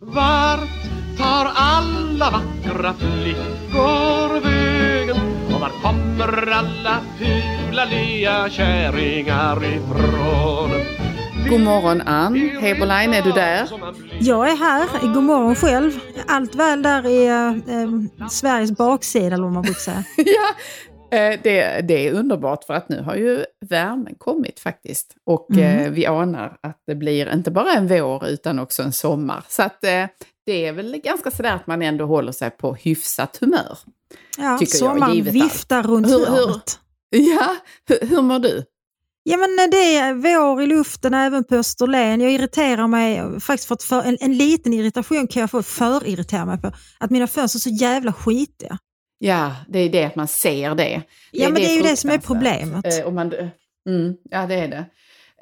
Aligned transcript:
Vart 0.00 0.68
tar 1.18 1.52
alla 1.54 2.30
vackra 2.30 2.94
flickor 2.94 4.40
vägen? 4.40 5.16
Och 5.54 5.60
var 5.60 5.70
kommer 5.82 6.52
alla 6.52 7.00
fula 7.18 7.84
lya 7.84 8.50
kärringar 8.50 9.64
ifrån? 9.64 10.70
God 11.50 11.60
morgon 11.60 12.00
Ann 12.00 12.50
Heberlein, 12.60 13.14
är 13.14 13.22
du 13.22 13.32
där? 13.32 13.68
Jag 14.20 14.50
är 14.50 14.56
här. 14.56 15.14
God 15.14 15.22
morgon 15.22 15.54
själv. 15.54 16.00
Allt 16.26 16.54
väl 16.54 16.82
där 16.82 17.06
i 17.06 17.26
eh, 17.26 18.28
Sveriges 18.28 18.72
baksida 18.72 19.26
eller 19.26 19.44
vad 19.44 19.52
man 19.52 19.62
brukar 19.62 19.80
säga. 19.80 20.04
ja, 20.16 20.24
eh, 20.24 20.95
det, 21.10 21.80
det, 21.88 22.08
är 22.08 22.12
underbart 22.12 22.64
för 22.64 22.74
att 22.74 22.88
nu 22.88 23.02
har 23.02 23.14
ju 23.14 23.44
värmen 23.68 24.14
kommit 24.18 24.60
faktiskt. 24.60 25.16
Och 25.24 25.50
mm. 25.50 25.78
eh, 25.78 25.90
vi 25.90 26.06
anar 26.06 26.58
att 26.60 26.82
det 26.86 26.94
blir 26.94 27.32
inte 27.32 27.50
bara 27.50 27.72
en 27.72 27.86
vår 27.86 28.26
utan 28.26 28.58
också 28.58 28.82
en 28.82 28.92
sommar. 28.92 29.44
Så 29.48 29.62
att 29.62 29.84
eh, 29.84 30.04
det 30.46 30.66
är 30.66 30.72
väl 30.72 31.00
ganska 31.04 31.30
sådär 31.30 31.54
att 31.54 31.66
man 31.66 31.82
ändå 31.82 32.06
håller 32.06 32.32
sig 32.32 32.50
på 32.50 32.74
hyfsat 32.74 33.36
humör. 33.40 33.78
Ja, 34.38 34.58
sommaren 34.66 35.22
viftar 35.22 35.78
allt. 35.78 35.86
runt 35.86 36.06
hur, 36.06 36.26
hörnet. 36.26 36.80
Ja, 37.10 37.56
hur, 37.88 38.08
hur 38.08 38.22
mår 38.22 38.38
du? 38.38 38.64
Ja 39.28 39.36
men 39.36 39.70
det 39.70 39.96
är 39.96 40.14
vår 40.14 40.62
i 40.62 40.66
luften 40.66 41.14
även 41.14 41.44
på 41.44 41.54
Österlen. 41.54 42.20
Jag 42.20 42.32
irriterar 42.32 42.86
mig 42.86 43.40
faktiskt 43.40 43.68
för 43.68 43.74
att 43.74 43.82
för, 43.82 44.02
en, 44.02 44.16
en 44.20 44.36
liten 44.36 44.72
irritation 44.72 45.26
kan 45.26 45.40
jag 45.40 45.50
få 45.50 45.62
för 45.62 46.06
irritera 46.06 46.44
mig 46.44 46.60
på. 46.60 46.72
Att 46.98 47.10
mina 47.10 47.26
fönster 47.26 47.58
är 47.58 47.60
så 47.60 47.84
jävla 47.84 48.12
skitiga. 48.12 48.78
Ja, 49.18 49.54
det 49.68 49.78
är 49.78 49.88
det 49.88 50.04
att 50.04 50.16
man 50.16 50.28
ser 50.28 50.74
det. 50.74 51.02
Ja, 51.30 51.48
men 51.48 51.54
det 51.54 51.60
är, 51.60 51.68
det 51.68 51.72
är 51.72 51.76
ju 51.76 51.82
det 51.82 51.96
som 51.96 52.10
är 52.10 52.18
problemet. 52.18 53.00
Eh, 53.00 53.10
man, 53.10 53.32
mm, 53.88 54.14
ja, 54.30 54.46
det 54.46 54.54
är 54.54 54.68
det. 54.68 54.84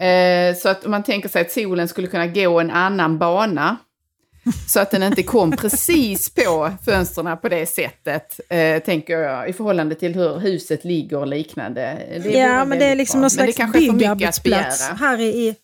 Eh, 0.06 0.56
så 0.56 0.69
att 0.69 0.84
om 0.84 0.91
man 0.91 1.02
tänker 1.02 1.28
sig 1.28 1.42
att 1.42 1.50
solen 1.50 1.88
skulle 1.88 2.09
kunna 2.09 2.27
gå 2.27 2.60
en 2.60 2.70
annan 2.70 3.19
bana 3.19 3.77
så 4.69 4.80
att 4.80 4.91
den 4.91 5.02
inte 5.02 5.23
kom 5.23 5.50
precis 5.50 6.34
på 6.34 6.70
fönstren 6.84 7.38
på 7.38 7.48
det 7.48 7.66
sättet, 7.66 8.41
eh, 8.48 8.83
tänker 8.83 9.19
jag, 9.19 9.48
i 9.48 9.53
förhållande 9.53 9.94
till 9.94 10.14
hur 10.14 10.38
huset 10.38 10.84
ligger 10.84 11.19
och 11.19 11.27
liknande. 11.27 11.98
ja, 12.25 12.64
men 12.64 12.78
det 12.78 12.84
är 12.84 12.94
liksom 12.94 13.20
bra. 13.20 13.22
någon 13.22 13.31
slags 13.31 13.72
byggarbetsplats 13.72 14.88
här 14.88 15.20
i, 15.20 15.55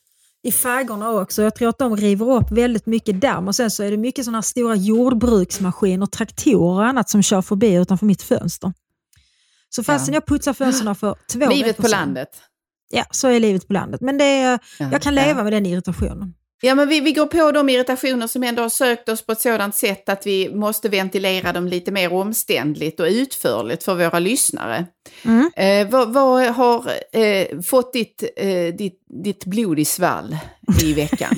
i 0.43 0.53
fägorna 0.53 1.11
också. 1.11 1.43
Jag 1.43 1.55
tror 1.55 1.69
att 1.69 1.79
de 1.79 1.97
river 1.97 2.31
upp 2.31 2.51
väldigt 2.51 2.87
mycket 2.87 3.21
damm 3.21 3.49
och 3.49 3.55
sen 3.55 3.71
så 3.71 3.83
är 3.83 3.91
det 3.91 3.97
mycket 3.97 4.25
sådana 4.25 4.43
stora 4.43 4.75
jordbruksmaskiner, 4.75 6.07
traktorer 6.07 6.75
och 6.75 6.87
annat 6.87 7.09
som 7.11 7.23
kör 7.23 7.43
förbi 7.43 7.75
utanför 7.75 8.07
mitt 8.07 8.23
fönster. 8.23 8.73
Så 9.69 9.83
fastän 9.83 10.15
ja. 10.15 10.17
jag 10.17 10.27
putsar 10.27 10.53
fönstren 10.53 10.95
för 10.95 11.17
två 11.33 11.49
Livet 11.49 11.77
på 11.77 11.89
landet. 11.89 12.29
Ja, 12.93 13.05
så 13.11 13.29
är 13.29 13.41
livet 13.41 13.67
på 13.67 13.73
landet. 13.73 14.01
Men 14.01 14.19
det 14.19 14.25
är, 14.25 14.59
ja, 14.79 14.89
jag 14.93 15.03
kan 15.03 15.15
leva 15.15 15.41
ja. 15.41 15.45
med 15.45 15.53
den 15.53 15.67
irritationen. 15.67 16.35
Ja, 16.63 16.75
men 16.75 16.89
vi, 16.89 17.01
vi 17.01 17.13
går 17.13 17.27
på 17.27 17.53
de 17.53 17.69
irritationer 17.69 18.27
som 18.27 18.43
ändå 18.43 18.63
har 18.63 18.69
sökt 18.69 19.09
oss 19.09 19.27
på 19.27 19.33
ett 19.33 19.41
sådant 19.41 19.75
sätt 19.75 20.09
att 20.09 20.27
vi 20.27 20.55
måste 20.55 20.89
ventilera 20.89 21.53
dem 21.53 21.67
lite 21.67 21.93
mer 21.93 22.13
omständligt 22.13 23.01
och 23.01 23.07
utförligt 23.07 23.85
för 23.85 23.95
våra 23.95 24.19
lyssnare. 24.19 24.87
Mm. 25.25 25.51
Eh, 25.57 25.91
vad, 25.91 26.13
vad, 26.13 26.47
har 26.47 26.93
eh, 27.13 27.61
fått 27.61 27.93
ditt, 27.93 28.25
eh, 28.37 28.75
ditt, 28.75 29.01
ditt 29.25 29.45
blod 29.45 29.79
i 29.79 29.85
svall 29.85 30.37
i 30.83 30.93
veckan? 30.95 31.35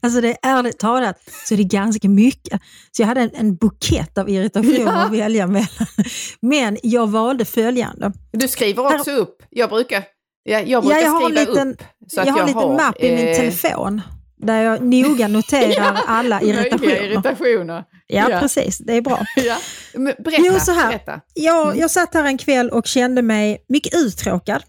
Alltså 0.00 0.20
det 0.20 0.28
är 0.28 0.36
ärligt 0.42 0.78
talat 0.78 1.20
så 1.44 1.54
är 1.54 1.58
det 1.58 1.64
ganska 1.64 2.08
mycket. 2.08 2.60
Så 2.92 3.02
jag 3.02 3.06
hade 3.06 3.20
en, 3.20 3.30
en 3.34 3.56
bukett 3.56 4.18
av 4.18 4.28
irritationer 4.28 4.80
ja. 4.80 4.92
att 4.92 5.12
välja 5.12 5.46
mellan. 5.46 5.86
Men 6.40 6.78
jag 6.82 7.10
valde 7.10 7.44
följande. 7.44 8.12
Du 8.32 8.48
skriver 8.48 8.82
också 8.82 9.10
Här... 9.10 9.18
upp. 9.18 9.42
Jag 9.50 9.70
brukar 9.70 10.04
Ja, 10.42 10.60
jag 10.60 10.82
brukar 10.82 10.98
ja, 10.98 11.04
jag 11.04 11.22
skriva 11.22 11.40
liten, 11.40 11.70
upp. 11.70 11.82
Så 12.08 12.20
jag, 12.20 12.26
jag 12.26 12.32
har 12.32 12.40
en 12.40 12.46
liten 12.46 12.76
mapp 12.76 13.02
i 13.02 13.16
min 13.16 13.28
eh, 13.28 13.36
telefon 13.36 14.00
där 14.36 14.62
jag 14.62 14.82
noga 14.82 15.28
noterar 15.28 15.70
ja, 15.76 16.02
alla 16.06 16.42
irritationer. 16.42 17.02
irritationer. 17.02 17.84
Ja, 18.06 18.30
ja, 18.30 18.40
precis. 18.40 18.78
Det 18.78 18.96
är 18.96 19.00
bra. 19.00 19.26
Ja. 19.36 19.58
Berätta, 19.94 20.42
jo, 20.44 20.60
så 20.60 20.72
här, 20.72 20.88
berätta. 20.88 21.20
Jag, 21.34 21.66
mm. 21.66 21.78
jag 21.78 21.90
satt 21.90 22.14
här 22.14 22.24
en 22.24 22.38
kväll 22.38 22.70
och 22.70 22.86
kände 22.86 23.22
mig 23.22 23.64
mycket 23.68 23.94
uttråkad. 23.94 24.62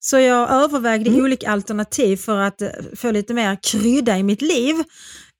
Så 0.00 0.18
jag 0.18 0.50
övervägde 0.50 1.10
mm. 1.10 1.24
olika 1.24 1.50
alternativ 1.50 2.16
för 2.16 2.38
att 2.38 2.62
eh, 2.62 2.68
få 2.96 3.10
lite 3.10 3.34
mer 3.34 3.58
krydda 3.62 4.18
i 4.18 4.22
mitt 4.22 4.42
liv. 4.42 4.74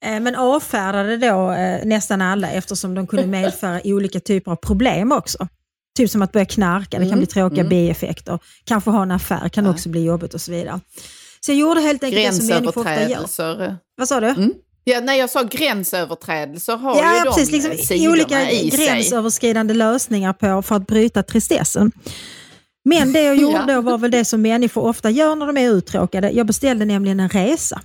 Eh, 0.04 0.20
men 0.20 0.34
avfärdade 0.34 1.16
då 1.16 1.56
nästan 1.84 2.22
alla 2.22 2.50
eftersom 2.50 2.94
de 2.94 3.06
kunde 3.06 3.26
medföra 3.40 3.80
olika 3.84 4.20
typer 4.20 4.50
av 4.50 4.56
problem 4.56 5.12
också. 5.12 5.48
Typ 5.96 6.10
som 6.10 6.22
att 6.22 6.32
börja 6.32 6.46
knarka, 6.46 6.98
det 6.98 7.04
kan 7.04 7.08
bli 7.08 7.12
mm, 7.12 7.26
tråkiga 7.26 7.60
mm. 7.60 7.68
bieffekter. 7.68 8.38
Kanske 8.64 8.90
ha 8.90 9.02
en 9.02 9.10
affär 9.10 9.48
kan 9.48 9.64
ja. 9.64 9.70
också 9.70 9.88
bli 9.88 10.04
jobbigt 10.04 10.34
och 10.34 10.40
så 10.40 10.52
vidare. 10.52 10.80
Så 11.40 11.50
jag 11.50 11.58
gjorde 11.58 11.80
helt 11.80 12.04
enkelt 12.04 12.26
det 12.26 12.32
som 12.32 12.46
människor 12.46 12.80
ofta 12.80 13.08
gör. 13.08 13.76
Vad 13.96 14.08
sa 14.08 14.20
du? 14.20 14.28
Mm. 14.28 14.52
Ja, 14.84 15.00
när 15.00 15.14
jag 15.14 15.30
sa 15.30 15.42
gränsöverträdelser 15.42 16.76
har 16.76 16.96
ja, 16.96 17.18
ju 17.18 17.24
de 17.24 17.34
precis, 17.34 17.64
liksom 17.64 18.10
olika 18.10 18.50
i 18.50 18.68
gränsöverskridande 18.68 19.74
sig. 19.74 19.78
lösningar 19.78 20.32
på 20.32 20.62
för 20.62 20.74
att 20.74 20.86
bryta 20.86 21.22
tristessen. 21.22 21.92
Men 22.84 23.12
det 23.12 23.22
jag 23.22 23.36
gjorde 23.40 23.64
ja. 23.68 23.74
då 23.74 23.80
var 23.80 23.98
väl 23.98 24.10
det 24.10 24.24
som 24.24 24.42
människor 24.42 24.84
ofta 24.84 25.10
gör 25.10 25.36
när 25.36 25.46
de 25.46 25.56
är 25.56 25.70
uttråkade. 25.70 26.30
Jag 26.30 26.46
beställde 26.46 26.84
nämligen 26.84 27.20
en 27.20 27.28
resa. 27.28 27.80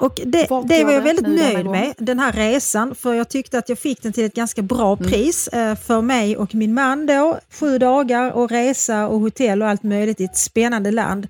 Och 0.00 0.20
det, 0.26 0.48
det 0.68 0.84
var 0.84 0.92
jag 0.92 1.02
väldigt 1.02 1.28
nöjd 1.28 1.66
med, 1.66 1.94
den 1.98 2.18
här 2.18 2.32
resan, 2.32 2.94
för 2.94 3.14
jag 3.14 3.28
tyckte 3.28 3.58
att 3.58 3.68
jag 3.68 3.78
fick 3.78 4.02
den 4.02 4.12
till 4.12 4.24
ett 4.24 4.34
ganska 4.34 4.62
bra 4.62 4.96
mm. 4.96 5.10
pris 5.10 5.48
eh, 5.48 5.74
för 5.74 6.00
mig 6.00 6.36
och 6.36 6.54
min 6.54 6.74
man 6.74 7.06
då. 7.06 7.38
Sju 7.50 7.78
dagar 7.78 8.32
och 8.32 8.50
resa 8.50 9.08
och 9.08 9.20
hotell 9.20 9.62
och 9.62 9.68
allt 9.68 9.82
möjligt 9.82 10.20
i 10.20 10.24
ett 10.24 10.36
spännande 10.38 10.90
land 10.90 11.28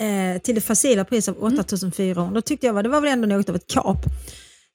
eh, 0.00 0.42
till 0.42 0.54
det 0.54 0.60
facila 0.60 1.04
priset 1.04 1.36
av 1.36 1.44
8400. 1.44 2.22
Mm. 2.22 2.34
Då 2.34 2.40
tyckte 2.40 2.66
jag 2.66 2.78
att 2.78 2.84
det 2.84 2.90
var 2.90 3.00
väl 3.00 3.12
ändå 3.12 3.28
något 3.28 3.48
av 3.48 3.56
ett 3.56 3.66
kap. 3.66 4.04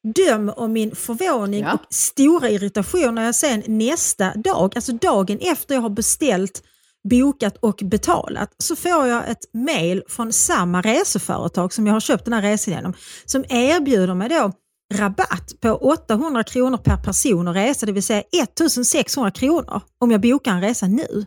Döm 0.03 0.49
om 0.49 0.73
min 0.73 0.95
förvåning 0.95 1.63
ja. 1.63 1.73
och 1.73 1.93
stora 1.93 2.49
irritation 2.49 3.15
när 3.15 3.25
jag 3.25 3.35
sen 3.35 3.63
nästa 3.67 4.33
dag, 4.35 4.71
alltså 4.75 4.91
dagen 4.91 5.39
efter 5.41 5.75
jag 5.75 5.81
har 5.81 5.89
beställt 5.89 6.63
bokat 7.09 7.57
och 7.57 7.81
betalat 7.83 8.55
så 8.57 8.75
får 8.75 9.07
jag 9.07 9.29
ett 9.29 9.53
mail 9.53 10.03
från 10.07 10.33
samma 10.33 10.81
reseföretag 10.81 11.73
som 11.73 11.87
jag 11.87 11.93
har 11.93 11.99
köpt 11.99 12.25
den 12.25 12.33
här 12.33 12.41
resan 12.41 12.73
genom 12.73 12.93
som 13.25 13.45
erbjuder 13.49 14.13
mig 14.13 14.29
då 14.29 14.51
rabatt 14.93 15.51
på 15.61 15.69
800 15.69 16.43
kronor 16.43 16.77
per 16.77 16.97
person 16.97 17.47
och 17.47 17.53
resa, 17.53 17.85
det 17.85 17.91
vill 17.91 18.03
säga 18.03 18.23
1600 18.41 19.31
kronor 19.31 19.81
om 19.99 20.11
jag 20.11 20.21
bokar 20.21 20.51
en 20.51 20.61
resa 20.61 20.87
nu. 20.87 21.25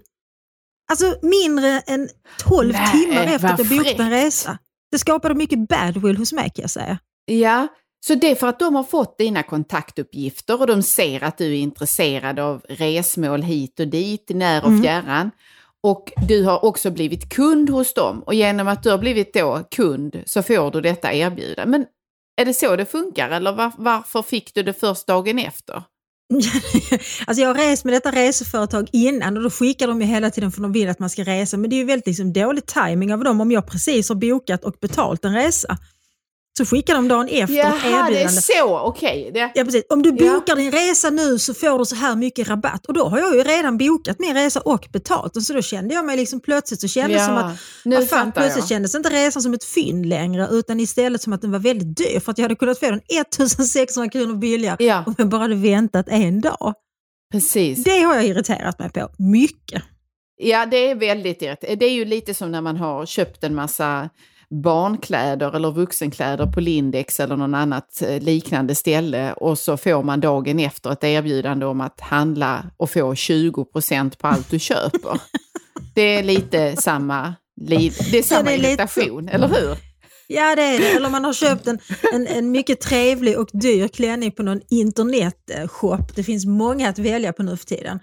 Alltså 0.91 1.15
mindre 1.23 1.81
än 1.81 2.09
12 2.39 2.73
Nej, 2.73 2.93
timmar 2.93 3.25
efter 3.25 3.49
att 3.49 3.59
jag 3.59 3.69
bokat 3.69 4.01
en 4.01 4.11
resa. 4.11 4.59
Det 4.91 4.99
skapade 4.99 5.35
mycket 5.35 5.69
badwill 5.69 6.17
hos 6.17 6.33
mig 6.33 6.51
kan 6.55 6.63
jag 6.63 6.71
säga. 6.71 6.99
Ja, 7.25 7.69
så 8.07 8.15
det 8.15 8.31
är 8.31 8.35
för 8.35 8.47
att 8.47 8.59
de 8.59 8.75
har 8.75 8.83
fått 8.83 9.19
dina 9.19 9.43
kontaktuppgifter 9.43 10.61
och 10.61 10.67
de 10.67 10.83
ser 10.83 11.25
att 11.25 11.39
du 11.39 11.47
är 11.47 11.59
intresserad 11.59 12.39
av 12.39 12.63
resmål 12.69 13.43
hit 13.43 13.81
och 13.81 13.89
dit, 13.89 14.31
när 14.35 14.63
och 14.63 14.69
mm. 14.69 14.83
Och 15.85 16.13
du 16.29 16.45
har 16.45 16.65
också 16.65 16.91
blivit 16.91 17.29
kund 17.29 17.71
hos 17.71 17.95
dem 17.95 18.23
och 18.23 18.35
genom 18.35 18.69
att 18.69 18.83
du 18.83 18.91
har 18.91 18.99
blivit 18.99 19.35
då 19.35 19.63
kund 19.71 20.23
så 20.27 20.43
får 20.43 20.71
du 20.71 20.81
detta 20.81 21.13
erbjudande. 21.13 21.71
Men 21.71 21.87
är 22.41 22.45
det 22.45 22.55
så 22.55 22.77
det 22.77 22.85
funkar 22.85 23.31
eller 23.31 23.53
var, 23.53 23.73
varför 23.79 24.23
fick 24.23 24.55
du 24.55 24.63
det 24.63 24.73
först 24.73 25.07
dagen 25.07 25.39
efter? 25.39 25.75
alltså 27.27 27.43
jag 27.43 27.49
har 27.49 27.55
rest 27.55 27.85
med 27.85 27.95
detta 27.95 28.13
reseföretag 28.13 28.89
innan 28.93 29.37
och 29.37 29.43
då 29.43 29.51
skickar 29.51 29.89
de 29.89 30.01
ju 30.01 30.07
hela 30.07 30.31
tiden 30.31 30.53
för 30.53 30.63
de 30.63 30.73
vill 30.73 30.89
att 30.89 30.99
man 30.99 31.11
ska 31.11 31.23
resa. 31.23 31.57
Men 31.57 31.71
det 31.71 31.77
är 31.77 31.79
ju 31.79 31.85
väldigt 31.85 32.07
liksom 32.07 32.33
dålig 32.33 32.67
timing 32.67 33.13
av 33.13 33.25
dem 33.25 33.41
om 33.41 33.51
jag 33.51 33.67
precis 33.67 34.09
har 34.09 34.17
bokat 34.17 34.65
och 34.65 34.75
betalt 34.81 35.25
en 35.25 35.35
resa. 35.35 35.79
Så 36.59 36.65
skickar 36.65 36.95
de 36.95 37.09
dagen 37.09 37.29
efter 37.29 37.55
Jaha, 37.55 37.77
ett 37.77 37.85
erbjudande. 37.85 38.15
det 38.15 38.23
är 38.23 38.29
så, 38.29 38.79
okej. 38.79 39.31
Okay. 39.31 39.51
Ja, 39.55 39.65
precis. 39.65 39.85
Om 39.89 40.03
du 40.03 40.13
bokar 40.13 40.43
ja. 40.47 40.55
din 40.55 40.73
resa 40.73 41.11
nu 41.11 41.39
så 41.39 41.55
får 41.55 41.79
du 41.79 41.85
så 41.85 41.95
här 41.95 42.17
mycket 42.17 42.49
rabatt. 42.49 42.87
Och 42.87 42.95
då 42.95 43.05
har 43.05 43.19
jag 43.19 43.35
ju 43.35 43.43
redan 43.43 43.79
bokat 43.79 44.19
min 44.19 44.35
resa 44.35 44.61
och 44.61 44.89
betalt. 44.93 45.37
Och 45.37 45.43
så 45.43 45.53
då 45.53 45.63
kände 45.63 45.95
jag 45.95 46.05
mig 46.05 46.17
liksom 46.17 46.41
plötsligt 46.41 46.81
så 46.81 46.89
kändes 46.89 47.21
ja. 47.21 47.27
som 47.27 47.37
att, 47.37 47.59
nu 47.85 47.97
vad 47.97 48.09
fan, 48.09 48.33
plötsligt 48.33 48.63
jag. 48.63 48.69
kändes 48.69 48.95
inte 48.95 49.09
resan 49.11 49.43
som 49.43 49.55
ett 49.55 49.65
fynd 49.65 50.07
längre 50.07 50.49
utan 50.51 50.81
istället 50.81 51.23
som 51.23 51.33
att 51.33 51.43
den 51.43 51.53
var 51.53 51.59
väldigt 51.59 51.97
dyr 51.97 52.21
för 52.21 52.33
att 52.33 52.39
jag 52.39 52.45
hade 52.45 52.57
kunnat 52.57 52.79
få 52.79 52.91
den 52.91 53.01
1600 53.09 54.11
kronor 54.11 54.35
billigare 54.35 54.85
ja. 54.85 55.05
om 55.07 55.15
jag 55.19 55.29
bara 55.29 55.41
hade 55.41 55.55
väntat 55.55 56.07
en 56.09 56.41
dag. 56.41 56.75
Precis. 57.33 57.85
Det 57.85 58.01
har 58.01 58.15
jag 58.15 58.25
irriterat 58.25 58.79
mig 58.79 58.91
på, 58.91 59.09
mycket. 59.19 59.83
Ja, 60.37 60.67
det 60.67 60.91
är 60.91 60.95
väldigt 60.95 61.43
irriterande. 61.43 61.77
Det 61.77 61.87
är 61.87 61.95
ju 61.95 62.05
lite 62.05 62.35
som 62.35 62.53
när 62.53 62.61
man 62.61 62.77
har 62.77 63.07
köpt 63.07 63.45
en 63.45 63.55
massa 63.55 64.11
barnkläder 64.63 65.57
eller 65.57 65.71
vuxenkläder 65.71 66.47
på 66.47 66.61
Lindex 66.61 67.21
eller 67.21 67.37
någon 67.37 67.55
annat 67.55 68.03
eh, 68.03 68.23
liknande 68.23 68.75
ställe 68.75 69.33
och 69.33 69.59
så 69.59 69.77
får 69.77 70.03
man 70.03 70.21
dagen 70.21 70.59
efter 70.59 70.93
ett 70.93 71.05
erbjudande 71.05 71.67
om 71.67 71.81
att 71.81 72.01
handla 72.01 72.65
och 72.77 72.91
få 72.91 73.15
20% 73.15 74.19
på 74.19 74.27
allt 74.27 74.51
du 74.51 74.59
köper. 74.59 75.21
Det 75.95 76.03
är 76.03 76.23
lite 76.23 76.77
samma, 76.77 77.35
det 77.55 77.75
är 78.19 78.23
samma 78.23 78.53
ja, 78.53 78.57
irritation, 78.57 79.23
lite... 79.23 79.35
eller 79.35 79.49
hur? 79.49 79.77
Ja 80.27 80.57
det 80.57 80.63
är 80.63 80.79
det, 80.79 80.89
eller 80.89 81.11
man 81.11 81.25
har 81.25 81.33
köpt 81.33 81.67
en, 81.67 81.79
en, 82.13 82.27
en 82.27 82.51
mycket 82.51 82.81
trevlig 82.81 83.39
och 83.39 83.49
dyr 83.53 83.89
klänning 83.89 84.33
på 84.33 84.43
någon 84.43 84.61
internetshop. 84.71 86.15
Det 86.15 86.23
finns 86.23 86.47
många 86.47 86.89
att 86.89 86.99
välja 86.99 87.33
på 87.33 87.43
nu 87.43 87.57
för 87.57 87.67
tiden. 87.67 87.99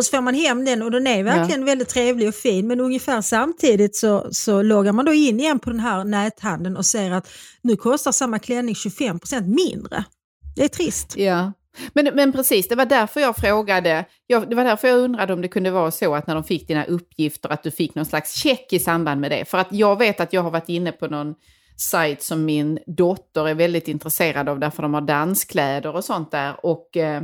Och 0.00 0.04
så 0.04 0.16
får 0.16 0.22
man 0.22 0.34
hem 0.34 0.64
den 0.64 0.82
och 0.82 0.90
den 0.90 1.06
är 1.06 1.22
verkligen 1.22 1.60
ja. 1.60 1.66
väldigt 1.66 1.88
trevlig 1.88 2.28
och 2.28 2.34
fin 2.34 2.66
men 2.66 2.80
ungefär 2.80 3.20
samtidigt 3.20 3.96
så, 3.96 4.28
så 4.30 4.62
loggar 4.62 4.92
man 4.92 5.04
då 5.04 5.12
in 5.12 5.40
igen 5.40 5.58
på 5.58 5.70
den 5.70 5.80
här 5.80 6.04
näthandeln 6.04 6.76
och 6.76 6.86
ser 6.86 7.10
att 7.10 7.30
nu 7.62 7.76
kostar 7.76 8.12
samma 8.12 8.38
klänning 8.38 8.74
25% 8.74 9.46
mindre. 9.46 10.04
Det 10.56 10.64
är 10.64 10.68
trist. 10.68 11.16
Ja. 11.16 11.52
Men, 11.92 12.10
men 12.14 12.32
precis, 12.32 12.68
det 12.68 12.74
var 12.74 12.84
därför 12.84 13.20
jag 13.20 13.36
frågade, 13.36 14.04
jag, 14.26 14.50
det 14.50 14.56
var 14.56 14.64
därför 14.64 14.88
jag 14.88 14.98
undrade 14.98 15.32
om 15.32 15.42
det 15.42 15.48
kunde 15.48 15.70
vara 15.70 15.90
så 15.90 16.14
att 16.14 16.26
när 16.26 16.34
de 16.34 16.44
fick 16.44 16.68
dina 16.68 16.84
uppgifter 16.84 17.48
att 17.48 17.62
du 17.62 17.70
fick 17.70 17.94
någon 17.94 18.06
slags 18.06 18.34
check 18.34 18.72
i 18.72 18.78
samband 18.78 19.20
med 19.20 19.30
det. 19.30 19.44
För 19.44 19.58
att 19.58 19.72
jag 19.72 19.98
vet 19.98 20.20
att 20.20 20.32
jag 20.32 20.42
har 20.42 20.50
varit 20.50 20.68
inne 20.68 20.92
på 20.92 21.06
någon 21.06 21.34
sajt 21.76 22.22
som 22.22 22.44
min 22.44 22.78
dotter 22.86 23.48
är 23.48 23.54
väldigt 23.54 23.88
intresserad 23.88 24.48
av 24.48 24.58
därför 24.58 24.82
de 24.82 24.94
har 24.94 25.00
danskläder 25.00 25.96
och 25.96 26.04
sånt 26.04 26.30
där. 26.30 26.66
Och 26.66 26.96
eh, 26.96 27.22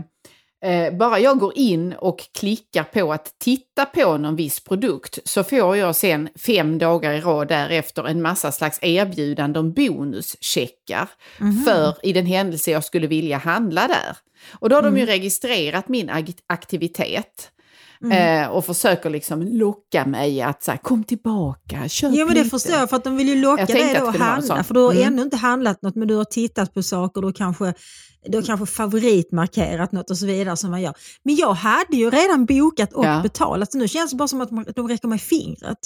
bara 0.98 1.18
jag 1.18 1.38
går 1.38 1.52
in 1.58 1.92
och 1.92 2.20
klickar 2.38 2.84
på 2.84 3.12
att 3.12 3.34
titta 3.38 3.84
på 3.84 4.16
någon 4.16 4.36
viss 4.36 4.64
produkt 4.64 5.18
så 5.24 5.44
får 5.44 5.76
jag 5.76 5.96
sen 5.96 6.28
fem 6.46 6.78
dagar 6.78 7.12
i 7.12 7.20
rad 7.20 7.48
därefter 7.48 8.04
en 8.08 8.22
massa 8.22 8.52
slags 8.52 8.78
erbjudanden 8.82 9.60
om 9.60 9.72
bonuscheckar 9.72 11.08
mm. 11.40 11.64
för 11.64 11.96
i 12.02 12.12
den 12.12 12.26
händelse 12.26 12.70
jag 12.70 12.84
skulle 12.84 13.06
vilja 13.06 13.38
handla 13.38 13.88
där. 13.88 14.16
Och 14.52 14.68
då 14.68 14.76
har 14.76 14.82
mm. 14.82 14.94
de 14.94 15.00
ju 15.00 15.04
mm. 15.04 15.12
registrerat 15.12 15.88
min 15.88 16.10
aktivitet. 16.46 17.50
Mm. 18.02 18.42
Eh, 18.42 18.48
och 18.48 18.64
försöker 18.64 19.10
liksom 19.10 19.42
locka 19.42 20.06
mig 20.06 20.42
att 20.42 20.62
så 20.62 20.70
här, 20.70 20.78
kom 20.78 21.04
tillbaka, 21.04 21.88
köp 21.88 22.10
Jo 22.14 22.26
men 22.26 22.34
det 22.34 22.40
lite. 22.40 22.50
förstår 22.50 22.74
jag, 22.74 22.90
för 22.90 22.96
att 22.96 23.04
de 23.04 23.16
vill 23.16 23.28
ju 23.28 23.36
locka 23.36 23.64
dig 23.64 23.96
då 24.00 24.06
att 24.06 24.16
handla. 24.16 24.64
För 24.64 24.74
du 24.74 24.80
har 24.80 24.92
mm. 24.92 25.06
ännu 25.06 25.22
inte 25.22 25.36
handlat 25.36 25.82
något 25.82 25.94
men 25.94 26.08
du 26.08 26.14
har 26.14 26.24
tittat 26.24 26.74
på 26.74 26.82
saker, 26.82 27.20
du 27.20 27.32
kanske, 27.32 27.74
du 28.28 28.38
har 28.38 28.42
kanske 28.42 28.66
favoritmarkerat 28.66 29.92
något 29.92 30.10
och 30.10 30.18
så 30.18 30.26
vidare 30.26 30.56
som 30.56 30.70
man 30.70 30.82
gör. 30.82 30.94
Men 31.22 31.36
jag 31.36 31.52
hade 31.52 31.96
ju 31.96 32.10
redan 32.10 32.46
bokat 32.46 32.92
och 32.92 33.04
ja. 33.04 33.20
betalat 33.22 33.72
så 33.72 33.78
nu 33.78 33.88
känns 33.88 34.10
det 34.10 34.16
bara 34.16 34.28
som 34.28 34.40
att 34.40 34.50
de 34.76 34.88
räcker 34.88 35.08
mig 35.08 35.18
fingret. 35.18 35.78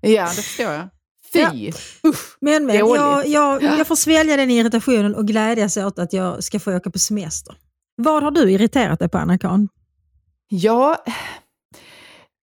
ja, 0.00 0.24
det 0.36 0.42
förstår 0.42 0.72
jag. 0.72 0.88
Fy! 1.32 1.40
Ja. 1.40 1.72
Usch, 2.08 2.36
men 2.40 2.66
men, 2.66 2.76
jag, 2.76 3.26
jag, 3.26 3.62
jag 3.62 3.86
får 3.86 3.96
svälja 3.96 4.36
den 4.36 4.50
irritationen 4.50 5.14
och 5.14 5.26
glädjas 5.26 5.76
åt 5.76 5.98
att 5.98 6.12
jag 6.12 6.44
ska 6.44 6.60
få 6.60 6.76
åka 6.76 6.90
på 6.90 6.98
semester. 6.98 7.54
Vad 7.96 8.22
har 8.22 8.30
du 8.30 8.50
irriterat 8.52 8.98
dig 8.98 9.08
på, 9.08 9.18
Anna-Karin? 9.18 9.68
Ja, 10.48 11.04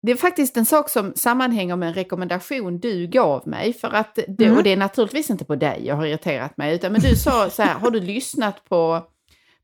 det 0.05 0.11
är 0.11 0.15
faktiskt 0.15 0.57
en 0.57 0.65
sak 0.65 0.89
som 0.89 1.13
sammanhänger 1.15 1.75
med 1.75 1.87
en 1.87 1.93
rekommendation 1.93 2.79
du 2.79 3.07
gav 3.07 3.47
mig. 3.47 3.73
För 3.73 3.95
att 3.95 4.17
mm. 4.17 4.57
Och 4.57 4.63
det 4.63 4.73
är 4.73 4.77
naturligtvis 4.77 5.29
inte 5.29 5.45
på 5.45 5.55
dig 5.55 5.81
jag 5.85 5.95
har 5.95 6.05
irriterat 6.05 6.57
mig, 6.57 6.75
utan 6.75 6.91
men 6.91 7.01
du 7.01 7.15
sa 7.15 7.49
så 7.49 7.63
här, 7.63 7.73
har 7.73 7.91
du 7.91 7.99
lyssnat 7.99 8.65
på 8.69 9.01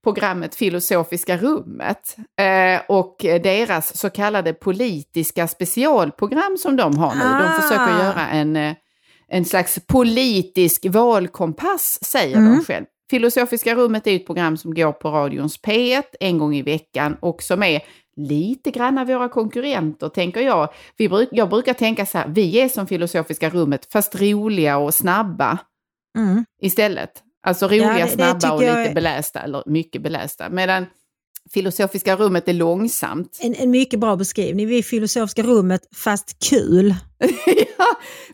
programmet 0.04 0.56
Filosofiska 0.56 1.38
rummet 1.38 2.16
eh, 2.40 2.82
och 2.88 3.16
deras 3.20 3.98
så 3.98 4.10
kallade 4.10 4.54
politiska 4.54 5.48
specialprogram 5.48 6.58
som 6.58 6.76
de 6.76 6.98
har 6.98 7.16
nu. 7.16 7.22
Ah. 7.24 7.44
De 7.44 7.62
försöker 7.62 8.04
göra 8.06 8.28
en, 8.28 8.56
eh, 8.56 8.74
en 9.28 9.46
slags 9.46 9.80
politisk 9.88 10.86
valkompass, 10.90 12.00
säger 12.02 12.38
mm. 12.38 12.58
de 12.58 12.66
själv. 12.66 12.86
Filosofiska 13.10 13.76
rummet 13.76 14.08
är 14.08 14.16
ett 14.16 14.26
program 14.26 14.58
som 14.58 14.74
går 14.74 14.92
på 14.92 15.10
radions 15.10 15.62
P1 15.62 16.04
en 16.20 16.38
gång 16.38 16.56
i 16.56 16.62
veckan 16.62 17.18
och 17.20 17.44
som 17.44 17.64
är 17.64 17.82
lite 18.20 18.72
grann 18.72 19.08
våra 19.08 19.30
konkurrenter, 19.30 20.10
tänker 20.10 20.42
jag. 20.42 20.70
Vi 20.98 21.10
bruk, 21.10 21.30
jag 21.32 21.50
brukar 21.50 21.74
tänka 21.74 22.06
så 22.06 22.18
här, 22.18 22.28
vi 22.28 22.62
är 22.62 22.70
som 22.70 22.88
Filosofiska 22.88 23.50
rummet, 23.50 23.88
fast 23.92 24.22
roliga 24.22 24.78
och 24.78 24.94
snabba 24.94 25.58
mm. 26.18 26.46
istället. 26.62 27.12
Alltså 27.48 27.66
roliga, 27.66 28.00
ja, 28.00 28.06
det, 28.06 28.12
snabba 28.12 28.40
det 28.40 28.52
och 28.52 28.62
lite 28.62 28.72
jag... 28.74 28.94
belästa, 28.94 29.40
eller 29.40 29.64
mycket 29.66 30.02
belästa. 30.02 30.50
Medan 30.50 30.86
Filosofiska 31.54 32.16
rummet 32.16 32.48
är 32.48 32.54
långsamt. 32.54 33.40
En, 33.42 33.56
en 33.56 33.72
mycket 33.72 34.00
bra 34.00 34.16
beskrivning. 34.16 34.68
Vi 34.68 34.78
är 34.78 34.84
Filosofiska 34.84 35.44
rummet, 35.44 35.82
fast 35.96 36.50
kul. 36.50 36.96
ja, 37.78 37.86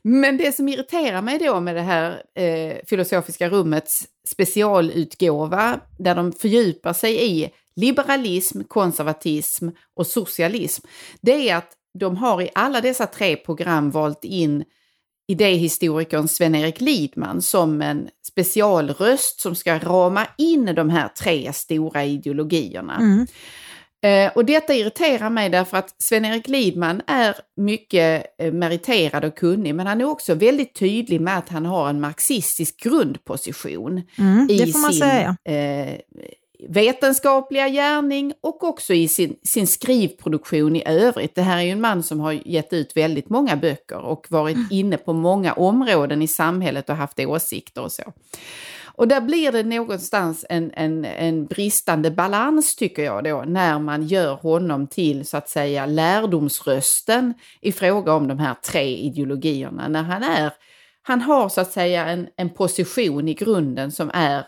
men 0.03 0.37
det 0.37 0.55
som 0.55 0.69
irriterar 0.69 1.21
mig 1.21 1.39
då 1.39 1.59
med 1.59 1.75
det 1.75 1.81
här 1.81 2.21
eh, 2.35 2.77
Filosofiska 2.85 3.49
rummets 3.49 4.05
specialutgåva, 4.27 5.79
där 5.99 6.15
de 6.15 6.31
fördjupar 6.31 6.93
sig 6.93 7.31
i 7.31 7.49
liberalism, 7.75 8.61
konservatism 8.63 9.69
och 9.95 10.07
socialism, 10.07 10.87
det 11.21 11.49
är 11.49 11.55
att 11.55 11.71
de 11.99 12.17
har 12.17 12.41
i 12.41 12.49
alla 12.55 12.81
dessa 12.81 13.07
tre 13.07 13.35
program 13.35 13.91
valt 13.91 14.23
in 14.23 14.63
idéhistorikern 15.27 16.27
Sven-Erik 16.27 16.81
Lidman 16.81 17.41
som 17.41 17.81
en 17.81 18.09
specialröst 18.27 19.41
som 19.41 19.55
ska 19.55 19.79
rama 19.79 20.27
in 20.37 20.65
de 20.65 20.89
här 20.89 21.07
tre 21.07 21.53
stora 21.53 22.05
ideologierna. 22.05 22.95
Mm. 22.95 23.27
Eh, 24.05 24.31
och 24.35 24.45
detta 24.45 24.73
irriterar 24.73 25.29
mig 25.29 25.49
därför 25.49 25.77
att 25.77 25.95
Sven-Erik 25.97 26.47
Lidman 26.47 27.01
är 27.07 27.35
mycket 27.57 28.25
eh, 28.41 28.53
meriterad 28.53 29.25
och 29.25 29.37
kunnig 29.37 29.75
men 29.75 29.87
han 29.87 30.01
är 30.01 30.05
också 30.05 30.33
väldigt 30.33 30.75
tydlig 30.75 31.21
med 31.21 31.37
att 31.37 31.49
han 31.49 31.65
har 31.65 31.89
en 31.89 32.01
marxistisk 32.01 32.83
grundposition 32.83 34.01
mm, 34.17 34.49
i 34.49 34.73
sin 34.73 35.01
eh, 35.45 35.93
vetenskapliga 36.69 37.69
gärning 37.69 38.33
och 38.41 38.63
också 38.63 38.93
i 38.93 39.07
sin, 39.07 39.35
sin 39.43 39.67
skrivproduktion 39.67 40.75
i 40.75 40.83
övrigt. 40.85 41.35
Det 41.35 41.41
här 41.41 41.57
är 41.57 41.61
ju 41.61 41.69
en 41.69 41.81
man 41.81 42.03
som 42.03 42.19
har 42.19 42.31
gett 42.31 42.73
ut 42.73 42.97
väldigt 42.97 43.29
många 43.29 43.55
böcker 43.55 43.99
och 43.99 44.27
varit 44.29 44.55
mm. 44.55 44.67
inne 44.71 44.97
på 44.97 45.13
många 45.13 45.53
områden 45.53 46.21
i 46.21 46.27
samhället 46.27 46.89
och 46.89 46.95
haft 46.95 47.19
åsikter 47.19 47.81
och 47.81 47.91
så. 47.91 48.03
Och 48.97 49.07
där 49.07 49.21
blir 49.21 49.51
det 49.51 49.63
någonstans 49.63 50.45
en, 50.49 50.71
en, 50.73 51.05
en 51.05 51.45
bristande 51.45 52.11
balans 52.11 52.75
tycker 52.75 53.03
jag 53.03 53.23
då 53.23 53.43
när 53.47 53.79
man 53.79 54.07
gör 54.07 54.33
honom 54.33 54.87
till 54.87 55.25
så 55.25 55.37
att 55.37 55.49
säga 55.49 55.85
lärdomsrösten 55.85 57.33
i 57.61 57.71
fråga 57.71 58.13
om 58.13 58.27
de 58.27 58.39
här 58.39 58.53
tre 58.53 58.97
ideologierna. 58.97 59.87
När 59.87 60.03
han 60.03 60.23
är 60.23 60.51
han 61.07 61.21
har 61.21 61.49
så 61.49 61.61
att 61.61 61.71
säga 61.71 62.05
en, 62.05 62.27
en 62.35 62.49
position 62.49 63.27
i 63.27 63.33
grunden 63.33 63.91
som 63.91 64.11
är 64.13 64.45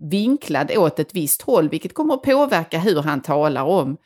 vinklad 0.00 0.76
åt 0.76 0.98
ett 0.98 1.14
visst 1.14 1.42
håll, 1.42 1.68
vilket 1.68 1.94
kommer 1.94 2.14
att 2.14 2.22
påverka 2.22 2.78
hur 2.78 3.02
han 3.02 3.22
talar 3.22 3.64
om 3.64 3.96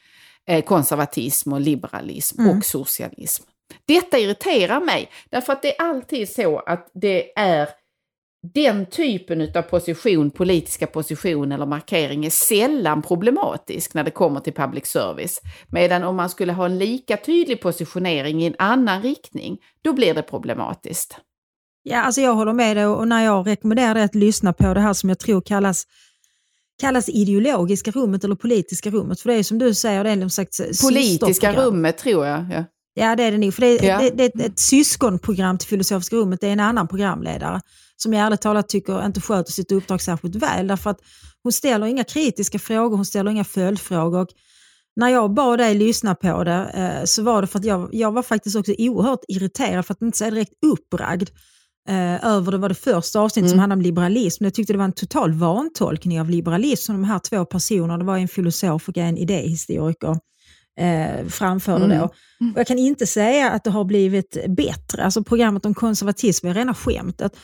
eh, 0.48 0.64
konservatism 0.64 1.52
och 1.52 1.60
liberalism 1.60 2.40
mm. 2.40 2.56
och 2.56 2.64
socialism. 2.64 3.44
Detta 3.86 4.18
irriterar 4.18 4.80
mig, 4.80 5.10
därför 5.30 5.52
att 5.52 5.62
det 5.62 5.78
är 5.78 5.84
alltid 5.88 6.28
så 6.28 6.58
att 6.58 6.90
det 6.94 7.38
är 7.38 7.68
den 8.52 8.86
typen 8.86 9.50
av 9.54 9.62
position, 9.62 10.30
politiska 10.30 10.86
position 10.86 11.52
eller 11.52 11.66
markering 11.66 12.24
är 12.24 12.30
sällan 12.30 13.02
problematisk 13.02 13.94
när 13.94 14.04
det 14.04 14.10
kommer 14.10 14.40
till 14.40 14.52
public 14.52 14.86
service. 14.86 15.40
Medan 15.68 16.04
om 16.04 16.16
man 16.16 16.30
skulle 16.30 16.52
ha 16.52 16.64
en 16.64 16.78
lika 16.78 17.16
tydlig 17.16 17.60
positionering 17.60 18.42
i 18.42 18.46
en 18.46 18.54
annan 18.58 19.02
riktning, 19.02 19.58
då 19.82 19.92
blir 19.92 20.14
det 20.14 20.22
problematiskt. 20.22 21.20
Ja, 21.86 22.00
alltså 22.00 22.20
jag 22.20 22.34
håller 22.34 22.52
med 22.52 22.76
dig 22.76 22.86
och 22.86 23.08
när 23.08 23.24
jag 23.24 23.46
rekommenderar 23.46 23.94
dig 23.94 24.02
att 24.02 24.14
lyssna 24.14 24.52
på 24.52 24.74
det 24.74 24.80
här 24.80 24.92
som 24.92 25.08
jag 25.08 25.18
tror 25.18 25.40
kallas 25.40 25.86
kallas 26.80 27.08
ideologiska 27.08 27.90
rummet 27.90 28.24
eller 28.24 28.34
politiska 28.34 28.90
rummet. 28.90 29.20
För 29.20 29.28
det 29.28 29.34
är 29.34 29.42
som 29.42 29.58
du 29.58 29.74
säger, 29.74 30.04
det 30.04 30.10
är 30.10 30.16
någon 30.16 30.30
slags 30.30 30.82
Politiska 30.82 31.52
rummet 31.52 31.98
tror 31.98 32.26
jag. 32.26 32.46
Ja. 32.52 32.64
ja, 32.94 33.16
det 33.16 33.22
är 33.22 33.32
det 33.32 33.38
nog. 33.38 33.54
För 33.54 33.60
det 33.60 33.66
är, 33.66 33.84
ja. 33.84 33.98
det, 33.98 34.10
det 34.10 34.44
är 34.44 34.46
ett 34.46 34.58
syskonprogram 34.58 35.58
till 35.58 35.68
Filosofiska 35.68 36.16
rummet. 36.16 36.40
Det 36.40 36.48
är 36.48 36.52
en 36.52 36.60
annan 36.60 36.88
programledare 36.88 37.60
som 37.96 38.12
jag 38.12 38.26
ärligt 38.26 38.40
talat 38.40 38.68
tycker 38.68 39.06
inte 39.06 39.20
sköter 39.20 39.52
sitt 39.52 39.72
uppdrag 39.72 40.00
särskilt 40.00 40.34
väl. 40.34 40.66
Därför 40.66 40.90
att 40.90 41.00
hon 41.42 41.52
ställer 41.52 41.86
inga 41.86 42.04
kritiska 42.04 42.58
frågor, 42.58 42.96
hon 42.96 43.06
ställer 43.06 43.30
inga 43.30 43.44
följdfrågor. 43.44 44.20
Och 44.20 44.28
när 44.96 45.08
jag 45.08 45.34
bad 45.34 45.58
dig 45.58 45.74
lyssna 45.74 46.14
på 46.14 46.44
det 46.44 46.70
eh, 46.74 47.04
så 47.04 47.22
var 47.22 47.40
det 47.40 47.46
för 47.46 47.58
att 47.58 47.64
jag, 47.64 47.88
jag 47.92 48.12
var 48.12 48.22
faktiskt 48.22 48.56
också 48.56 48.72
oerhört 48.78 49.20
irriterad, 49.28 49.86
för 49.86 49.94
att 49.94 50.02
inte 50.02 50.18
säga 50.18 50.30
direkt 50.30 50.52
uppragd 50.66 51.30
eh, 51.88 52.26
över, 52.26 52.52
det 52.52 52.58
var 52.58 52.68
det 52.68 52.74
första 52.74 53.20
avsnittet 53.20 53.46
mm. 53.46 53.50
som 53.50 53.58
handlade 53.58 53.78
om 53.78 53.82
liberalism. 53.82 54.44
Jag 54.44 54.54
tyckte 54.54 54.72
det 54.72 54.78
var 54.78 54.84
en 54.84 54.92
total 54.92 55.32
vantolkning 55.32 56.20
av 56.20 56.30
liberalism 56.30 56.84
som 56.86 56.94
de 56.94 57.04
här 57.04 57.18
två 57.18 57.44
personerna, 57.44 57.98
det 57.98 58.04
var 58.04 58.18
en 58.18 58.28
filosof 58.28 58.88
och 58.88 58.98
en 58.98 59.18
idéhistoriker, 59.18 60.18
eh, 60.80 61.26
framförde 61.28 61.84
mm. 61.84 61.98
då. 61.98 62.04
Och 62.04 62.58
jag 62.58 62.66
kan 62.66 62.78
inte 62.78 63.06
säga 63.06 63.50
att 63.50 63.64
det 63.64 63.70
har 63.70 63.84
blivit 63.84 64.36
bättre. 64.48 65.04
Alltså 65.04 65.24
programmet 65.24 65.66
om 65.66 65.74
konservatism 65.74 66.46
är 66.46 66.54
rena 66.54 66.74
skämtet. 66.74 67.36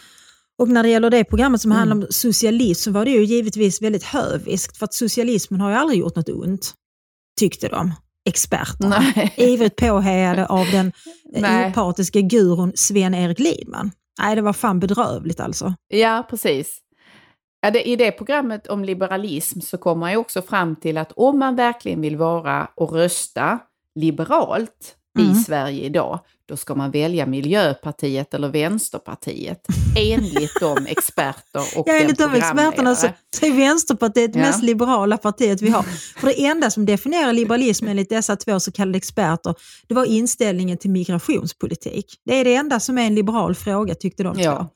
Och 0.59 0.69
när 0.69 0.83
det 0.83 0.89
gäller 0.89 1.11
det 1.11 1.25
programmet 1.25 1.61
som 1.61 1.73
mm. 1.73 1.79
handlar 1.79 1.97
om 1.97 2.07
socialism 2.11 2.93
var 2.93 3.05
det 3.05 3.11
ju 3.11 3.25
givetvis 3.25 3.83
väldigt 3.83 4.05
höviskt, 4.05 4.77
för 4.77 4.85
att 4.85 4.95
socialismen 4.95 5.61
har 5.61 5.71
ju 5.71 5.77
aldrig 5.77 6.01
gjort 6.01 6.17
något 6.17 6.29
ont, 6.29 6.75
tyckte 7.39 7.69
de 7.69 7.93
experterna. 8.25 9.05
Ivrigt 9.37 9.77
påhejade 9.77 10.47
av 10.47 10.67
den 10.73 10.93
opartiska 11.37 12.21
gurun 12.21 12.73
Sven-Erik 12.75 13.39
Lidman. 13.39 13.91
Nej, 14.21 14.37
det 14.37 14.43
var 14.43 14.53
fan 14.53 14.81
bedrövligt 14.81 15.41
alltså. 15.41 15.75
Ja, 15.89 16.27
precis. 16.31 16.79
Ja, 17.61 17.71
det, 17.71 17.89
I 17.89 17.97
det 17.97 18.13
programmet 18.13 18.67
om 18.67 18.85
liberalism 18.85 19.61
så 19.61 19.79
kommer 19.79 20.11
jag 20.11 20.21
också 20.21 20.43
fram 20.43 20.77
till 20.77 20.99
att 20.99 21.13
om 21.17 21.39
man 21.39 21.57
verkligen 21.57 22.01
vill 22.01 22.17
vara 22.17 22.69
och 22.77 22.93
rösta 22.93 23.59
liberalt 23.95 24.97
mm. 25.19 25.33
i 25.33 25.35
Sverige 25.35 25.85
idag, 25.85 26.21
då 26.47 26.57
ska 26.57 26.75
man 26.75 26.91
välja 26.91 27.27
Miljöpartiet 27.27 28.35
eller 28.35 28.49
Vänsterpartiet. 28.49 29.67
Enligt 29.97 30.61
de 30.61 30.87
experter 30.87 31.79
och 31.79 31.89
ja, 31.89 31.93
enligt 31.93 32.19
de 32.19 32.35
experterna 32.35 32.95
så, 32.95 33.07
är 33.43 33.57
Vänsterpartiet 33.57 34.33
det 34.33 34.39
ja. 34.39 34.47
mest 34.47 34.63
liberala 34.63 35.17
partiet 35.17 35.63
vi 35.63 35.71
har. 35.71 35.83
För 36.21 36.27
det 36.27 36.47
enda 36.47 36.71
som 36.71 36.87
definierar 36.87 37.33
liberalism 37.33 37.89
enligt 37.89 38.09
dessa 38.09 38.37
två 38.37 38.61
så 38.61 38.73
kallade 38.73 38.99
experter, 38.99 39.55
det 39.89 39.95
var 39.95 40.05
inställningen 40.05 40.79
till 40.79 40.91
migrationspolitik. 40.91 42.07
Det 42.25 42.35
är 42.35 42.45
det 42.45 42.55
enda 42.55 42.81
som 42.81 42.99
är 42.99 43.07
en 43.07 43.15
liberal 43.15 43.55
fråga 43.55 43.95
tyckte 43.95 44.23
de 44.23 44.39
ja. 44.39 44.57
två. 44.57 44.67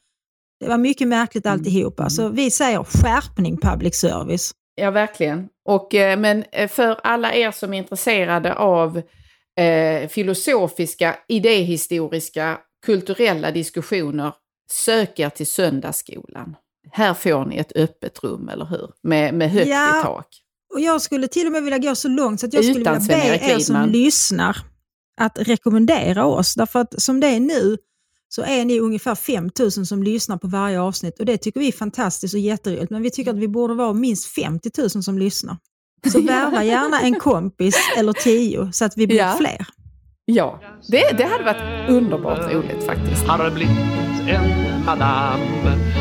Det 0.60 0.68
var 0.68 0.78
mycket 0.78 1.08
märkligt 1.08 1.46
mm. 1.46 1.58
alltihopa. 1.58 2.02
Mm. 2.02 2.10
Så 2.10 2.28
vi 2.28 2.50
säger 2.50 2.84
skärpning 2.84 3.56
public 3.60 4.00
service. 4.00 4.54
Ja, 4.74 4.90
verkligen. 4.90 5.48
Och, 5.64 5.94
eh, 5.94 6.18
men 6.18 6.44
eh, 6.52 6.68
för 6.68 7.00
alla 7.02 7.34
er 7.34 7.50
som 7.50 7.74
är 7.74 7.78
intresserade 7.78 8.54
av 8.54 9.02
eh, 9.60 10.08
filosofiska, 10.08 11.16
idéhistoriska, 11.28 12.58
kulturella 12.86 13.50
diskussioner, 13.50 14.32
sök 14.70 15.18
er 15.18 15.30
till 15.30 15.46
söndagsskolan. 15.46 16.56
Här 16.90 17.14
får 17.14 17.44
ni 17.44 17.56
ett 17.56 17.72
öppet 17.76 18.24
rum, 18.24 18.48
eller 18.48 18.64
hur? 18.64 18.90
Med, 19.02 19.34
med 19.34 19.50
högt 19.50 19.68
ja, 19.68 20.00
i 20.00 20.02
tak. 20.02 20.26
Och 20.74 20.80
jag 20.80 21.02
skulle 21.02 21.28
till 21.28 21.46
och 21.46 21.52
med 21.52 21.62
vilja 21.62 21.78
gå 21.78 21.94
så 21.94 22.08
långt 22.08 22.40
så 22.40 22.46
att 22.46 22.52
jag 22.52 22.64
Utan 22.64 23.00
skulle 23.02 23.18
vilja 23.18 23.38
be 23.38 23.52
er 23.52 23.58
som 23.58 23.88
lyssnar 23.88 24.56
att 25.20 25.38
rekommendera 25.40 26.26
oss. 26.26 26.54
Därför 26.54 26.80
att 26.80 27.02
som 27.02 27.20
det 27.20 27.26
är 27.26 27.40
nu 27.40 27.76
så 28.28 28.42
är 28.42 28.64
ni 28.64 28.80
ungefär 28.80 29.14
5000 29.14 29.86
som 29.86 30.02
lyssnar 30.02 30.36
på 30.36 30.48
varje 30.48 30.80
avsnitt 30.80 31.18
och 31.18 31.26
det 31.26 31.38
tycker 31.38 31.60
vi 31.60 31.68
är 31.68 31.72
fantastiskt 31.72 32.34
och 32.34 32.40
jätteroligt. 32.40 32.90
Men 32.90 33.02
vi 33.02 33.10
tycker 33.10 33.30
att 33.30 33.38
vi 33.38 33.48
borde 33.48 33.74
vara 33.74 33.92
minst 33.92 34.26
50 34.26 34.70
000 34.78 34.90
som 34.90 35.18
lyssnar. 35.18 35.56
Så 36.10 36.20
värva 36.26 36.64
gärna 36.64 37.00
en 37.00 37.14
kompis 37.14 37.76
eller 37.96 38.12
tio 38.12 38.72
så 38.72 38.84
att 38.84 38.96
vi 38.96 39.06
blir 39.06 39.18
ja. 39.18 39.34
fler. 39.38 39.66
Ja, 40.26 40.60
det, 40.88 41.16
det 41.16 41.24
hade 41.24 41.44
varit 41.44 41.90
underbart 41.90 42.52
roligt 42.52 42.86
faktiskt. 42.86 43.26
Har 43.26 43.50
blivit 43.50 44.28
en 44.28 44.84
madam 44.86 45.40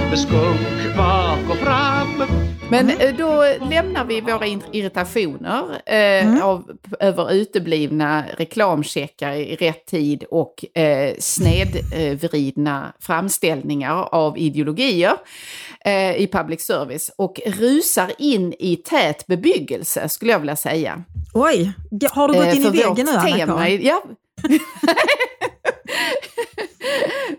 med 0.09 0.19
skunk 0.19 0.97
bak 0.97 1.39
och 1.49 1.57
fram. 1.57 2.42
Men 2.73 2.89
mm. 2.89 3.17
då 3.17 3.45
lämnar 3.69 4.05
vi 4.05 4.21
våra 4.21 4.47
irritationer 4.71 5.81
eh, 5.85 6.27
mm. 6.27 6.41
av, 6.41 6.71
över 6.99 7.33
uteblivna 7.33 8.23
reklamcheckar 8.37 9.31
i 9.31 9.55
rätt 9.55 9.85
tid 9.85 10.23
och 10.23 10.77
eh, 10.77 11.15
snedvridna 11.19 12.93
framställningar 12.99 14.07
av 14.11 14.37
ideologier 14.37 15.13
eh, 15.85 16.15
i 16.15 16.29
public 16.31 16.61
service 16.61 17.11
och 17.17 17.39
rusar 17.45 18.11
in 18.17 18.53
i 18.59 18.75
tät 18.75 19.27
bebyggelse 19.27 20.09
skulle 20.09 20.31
jag 20.31 20.39
vilja 20.39 20.55
säga. 20.55 21.03
Oj, 21.33 21.73
har 22.11 22.27
du 22.27 22.33
gått 22.33 22.45
eh, 22.45 22.55
in 22.55 22.65
i 22.65 22.69
väggen 22.69 23.05
nu 23.05 23.11
Anna 23.11 23.69
ja. 23.69 24.03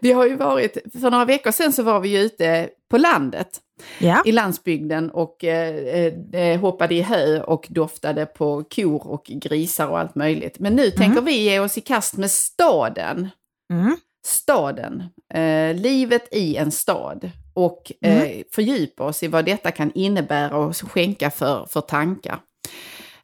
vi 0.00 0.12
har 0.12 0.26
ju 0.26 0.36
varit, 0.36 0.78
för 1.00 1.10
några 1.10 1.24
veckor 1.24 1.50
sedan 1.50 1.72
så 1.72 1.82
var 1.82 2.00
vi 2.00 2.08
ju 2.08 2.18
ute 2.18 2.68
på 2.90 2.98
landet. 2.98 3.60
Ja. 3.98 4.22
i 4.24 4.32
landsbygden 4.32 5.10
och 5.10 5.44
eh, 5.44 6.12
eh, 6.32 6.60
hoppade 6.60 6.94
i 6.94 7.02
hö 7.02 7.42
och 7.42 7.66
doftade 7.70 8.26
på 8.26 8.64
kor 8.74 9.06
och 9.06 9.24
grisar 9.24 9.86
och 9.86 9.98
allt 9.98 10.14
möjligt. 10.14 10.58
Men 10.58 10.76
nu 10.76 10.84
mm. 10.84 10.96
tänker 10.96 11.20
vi 11.20 11.32
ge 11.32 11.60
oss 11.60 11.78
i 11.78 11.80
kast 11.80 12.16
med 12.16 12.30
staden. 12.30 13.28
Mm. 13.72 13.96
Staden, 14.26 15.02
eh, 15.34 15.74
livet 15.74 16.28
i 16.34 16.56
en 16.56 16.70
stad 16.70 17.30
och 17.54 17.92
eh, 18.00 18.22
mm. 18.22 18.44
fördjupa 18.52 19.04
oss 19.04 19.22
i 19.22 19.28
vad 19.28 19.44
detta 19.44 19.70
kan 19.70 19.92
innebära 19.94 20.56
och 20.56 20.76
skänka 20.76 21.30
för, 21.30 21.66
för 21.70 21.80
tankar. 21.80 22.38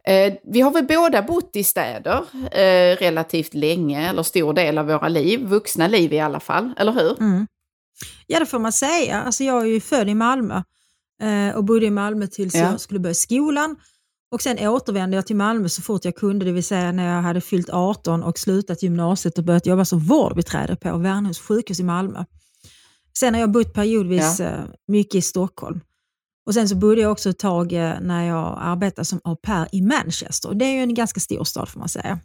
Eh, 0.05 0.33
vi 0.43 0.61
har 0.61 0.71
väl 0.71 0.87
båda 0.87 1.23
bott 1.23 1.57
i 1.57 1.65
städer 1.65 2.25
eh, 2.53 2.97
relativt 2.97 3.55
länge, 3.55 4.11
eller 4.11 4.23
stor 4.23 4.53
del 4.53 4.79
av 4.79 4.87
våra 4.87 5.09
liv, 5.09 5.41
vuxna 5.41 5.89
liv 5.89 6.13
i 6.13 6.21
alla 6.21 6.41
fall, 6.41 6.73
eller 6.79 6.93
hur? 6.93 7.21
Mm. 7.21 7.47
Ja, 8.27 8.39
det 8.41 8.47
får 8.47 8.59
man 8.59 8.73
säga. 8.73 9.23
Alltså, 9.23 9.45
jag 9.45 9.63
är 9.63 9.67
ju 9.67 9.81
född 9.81 10.09
i 10.09 10.15
Malmö 10.15 10.63
eh, 11.23 11.57
och 11.57 11.65
bodde 11.65 11.87
i 11.87 11.91
Malmö 11.91 12.27
tills 12.27 12.55
ja. 12.55 12.61
jag 12.61 12.81
skulle 12.81 13.01
börja 13.01 13.15
skolan. 13.15 13.77
Och 14.33 14.43
sen 14.43 14.69
återvände 14.69 15.17
jag 15.17 15.27
till 15.27 15.37
Malmö 15.37 15.69
så 15.69 15.83
fort 15.83 16.05
jag 16.05 16.17
kunde, 16.17 16.45
det 16.45 16.53
vill 16.53 16.65
säga 16.65 16.93
när 16.93 17.15
jag 17.17 17.23
hade 17.23 17.41
fyllt 17.41 17.71
18 17.71 18.23
och 18.23 18.39
slutat 18.39 18.83
gymnasiet 18.83 19.39
och 19.39 19.45
börjat 19.45 19.67
jobba 19.67 19.85
som 19.85 19.99
vårdbiträde 19.99 20.77
på 20.77 20.97
Värnhems 20.97 21.39
sjukhus 21.39 21.81
i 21.81 21.83
Malmö. 21.83 22.25
Sen 23.19 23.35
har 23.35 23.41
jag 23.41 23.51
bott 23.51 23.75
periodvis 23.75 24.41
ja. 24.41 24.51
mycket 24.87 25.15
i 25.15 25.23
Stockholm. 25.23 25.81
Och 26.47 26.55
Sen 26.55 26.69
så 26.69 26.77
bodde 26.77 27.01
jag 27.01 27.13
också 27.13 27.31
ett 27.31 27.39
tag 27.39 27.73
eh, 27.73 28.01
när 28.01 28.25
jag 28.25 28.59
arbetade 28.61 29.05
som 29.05 29.21
au 29.25 29.37
pair 29.37 29.69
i 29.73 29.83
Manchester. 29.83 30.55
Det 30.55 30.65
är 30.65 30.73
ju 30.73 30.83
en 30.83 30.95
ganska 30.95 31.21
stor 31.21 31.45
stad 31.45 31.69
får 31.69 31.81
man 31.81 31.89
säga. 31.89 32.19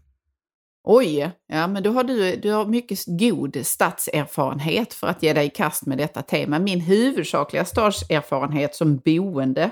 Oj, 0.88 1.32
ja 1.48 1.68
men 1.68 1.84
då 1.84 1.92
har 1.92 2.04
du, 2.04 2.36
du 2.36 2.52
har 2.52 2.66
mycket 2.66 3.00
god 3.06 3.58
stadserfarenhet 3.64 4.94
för 4.94 5.08
att 5.08 5.24
ge 5.24 5.34
dig 5.34 5.46
i 5.46 5.50
kast 5.50 5.86
med 5.86 5.98
detta 5.98 6.22
tema. 6.22 6.60
Min 6.60 6.80
huvudsakliga 6.80 7.66
stadserfarenhet 7.66 8.76
som 8.76 8.98
boende 8.98 9.72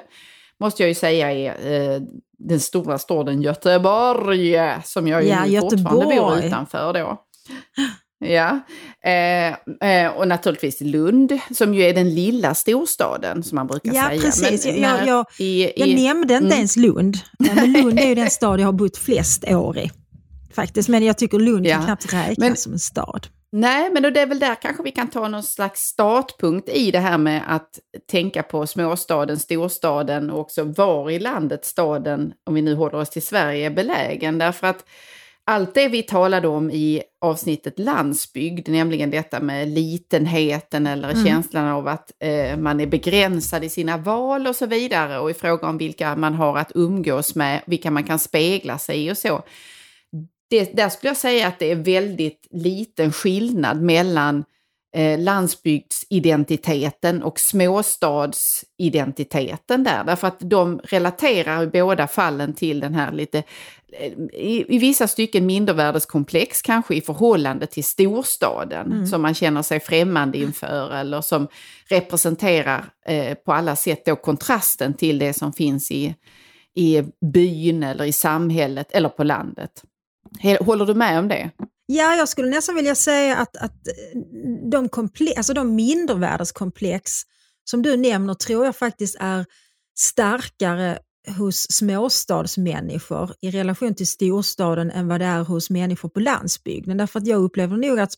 måste 0.60 0.84
jag 0.84 0.88
ju 0.88 0.96
säga 0.96 1.32
är 1.32 1.72
eh, 1.72 2.02
den 2.38 2.60
stora 2.60 2.98
staden 2.98 3.42
Göteborg, 3.42 4.58
som 4.84 5.08
jag 5.08 5.24
ja, 5.24 5.46
ju 5.46 5.60
fortfarande 5.60 6.16
bor 6.16 6.40
utanför 6.40 6.94
då. 6.94 7.18
Ja, 8.20 8.60
eh, 9.04 9.48
eh, 9.90 10.12
och 10.12 10.28
naturligtvis 10.28 10.82
Lund 10.82 11.40
som 11.52 11.74
ju 11.74 11.84
är 11.84 11.94
den 11.94 12.16
lilla 12.16 12.56
storstaden 12.56 13.44
som 13.44 13.56
man 13.56 13.68
brukar 13.68 13.94
ja, 13.94 14.08
säga. 14.08 14.22
Precis. 14.22 14.66
Men, 14.66 14.82
jag, 14.82 15.08
jag, 15.08 15.26
i, 15.40 15.72
jag 15.76 15.88
i, 15.88 16.04
nämnde 16.04 16.34
inte 16.34 16.46
mm. 16.46 16.58
ens 16.58 16.76
Lund, 16.76 17.18
men 17.40 17.74
Lund 17.74 18.00
är 18.00 18.08
ju 18.08 18.16
den 18.16 18.30
stad 18.30 18.60
jag 18.60 18.66
har 18.66 18.74
bott 18.74 18.98
flest 18.98 19.44
år 19.48 19.78
i. 19.78 19.92
Faktiskt, 20.56 20.90
men 20.90 21.04
jag 21.04 21.18
tycker 21.18 21.40
Lund 21.40 21.68
ja. 21.68 21.76
kan 21.76 21.86
knappt 21.86 22.14
räknas 22.14 22.38
men, 22.38 22.56
som 22.56 22.74
en 22.74 22.80
stad. 22.80 23.28
Nej, 23.52 23.90
men 23.92 24.14
det 24.14 24.22
är 24.22 24.26
väl 24.26 24.40
där 24.40 24.56
kanske 24.56 24.84
vi 24.84 24.92
kan 24.92 25.10
ta 25.10 25.28
någon 25.28 25.44
slags 25.44 25.82
startpunkt 25.82 26.70
i 26.70 26.92
det 26.92 27.00
här 27.00 27.18
med 27.18 27.44
att 27.48 27.80
tänka 28.12 28.44
på 28.44 28.68
småstaden, 28.68 29.40
storstaden 29.40 30.30
och 30.30 30.40
också 30.40 30.64
var 30.64 31.10
i 31.10 31.20
landet 31.20 31.66
staden, 31.66 32.34
om 32.46 32.54
vi 32.54 32.62
nu 32.62 32.76
håller 32.76 32.98
oss 32.98 33.10
till 33.10 33.22
Sverige, 33.22 33.66
är 33.66 33.70
belägen. 33.70 34.38
Därför 34.38 34.68
att 34.68 34.86
allt 35.46 35.74
det 35.74 35.88
vi 35.88 36.04
talade 36.04 36.48
om 36.48 36.72
i 36.72 37.02
avsnittet 37.22 37.80
landsbygd, 37.80 38.70
nämligen 38.70 39.12
detta 39.12 39.40
med 39.40 39.68
litenheten 39.68 40.88
eller 40.88 41.10
mm. 41.10 41.26
känslan 41.26 41.68
av 41.68 41.88
att 41.88 42.12
eh, 42.20 42.58
man 42.58 42.80
är 42.80 42.88
begränsad 42.88 43.64
i 43.64 43.70
sina 43.70 43.98
val 43.98 44.48
och 44.48 44.56
så 44.56 44.66
vidare 44.66 45.20
och 45.20 45.32
i 45.32 45.34
fråga 45.34 45.68
om 45.68 45.78
vilka 45.78 46.16
man 46.16 46.34
har 46.34 46.58
att 46.58 46.72
umgås 46.76 47.36
med, 47.36 47.62
vilka 47.66 47.92
man 47.92 48.04
kan 48.04 48.20
spegla 48.20 48.78
sig 48.78 49.06
i 49.06 49.12
och 49.12 49.18
så. 49.18 49.44
Det, 50.50 50.76
där 50.76 50.90
skulle 50.90 51.10
jag 51.10 51.18
säga 51.18 51.48
att 51.48 51.60
det 51.60 51.72
är 51.72 51.76
väldigt 51.76 52.48
liten 52.52 53.12
skillnad 53.12 53.82
mellan 53.82 54.44
eh, 54.96 55.20
landsbygdsidentiteten 55.20 57.24
och 57.24 57.40
småstadsidentiteten 57.40 59.84
där. 59.84 60.04
Därför 60.04 60.28
att 60.28 60.40
de 60.40 60.80
relaterar 60.84 61.64
i 61.64 61.68
båda 61.68 62.08
fallen 62.08 62.54
till 62.54 62.80
den 62.80 62.96
här 62.96 63.12
lite 63.12 63.44
i, 64.34 64.76
i 64.76 64.78
vissa 64.78 65.08
stycken 65.08 65.46
mindervärdeskomplex 65.46 66.62
kanske 66.62 66.96
i 66.96 67.02
förhållande 67.02 67.66
till 67.66 67.84
storstaden 67.84 68.92
mm. 68.92 69.08
som 69.08 69.22
man 69.22 69.34
känner 69.34 69.62
sig 69.62 69.80
främmande 69.80 70.38
inför 70.38 70.92
eller 70.92 71.22
som 71.22 71.48
representerar 71.90 72.86
eh, 73.06 73.34
på 73.34 73.54
alla 73.54 73.76
sätt 73.76 74.06
då 74.06 74.16
kontrasten 74.16 74.94
till 74.94 75.20
det 75.20 75.34
som 75.34 75.54
finns 75.54 75.92
i, 75.92 76.16
i 76.76 77.04
byn 77.34 77.84
eller 77.84 78.06
i 78.06 78.12
samhället 78.12 78.92
eller 78.92 79.10
på 79.10 79.24
landet. 79.24 79.84
Håller 80.60 80.86
du 80.86 80.94
med 80.94 81.20
om 81.20 81.28
det? 81.28 81.52
Ja, 81.86 82.16
jag 82.16 82.30
skulle 82.30 82.50
nästan 82.50 82.76
vilja 82.76 82.96
säga 82.96 83.38
att, 83.38 83.58
att 83.58 83.88
de, 84.72 84.90
komple- 84.90 85.38
alltså 85.38 85.54
de 85.54 85.76
mindervärdeskomplex 85.76 87.12
som 87.64 87.82
du 87.82 87.98
nämner 87.98 88.34
tror 88.34 88.66
jag 88.66 88.76
faktiskt 88.76 89.16
är 89.20 89.46
starkare 89.98 91.00
hos 91.38 91.72
småstadsmänniskor 91.72 93.34
i 93.42 93.52
relation 93.52 93.96
till 93.96 94.08
storstaden 94.08 94.92
än 94.92 95.08
vad 95.08 95.22
det 95.22 95.26
är 95.26 95.44
hos 95.44 95.70
människor 95.70 96.10
på 96.10 96.20
landsbygden. 96.20 96.98
Därför 96.98 97.20
att 97.20 97.28
jag 97.28 97.42
upplever 97.42 97.78
nog 97.78 98.00
att, 98.00 98.14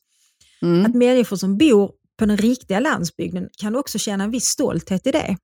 mm. 0.62 0.86
att 0.86 0.96
människor 0.96 1.38
som 1.38 1.58
bor 1.58 1.92
på 2.20 2.26
den 2.26 2.38
riktiga 2.38 2.80
landsbygden 2.80 3.50
kan 3.62 3.76
också 3.76 4.00
känna 4.00 4.24
en 4.24 4.32
viss 4.32 4.46
stolthet 4.46 5.08
i 5.08 5.12
det. 5.12 5.38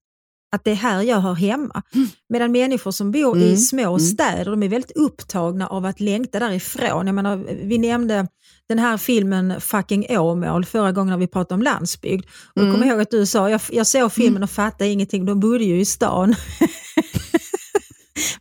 Att 0.52 0.64
det 0.64 0.72
är 0.72 0.76
här 0.76 1.02
jag 1.02 1.20
hör 1.20 1.34
hemma. 1.34 1.82
Mm. 1.96 2.08
Medan 2.30 2.52
människor 2.52 2.92
som 2.92 3.12
bor 3.12 3.36
mm. 3.36 3.48
i 3.48 3.58
små 3.58 3.88
mm. 3.88 4.00
städer, 4.00 4.52
de 4.52 4.64
är 4.64 4.70
väldigt 4.70 4.98
upptagna 4.98 5.68
av 5.68 5.86
att 5.86 6.00
längta 6.00 6.40
därifrån. 6.40 7.08
Jag 7.08 7.16
menar, 7.16 7.38
vi 7.64 7.78
nämnde 7.78 8.28
den 8.68 8.80
här 8.80 8.98
filmen 8.98 9.62
Fucking 9.62 10.06
Åmål 10.10 10.66
förra 10.66 10.92
gången 10.92 11.12
när 11.12 11.18
vi 11.18 11.28
pratade 11.28 11.54
om 11.54 11.62
landsbygd. 11.62 12.26
Och 12.56 12.58
mm. 12.58 12.68
Jag 12.68 12.76
kommer 12.76 12.92
ihåg 12.92 13.02
att 13.02 13.12
du 13.12 13.26
sa, 13.26 13.50
jag, 13.50 13.62
jag 13.70 13.88
såg 13.88 14.14
filmen 14.14 14.32
mm. 14.32 14.44
och 14.44 14.50
fattade 14.50 14.90
ingenting, 14.90 15.26
de 15.26 15.40
bodde 15.40 15.64
ju 15.64 15.80
i 15.80 15.86
stan. 15.86 16.36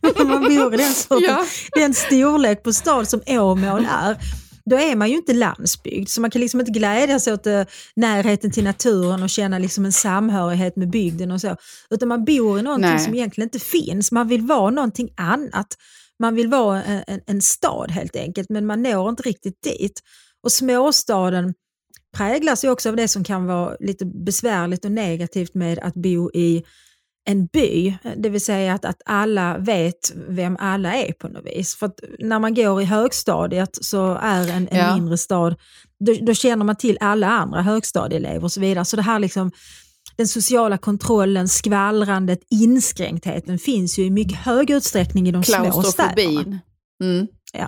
Men 0.01 0.11
om 0.21 0.27
man 0.27 0.41
bor 0.41 0.73
i 0.73 0.77
den, 0.77 0.93
sorten, 0.93 1.25
ja. 1.27 1.45
den 1.75 1.93
storlek 1.93 2.63
på 2.63 2.73
stad 2.73 3.07
som 3.07 3.21
Åmål 3.27 3.87
är, 3.91 4.17
då 4.69 4.79
är 4.79 4.95
man 4.95 5.09
ju 5.09 5.15
inte 5.15 5.33
landsbygd. 5.33 6.09
Så 6.09 6.21
man 6.21 6.31
kan 6.31 6.41
liksom 6.41 6.59
inte 6.59 6.71
glädja 6.71 7.19
sig 7.19 7.33
åt 7.33 7.47
uh, 7.47 7.61
närheten 7.95 8.51
till 8.51 8.63
naturen 8.63 9.23
och 9.23 9.29
känna 9.29 9.59
liksom 9.59 9.85
en 9.85 9.91
samhörighet 9.91 10.75
med 10.75 10.89
bygden 10.89 11.31
och 11.31 11.41
så. 11.41 11.55
Utan 11.89 12.07
man 12.07 12.25
bor 12.25 12.59
i 12.59 12.61
någonting 12.61 12.89
Nej. 12.89 12.99
som 12.99 13.13
egentligen 13.13 13.45
inte 13.45 13.59
finns. 13.59 14.11
Man 14.11 14.27
vill 14.27 14.41
vara 14.41 14.69
någonting 14.69 15.09
annat. 15.17 15.67
Man 16.19 16.35
vill 16.35 16.47
vara 16.47 16.83
en, 16.83 17.21
en 17.27 17.41
stad 17.41 17.91
helt 17.91 18.15
enkelt, 18.15 18.49
men 18.49 18.65
man 18.65 18.83
når 18.83 19.09
inte 19.09 19.23
riktigt 19.23 19.61
dit. 19.63 20.01
Och 20.43 20.51
småstaden 20.51 21.53
präglas 22.17 22.63
ju 22.63 22.69
också 22.69 22.89
av 22.89 22.95
det 22.95 23.07
som 23.07 23.23
kan 23.23 23.45
vara 23.45 23.75
lite 23.79 24.05
besvärligt 24.05 24.85
och 24.85 24.91
negativt 24.91 25.53
med 25.53 25.79
att 25.79 25.93
bo 25.93 26.31
i 26.33 26.63
en 27.25 27.45
by, 27.45 27.97
det 28.17 28.29
vill 28.29 28.41
säga 28.41 28.73
att, 28.73 28.85
att 28.85 29.01
alla 29.05 29.57
vet 29.57 30.13
vem 30.27 30.57
alla 30.59 30.93
är 30.93 31.13
på 31.13 31.27
något 31.27 31.45
vis. 31.45 31.75
För 31.75 31.91
när 32.19 32.39
man 32.39 32.53
går 32.53 32.81
i 32.81 32.85
högstadiet 32.85 33.77
så 33.81 34.13
är 34.21 34.49
en, 34.49 34.67
en 34.71 34.77
ja. 34.77 34.95
mindre 34.95 35.17
stad, 35.17 35.55
då, 35.99 36.13
då, 36.21 36.33
känner 36.33 36.65
man 36.65 36.75
till 36.75 36.97
alla 37.01 37.27
andra 37.27 37.61
högstadieelever 37.61 38.43
och 38.43 38.51
så 38.51 38.59
vidare. 38.59 38.85
Så 38.85 38.95
det 38.95 39.01
här 39.01 39.19
liksom, 39.19 39.51
den 40.15 40.27
sociala 40.27 40.77
kontrollen, 40.77 41.47
skvallrandet, 41.47 42.39
inskränktheten 42.49 43.59
finns 43.59 43.99
ju 43.99 44.03
i 44.03 44.11
mycket 44.11 44.37
hög 44.37 44.69
utsträckning 44.69 45.27
i 45.27 45.31
de 45.31 45.43
små 45.43 45.83
städerna. 45.83 46.59
Mm. 47.03 47.27
Ja, 47.53 47.67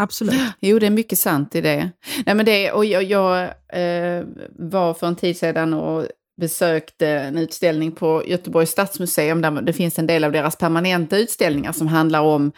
absolut. 0.00 0.40
Jo, 0.60 0.78
det 0.78 0.86
är 0.86 0.90
mycket 0.90 1.18
sant 1.18 1.54
i 1.54 1.60
det. 1.60 1.90
Nej, 2.26 2.34
men 2.34 2.46
det 2.46 2.72
och 2.72 2.84
jag, 2.84 3.02
jag 3.02 3.42
eh, 3.72 4.24
var 4.50 4.94
för 4.94 5.06
en 5.06 5.16
tid 5.16 5.36
sedan 5.36 5.74
och 5.74 6.06
besökte 6.42 7.08
en 7.08 7.38
utställning 7.38 7.92
på 7.92 8.22
Göteborgs 8.26 8.70
stadsmuseum 8.70 9.42
där 9.42 9.50
det 9.50 9.72
finns 9.72 9.98
en 9.98 10.06
del 10.06 10.24
av 10.24 10.32
deras 10.32 10.56
permanenta 10.56 11.16
utställningar 11.16 11.72
som 11.72 11.88
handlar 11.88 12.20
om 12.20 12.52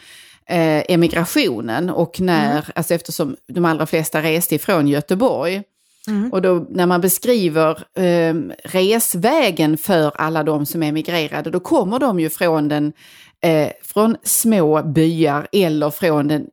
eh, 0.48 0.82
emigrationen 0.88 1.90
och 1.90 2.20
när, 2.20 2.50
mm. 2.50 2.64
alltså 2.74 2.94
eftersom 2.94 3.36
de 3.46 3.64
allra 3.64 3.86
flesta 3.86 4.22
reste 4.22 4.54
ifrån 4.54 4.88
Göteborg. 4.88 5.62
Mm. 6.06 6.32
Och 6.32 6.42
då 6.42 6.66
när 6.70 6.86
man 6.86 7.00
beskriver 7.00 7.70
eh, 7.98 8.34
resvägen 8.64 9.78
för 9.78 10.12
alla 10.14 10.42
de 10.42 10.66
som 10.66 10.82
emigrerade, 10.82 11.50
då 11.50 11.60
kommer 11.60 11.98
de 11.98 12.20
ju 12.20 12.30
från 12.30 12.68
den 12.68 12.92
eh, 13.44 13.70
från 13.82 14.16
små 14.22 14.82
byar 14.82 15.48
eller 15.52 15.90
från 15.90 16.28
den 16.28 16.46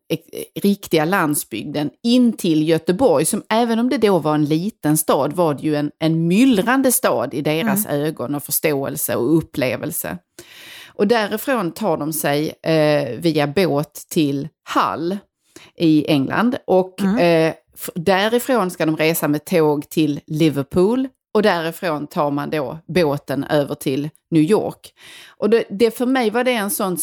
riktiga 0.62 1.06
landsbygden 1.06 1.90
in 2.04 2.34
till 2.34 2.70
Göteborg, 2.70 3.26
som 3.26 3.44
även 3.50 3.80
om 3.80 3.90
det 3.90 3.98
då 3.98 4.20
var 4.20 4.36
en 4.36 4.46
liten 4.46 4.98
stad 4.98 5.34
var 5.34 5.54
det 5.54 5.62
ju 5.62 5.76
en, 5.76 5.92
en 6.00 6.28
myllrande 6.28 6.92
stad 6.92 7.34
i 7.34 7.42
deras 7.42 7.86
mm. 7.86 8.02
ögon 8.02 8.36
och 8.36 8.44
förståelse 8.44 9.16
och 9.16 9.38
upplevelse. 9.38 10.18
Och 10.88 11.08
därifrån 11.08 11.72
tar 11.72 11.98
de 11.98 12.14
sig 12.14 12.54
eh, 12.64 13.20
via 13.20 13.48
båt 13.48 13.94
till 14.10 14.48
Hull 14.76 15.18
i 15.78 16.06
England 16.08 16.58
och 16.68 17.02
mm. 17.02 17.48
eh, 17.50 17.54
därifrån 17.96 18.72
ska 18.72 18.86
de 18.86 18.98
resa 18.98 19.28
med 19.28 19.46
tåg 19.46 19.90
till 19.90 20.20
Liverpool 20.28 21.08
och 21.32 21.42
därifrån 21.42 22.08
tar 22.08 22.32
man 22.32 22.50
då 22.50 22.80
båten 22.88 23.44
över 23.44 23.76
till 23.76 24.10
New 24.32 24.44
York. 24.44 24.94
Och 25.28 25.50
det, 25.50 25.64
det 25.70 25.98
för 25.98 26.06
mig 26.06 26.30
var 26.30 26.44
det 26.44 26.54
en 26.54 26.72
sån, 26.72 26.98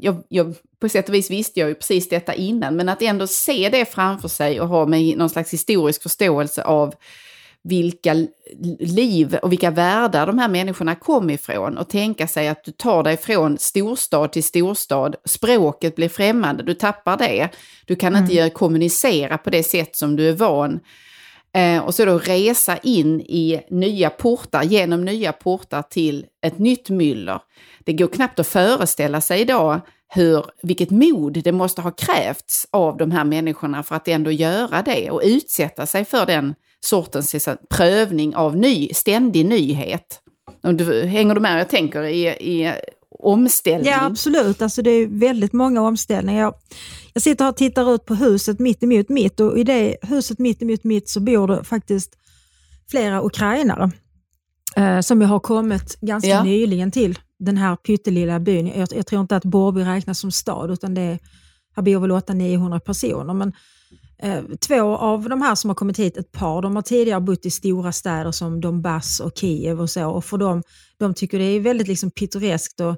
jag, 0.00 0.22
jag, 0.28 0.54
på 0.80 0.88
sätt 0.88 1.08
och 1.08 1.14
vis 1.14 1.30
visste 1.30 1.60
jag 1.60 1.68
ju 1.68 1.74
precis 1.74 2.08
detta 2.08 2.34
innan, 2.34 2.76
men 2.76 2.88
att 2.88 3.02
ändå 3.02 3.26
se 3.26 3.68
det 3.68 3.84
framför 3.84 4.28
sig 4.28 4.60
och 4.60 4.68
ha 4.68 4.86
med 4.86 5.18
någon 5.18 5.30
slags 5.30 5.52
historisk 5.52 6.02
förståelse 6.02 6.62
av 6.62 6.94
vilka 7.62 8.14
liv 8.80 9.38
och 9.42 9.52
vilka 9.52 9.70
världar 9.70 10.26
de 10.26 10.38
här 10.38 10.48
människorna 10.48 10.94
kom 10.94 11.30
ifrån 11.30 11.78
och 11.78 11.88
tänka 11.88 12.26
sig 12.26 12.48
att 12.48 12.64
du 12.64 12.72
tar 12.72 13.02
dig 13.02 13.16
från 13.16 13.58
storstad 13.58 14.32
till 14.32 14.44
storstad, 14.44 15.16
språket 15.24 15.96
blir 15.96 16.08
främmande, 16.08 16.62
du 16.62 16.74
tappar 16.74 17.16
det, 17.16 17.48
du 17.86 17.96
kan 17.96 18.16
mm. 18.16 18.30
inte 18.30 18.50
kommunicera 18.50 19.38
på 19.38 19.50
det 19.50 19.62
sätt 19.62 19.96
som 19.96 20.16
du 20.16 20.28
är 20.28 20.32
van 20.32 20.80
Eh, 21.54 21.84
och 21.84 21.94
så 21.94 22.04
då 22.04 22.18
resa 22.18 22.76
in 22.76 23.20
i 23.20 23.60
nya 23.70 24.10
portar, 24.10 24.62
genom 24.62 25.04
nya 25.04 25.32
portar 25.32 25.82
till 25.82 26.26
ett 26.46 26.58
nytt 26.58 26.90
myller. 26.90 27.40
Det 27.84 27.92
går 27.92 28.06
knappt 28.06 28.38
att 28.38 28.46
föreställa 28.46 29.20
sig 29.20 29.40
idag 29.40 29.80
hur, 30.08 30.44
vilket 30.62 30.90
mod 30.90 31.32
det 31.32 31.52
måste 31.52 31.82
ha 31.82 31.90
krävts 31.90 32.66
av 32.70 32.96
de 32.96 33.10
här 33.10 33.24
människorna 33.24 33.82
för 33.82 33.94
att 33.94 34.08
ändå 34.08 34.30
göra 34.30 34.82
det 34.82 35.10
och 35.10 35.22
utsätta 35.24 35.86
sig 35.86 36.04
för 36.04 36.26
den 36.26 36.54
sortens 36.80 37.32
liksom, 37.32 37.56
prövning 37.70 38.36
av 38.36 38.56
ny, 38.56 38.88
ständig 38.92 39.46
nyhet. 39.46 40.20
Du, 40.62 41.02
hänger 41.06 41.34
du 41.34 41.40
med 41.40 41.60
jag 41.60 41.68
tänker 41.68 42.02
i, 42.02 42.26
i 42.28 42.72
omställning? 43.26 43.90
Ja 43.90 44.04
absolut, 44.04 44.62
alltså 44.62 44.82
det 44.82 44.90
är 44.90 45.06
väldigt 45.06 45.52
många 45.52 45.82
omställningar. 45.82 46.42
Jag, 46.42 46.54
jag 47.12 47.22
sitter 47.22 47.44
här 47.44 47.52
och 47.52 47.56
tittar 47.56 47.94
ut 47.94 48.04
på 48.04 48.14
huset 48.14 48.58
mitt 48.58 48.82
emot 48.82 49.08
mitt 49.08 49.40
och 49.40 49.58
i 49.58 49.64
det 49.64 49.96
huset 50.02 50.38
mitt 50.38 50.62
emot 50.62 50.84
mitt 50.84 51.08
så 51.08 51.20
bor 51.20 51.48
det 51.48 51.64
faktiskt 51.64 52.16
flera 52.90 53.22
ukrainare 53.22 53.90
eh, 54.76 55.00
som 55.00 55.22
har 55.22 55.40
kommit 55.40 56.00
ganska 56.00 56.28
ja. 56.28 56.44
nyligen 56.44 56.90
till 56.90 57.18
den 57.38 57.56
här 57.56 57.76
pyttelilla 57.76 58.40
byn. 58.40 58.66
Jag, 58.66 58.88
jag, 58.92 59.06
tror 59.06 59.20
inte 59.20 59.36
att 59.36 59.44
Borby 59.44 59.80
räknas 59.80 60.18
som 60.18 60.32
stad 60.32 60.70
utan 60.70 60.94
det 60.94 61.18
här 61.76 61.82
bor 61.82 62.00
väl 62.00 62.10
800-900 62.10 62.78
personer. 62.78 63.34
Men, 63.34 63.52
eh, 64.18 64.42
två 64.68 64.96
av 64.96 65.28
de 65.28 65.42
här 65.42 65.54
som 65.54 65.70
har 65.70 65.74
kommit 65.74 65.98
hit, 65.98 66.16
ett 66.16 66.32
par, 66.32 66.62
de 66.62 66.76
har 66.76 66.82
tidigare 66.82 67.20
bott 67.20 67.46
i 67.46 67.50
stora 67.50 67.92
städer 67.92 68.32
som 68.32 68.60
Donbass 68.60 69.20
och 69.20 69.32
Kiev 69.38 69.80
och 69.80 69.90
så. 69.90 70.10
Och 70.10 70.24
för 70.24 70.38
dem, 70.38 70.62
de 70.98 71.14
tycker 71.14 71.38
det 71.38 71.44
är 71.44 71.60
väldigt 71.60 71.88
liksom 71.88 72.10
pittoreskt 72.10 72.80
och 72.80 72.96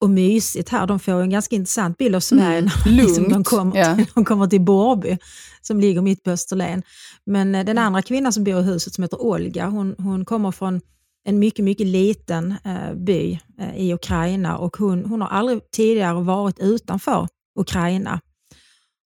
och 0.00 0.10
mysigt 0.10 0.68
här. 0.68 0.86
De 0.86 0.98
får 0.98 1.22
en 1.22 1.30
ganska 1.30 1.56
intressant 1.56 1.98
bild 1.98 2.14
av 2.14 2.20
Sverige 2.20 2.58
mm, 2.58 2.70
när 2.84 2.92
liksom 2.92 3.28
de, 3.28 3.44
kommer, 3.44 3.76
ja. 3.76 3.98
de 4.14 4.24
kommer 4.24 4.46
till 4.46 4.60
Borby, 4.60 5.18
som 5.62 5.80
ligger 5.80 6.02
mitt 6.02 6.22
på 6.22 6.30
Österlen. 6.30 6.82
Men 7.26 7.54
eh, 7.54 7.64
den 7.64 7.78
andra 7.78 8.02
kvinnan 8.02 8.32
som 8.32 8.44
bor 8.44 8.60
i 8.60 8.62
huset, 8.62 8.94
som 8.94 9.04
heter 9.04 9.22
Olga, 9.22 9.66
hon, 9.66 9.94
hon 9.98 10.24
kommer 10.24 10.50
från 10.50 10.80
en 11.24 11.38
mycket, 11.38 11.64
mycket 11.64 11.86
liten 11.86 12.54
eh, 12.64 12.94
by 12.94 13.40
eh, 13.58 13.76
i 13.76 13.94
Ukraina 13.94 14.58
och 14.58 14.76
hon, 14.76 15.04
hon 15.04 15.20
har 15.20 15.28
aldrig 15.28 15.70
tidigare 15.70 16.22
varit 16.22 16.58
utanför 16.58 17.28
Ukraina 17.58 18.20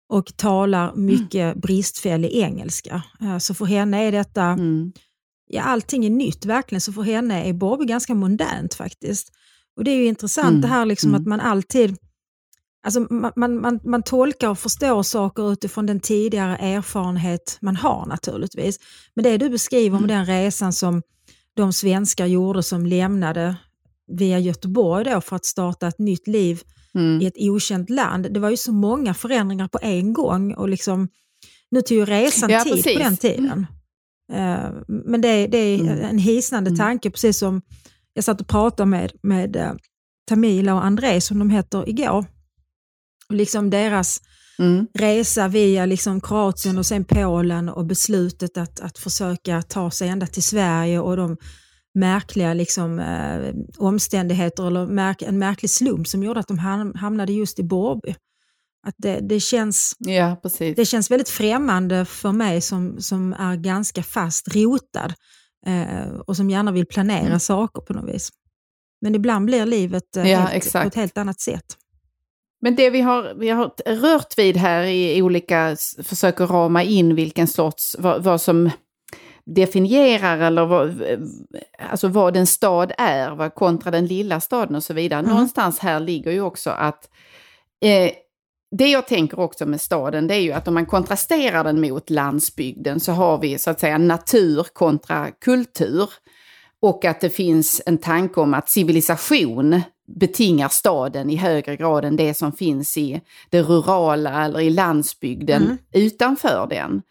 och 0.08 0.36
talar 0.36 0.94
mycket 0.94 1.34
mm. 1.34 1.60
bristfällig 1.60 2.32
engelska. 2.32 3.02
Eh, 3.20 3.38
så 3.38 3.54
för 3.54 3.64
henne 3.64 4.02
är 4.02 4.12
detta, 4.12 4.42
mm. 4.42 4.92
ja 5.46 5.62
allting 5.62 6.04
är 6.04 6.10
nytt 6.10 6.44
verkligen, 6.44 6.80
så 6.80 6.92
för 6.92 7.02
henne 7.02 7.44
är 7.44 7.52
Borby 7.52 7.84
ganska 7.84 8.14
modernt 8.14 8.74
faktiskt. 8.74 9.32
Och 9.76 9.84
Det 9.84 9.90
är 9.90 9.96
ju 9.96 10.06
intressant 10.06 10.48
mm. 10.48 10.60
det 10.60 10.68
här 10.68 10.86
liksom 10.86 11.10
mm. 11.10 11.20
att 11.20 11.26
man 11.26 11.40
alltid 11.40 11.96
Alltså 12.84 13.00
man, 13.00 13.60
man, 13.60 13.80
man, 13.84 14.02
tolkar 14.02 14.48
och 14.48 14.58
förstår 14.58 15.02
saker 15.02 15.52
utifrån 15.52 15.86
den 15.86 16.00
tidigare 16.00 16.56
erfarenhet 16.56 17.58
man 17.60 17.76
har 17.76 18.06
naturligtvis. 18.06 18.78
Men 19.14 19.22
det 19.22 19.38
du 19.38 19.50
beskriver 19.50 19.96
om 19.96 20.04
mm. 20.04 20.16
den 20.16 20.26
resan 20.26 20.72
som 20.72 21.02
de 21.54 21.72
svenskar 21.72 22.26
gjorde 22.26 22.62
som 22.62 22.86
lämnade 22.86 23.56
via 24.06 24.38
Göteborg 24.38 25.04
då 25.04 25.20
för 25.20 25.36
att 25.36 25.44
starta 25.44 25.88
ett 25.88 25.98
nytt 25.98 26.26
liv 26.26 26.62
mm. 26.94 27.20
i 27.20 27.26
ett 27.26 27.36
okänt 27.36 27.90
land. 27.90 28.32
Det 28.32 28.40
var 28.40 28.50
ju 28.50 28.56
så 28.56 28.72
många 28.72 29.14
förändringar 29.14 29.68
på 29.68 29.78
en 29.82 30.12
gång 30.12 30.54
och 30.54 30.68
liksom, 30.68 31.08
nu 31.70 31.82
tog 31.82 31.98
ju 31.98 32.04
resan 32.04 32.50
ja, 32.50 32.64
tid 32.64 32.72
precis. 32.72 32.96
på 32.96 33.02
den 33.02 33.16
tiden. 33.16 33.66
Uh, 34.32 34.82
men 34.86 35.20
det, 35.20 35.46
det 35.46 35.58
är 35.58 35.80
mm. 35.80 36.04
en 36.04 36.18
hisnande 36.18 36.68
mm. 36.68 36.78
tanke, 36.78 37.10
precis 37.10 37.38
som 37.38 37.62
jag 38.14 38.24
satt 38.24 38.40
och 38.40 38.48
pratade 38.48 38.90
med, 38.90 39.12
med 39.22 39.56
uh, 39.56 39.72
Tamila 40.28 40.74
och 40.74 40.84
André, 40.84 41.20
som 41.20 41.38
de 41.38 41.50
heter, 41.50 41.88
igår. 41.88 42.26
Och 43.28 43.34
liksom 43.34 43.70
deras 43.70 44.20
mm. 44.58 44.86
resa 44.94 45.48
via 45.48 45.86
liksom 45.86 46.20
Kroatien 46.20 46.78
och 46.78 46.86
sen 46.86 47.04
Polen 47.04 47.68
och 47.68 47.86
beslutet 47.86 48.56
att, 48.56 48.80
att 48.80 48.98
försöka 48.98 49.62
ta 49.62 49.90
sig 49.90 50.08
ända 50.08 50.26
till 50.26 50.42
Sverige 50.42 51.00
och 51.00 51.16
de 51.16 51.36
märkliga 51.94 52.54
liksom, 52.54 52.98
eh, 52.98 53.54
omständigheter 53.78 54.66
eller 54.66 54.86
märk 54.86 55.22
en 55.22 55.38
märklig 55.38 55.70
slump 55.70 56.08
som 56.08 56.22
gjorde 56.22 56.40
att 56.40 56.48
de 56.48 56.58
hamnade 56.94 57.32
just 57.32 57.58
i 57.58 57.62
Borby. 57.62 58.14
Att 58.86 58.94
det, 58.98 59.20
det, 59.20 59.40
känns, 59.40 59.96
ja, 59.98 60.36
det 60.58 60.84
känns 60.84 61.10
väldigt 61.10 61.28
främmande 61.28 62.04
för 62.04 62.32
mig 62.32 62.60
som, 62.60 63.00
som 63.00 63.32
är 63.32 63.56
ganska 63.56 64.02
fast 64.02 64.54
rotad 64.54 65.04
eh, 65.04 65.14
och 66.26 66.36
som 66.36 66.50
gärna 66.50 66.72
vill 66.72 66.86
planera 66.86 67.26
mm. 67.26 67.40
saker 67.40 67.82
på 67.82 67.92
något 67.92 68.14
vis. 68.14 68.30
Men 69.00 69.14
ibland 69.14 69.46
blir 69.46 69.66
livet 69.66 70.16
eh, 70.16 70.30
ja, 70.30 70.38
helt, 70.38 70.72
på 70.72 70.78
ett 70.78 70.94
helt 70.94 71.18
annat 71.18 71.40
sätt. 71.40 71.76
Men 72.60 72.76
det 72.76 72.90
vi 72.90 73.00
har, 73.00 73.34
vi 73.34 73.48
har 73.48 73.72
rört 73.86 74.38
vid 74.38 74.56
här 74.56 74.82
i 74.84 75.22
olika 75.22 75.76
försök 76.02 76.40
att 76.40 76.50
rama 76.50 76.82
in 76.82 77.14
vilken 77.14 77.46
sorts, 77.46 77.96
vad, 77.98 78.22
vad 78.22 78.40
som 78.40 78.70
definierar 79.44 80.38
eller 80.38 80.66
vad, 80.66 81.02
alltså 81.90 82.08
vad 82.08 82.36
en 82.36 82.46
stad 82.46 82.92
är 82.98 83.30
vad, 83.30 83.54
kontra 83.54 83.90
den 83.90 84.06
lilla 84.06 84.40
staden 84.40 84.74
och 84.74 84.84
så 84.84 84.94
vidare. 84.94 85.20
Mm. 85.20 85.30
Någonstans 85.30 85.78
här 85.78 86.00
ligger 86.00 86.30
ju 86.30 86.40
också 86.40 86.70
att 86.70 87.08
eh, 87.84 88.10
det 88.72 88.88
jag 88.88 89.06
tänker 89.06 89.40
också 89.40 89.66
med 89.66 89.80
staden 89.80 90.26
det 90.26 90.34
är 90.34 90.40
ju 90.40 90.52
att 90.52 90.68
om 90.68 90.74
man 90.74 90.86
kontrasterar 90.86 91.64
den 91.64 91.80
mot 91.80 92.10
landsbygden 92.10 93.00
så 93.00 93.12
har 93.12 93.38
vi 93.38 93.58
så 93.58 93.70
att 93.70 93.80
säga 93.80 93.98
natur 93.98 94.66
kontra 94.72 95.30
kultur. 95.30 96.10
Och 96.80 97.04
att 97.04 97.20
det 97.20 97.30
finns 97.30 97.82
en 97.86 97.98
tanke 97.98 98.40
om 98.40 98.54
att 98.54 98.70
civilisation 98.70 99.80
betingar 100.06 100.68
staden 100.68 101.30
i 101.30 101.36
högre 101.36 101.76
grad 101.76 102.04
än 102.04 102.16
det 102.16 102.34
som 102.34 102.52
finns 102.52 102.96
i 102.96 103.20
det 103.50 103.62
rurala 103.62 104.44
eller 104.44 104.60
i 104.60 104.70
landsbygden 104.70 105.62
mm. 105.62 105.78
utanför 105.92 106.66
den. 106.70 107.02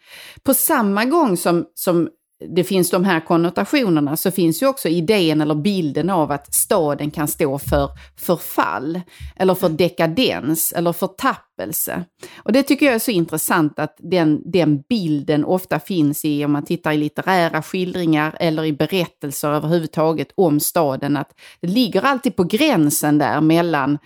På 0.42 0.54
samma 0.54 1.04
gång 1.04 1.36
som, 1.36 1.66
som 1.74 2.08
det 2.48 2.64
finns 2.64 2.90
de 2.90 3.04
här 3.04 3.20
konnotationerna 3.20 4.16
så 4.16 4.30
finns 4.30 4.62
ju 4.62 4.66
också 4.66 4.88
idén 4.88 5.40
eller 5.40 5.54
bilden 5.54 6.10
av 6.10 6.32
att 6.32 6.54
staden 6.54 7.10
kan 7.10 7.28
stå 7.28 7.58
för 7.58 7.88
förfall 8.16 9.00
eller 9.36 9.54
för 9.54 9.68
dekadens 9.68 10.72
eller 10.72 10.92
förtappelse. 10.92 12.04
Och 12.36 12.52
det 12.52 12.62
tycker 12.62 12.86
jag 12.86 12.94
är 12.94 12.98
så 12.98 13.10
intressant 13.10 13.78
att 13.78 13.96
den, 13.98 14.42
den 14.52 14.82
bilden 14.88 15.44
ofta 15.44 15.80
finns 15.80 16.24
i, 16.24 16.44
om 16.44 16.52
man 16.52 16.64
tittar 16.64 16.92
i 16.92 16.96
litterära 16.96 17.62
skildringar 17.62 18.36
eller 18.40 18.64
i 18.64 18.72
berättelser 18.72 19.48
överhuvudtaget 19.48 20.28
om 20.34 20.60
staden, 20.60 21.16
att 21.16 21.30
det 21.60 21.68
ligger 21.68 22.02
alltid 22.02 22.36
på 22.36 22.44
gränsen 22.44 23.18
där 23.18 23.40
mellan 23.40 23.98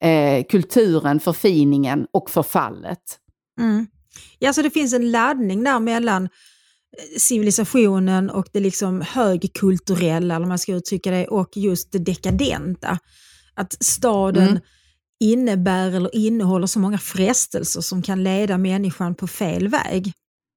eh, 0.00 0.44
kulturen, 0.44 1.20
förfiningen 1.20 2.06
och 2.12 2.30
förfallet. 2.30 3.18
Mm. 3.60 3.86
Ja, 4.38 4.52
så 4.52 4.62
det 4.62 4.70
finns 4.70 4.94
en 4.94 5.10
laddning 5.10 5.64
där 5.64 5.80
mellan 5.80 6.28
civilisationen 7.18 8.30
och 8.30 8.46
det 8.52 8.60
liksom 8.60 9.00
högkulturella, 9.00 10.36
eller 10.36 10.46
man 10.46 10.58
ska 10.58 10.72
uttrycka 10.72 11.10
det, 11.10 11.26
och 11.26 11.56
just 11.56 11.92
det 11.92 11.98
dekadenta. 11.98 12.98
Att 13.54 13.76
staden 13.84 14.48
mm. 14.48 14.60
innebär 15.20 15.90
eller 15.90 16.16
innehåller 16.16 16.66
så 16.66 16.78
många 16.78 16.98
frestelser 16.98 17.80
som 17.80 18.02
kan 18.02 18.22
leda 18.24 18.58
människan 18.58 19.14
på 19.14 19.26
fel 19.26 19.68
väg. 19.68 20.12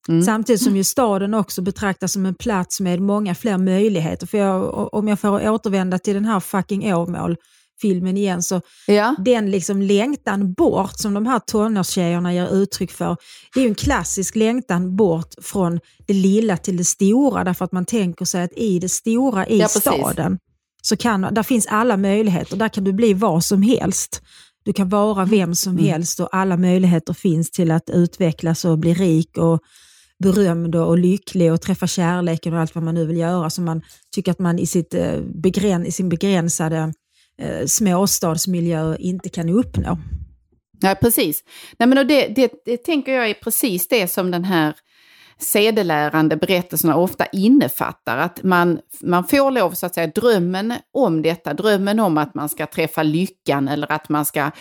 Mm. 0.08 0.22
Samtidigt 0.22 0.64
som 0.64 0.78
ju 0.78 0.84
staden 0.84 1.34
också 1.34 1.62
betraktas 1.62 2.14
som 2.14 2.26
en 2.26 2.36
plats 2.36 2.80
med 2.80 3.02
många 3.02 3.36
fler 3.36 3.58
möjligheter. 3.58 4.28
För 4.28 4.38
jag, 4.38 4.94
om 4.94 5.08
jag 5.08 5.20
får 5.20 5.50
återvända 5.50 6.00
till 6.00 6.14
den 6.14 6.26
här 6.26 6.40
fucking 6.40 6.94
Åmål, 6.94 7.38
filmen 7.82 8.18
igen, 8.18 8.44
så 8.44 8.62
ja. 8.88 9.16
den 9.26 9.52
liksom 9.52 9.82
längtan 9.82 10.54
bort 10.54 11.00
som 11.00 11.14
de 11.14 11.26
här 11.26 11.40
tonårstjejerna 11.40 12.34
ger 12.34 12.54
uttryck 12.54 12.92
för, 12.92 13.18
det 13.54 13.60
är 13.60 13.64
ju 13.64 13.70
en 13.70 13.76
klassisk 13.76 14.36
längtan 14.36 14.96
bort 14.96 15.34
från 15.42 15.80
det 16.08 16.14
lilla 16.14 16.58
till 16.58 16.78
det 16.78 16.86
stora, 16.86 17.44
därför 17.44 17.66
att 17.66 17.72
man 17.72 17.86
tänker 17.86 18.26
sig 18.26 18.44
att 18.44 18.54
i 18.56 18.80
det 18.80 18.90
stora 18.90 19.48
i 19.48 19.60
ja, 19.60 19.68
staden, 19.68 20.40
så 20.82 20.98
kan, 20.98 21.22
där 21.22 21.44
finns 21.44 21.68
alla 21.68 21.98
möjligheter, 21.98 22.58
där 22.58 22.70
kan 22.70 22.84
du 22.84 22.94
bli 22.94 23.14
vad 23.14 23.44
som 23.44 23.62
helst. 23.62 24.22
Du 24.66 24.74
kan 24.74 24.90
vara 24.90 25.26
vem 25.26 25.56
som 25.56 25.74
mm. 25.74 25.86
helst 25.86 26.20
och 26.20 26.30
alla 26.32 26.58
möjligheter 26.58 27.14
finns 27.14 27.52
till 27.52 27.72
att 27.72 27.90
utvecklas 27.90 28.66
och 28.66 28.80
bli 28.80 28.94
rik 28.94 29.38
och 29.38 29.60
berömd 30.24 30.76
och 30.76 30.98
lycklig 30.98 31.54
och 31.54 31.62
träffa 31.62 31.88
kärleken 31.88 32.54
och 32.54 32.60
allt 32.60 32.76
vad 32.76 32.84
man 32.84 32.96
nu 32.96 33.06
vill 33.06 33.18
göra 33.18 33.50
som 33.50 33.66
man 33.66 33.82
tycker 34.16 34.32
att 34.32 34.40
man 34.40 34.60
i, 34.60 34.68
sitt, 34.68 34.94
eh, 34.94 35.20
begräns, 35.22 35.88
i 35.88 35.92
sin 35.92 36.10
begränsade 36.10 36.94
eh, 37.42 37.66
småstadsmiljö 37.66 38.96
inte 39.00 39.30
kan 39.30 39.50
uppnå. 39.50 39.98
Ja, 40.80 40.96
precis. 41.02 41.44
Nej, 41.80 41.88
men 41.90 42.08
det, 42.08 42.28
det, 42.28 42.52
det 42.66 42.78
tänker 42.78 43.12
jag 43.12 43.30
är 43.30 43.34
precis 43.34 43.88
det 43.88 44.08
som 44.08 44.32
den 44.32 44.44
här 44.44 44.74
sedelärande 45.40 46.36
berättelserna 46.36 46.96
ofta 46.96 47.26
innefattar. 47.26 48.18
Att 48.18 48.44
man, 48.44 48.80
man 49.02 49.24
får 49.24 49.52
lov, 49.52 49.72
så 49.72 49.86
att 49.86 49.94
säga, 49.94 50.08
drömmen 50.08 50.74
om 50.94 51.22
detta, 51.22 51.54
drömmen 51.54 52.00
om 52.00 52.18
att 52.18 52.36
man 52.36 52.50
ska 52.50 52.66
träffa 52.66 53.04
lyckan 53.04 53.68
eller 53.68 53.92
att 53.92 54.10
man 54.10 54.26
ska 54.26 54.52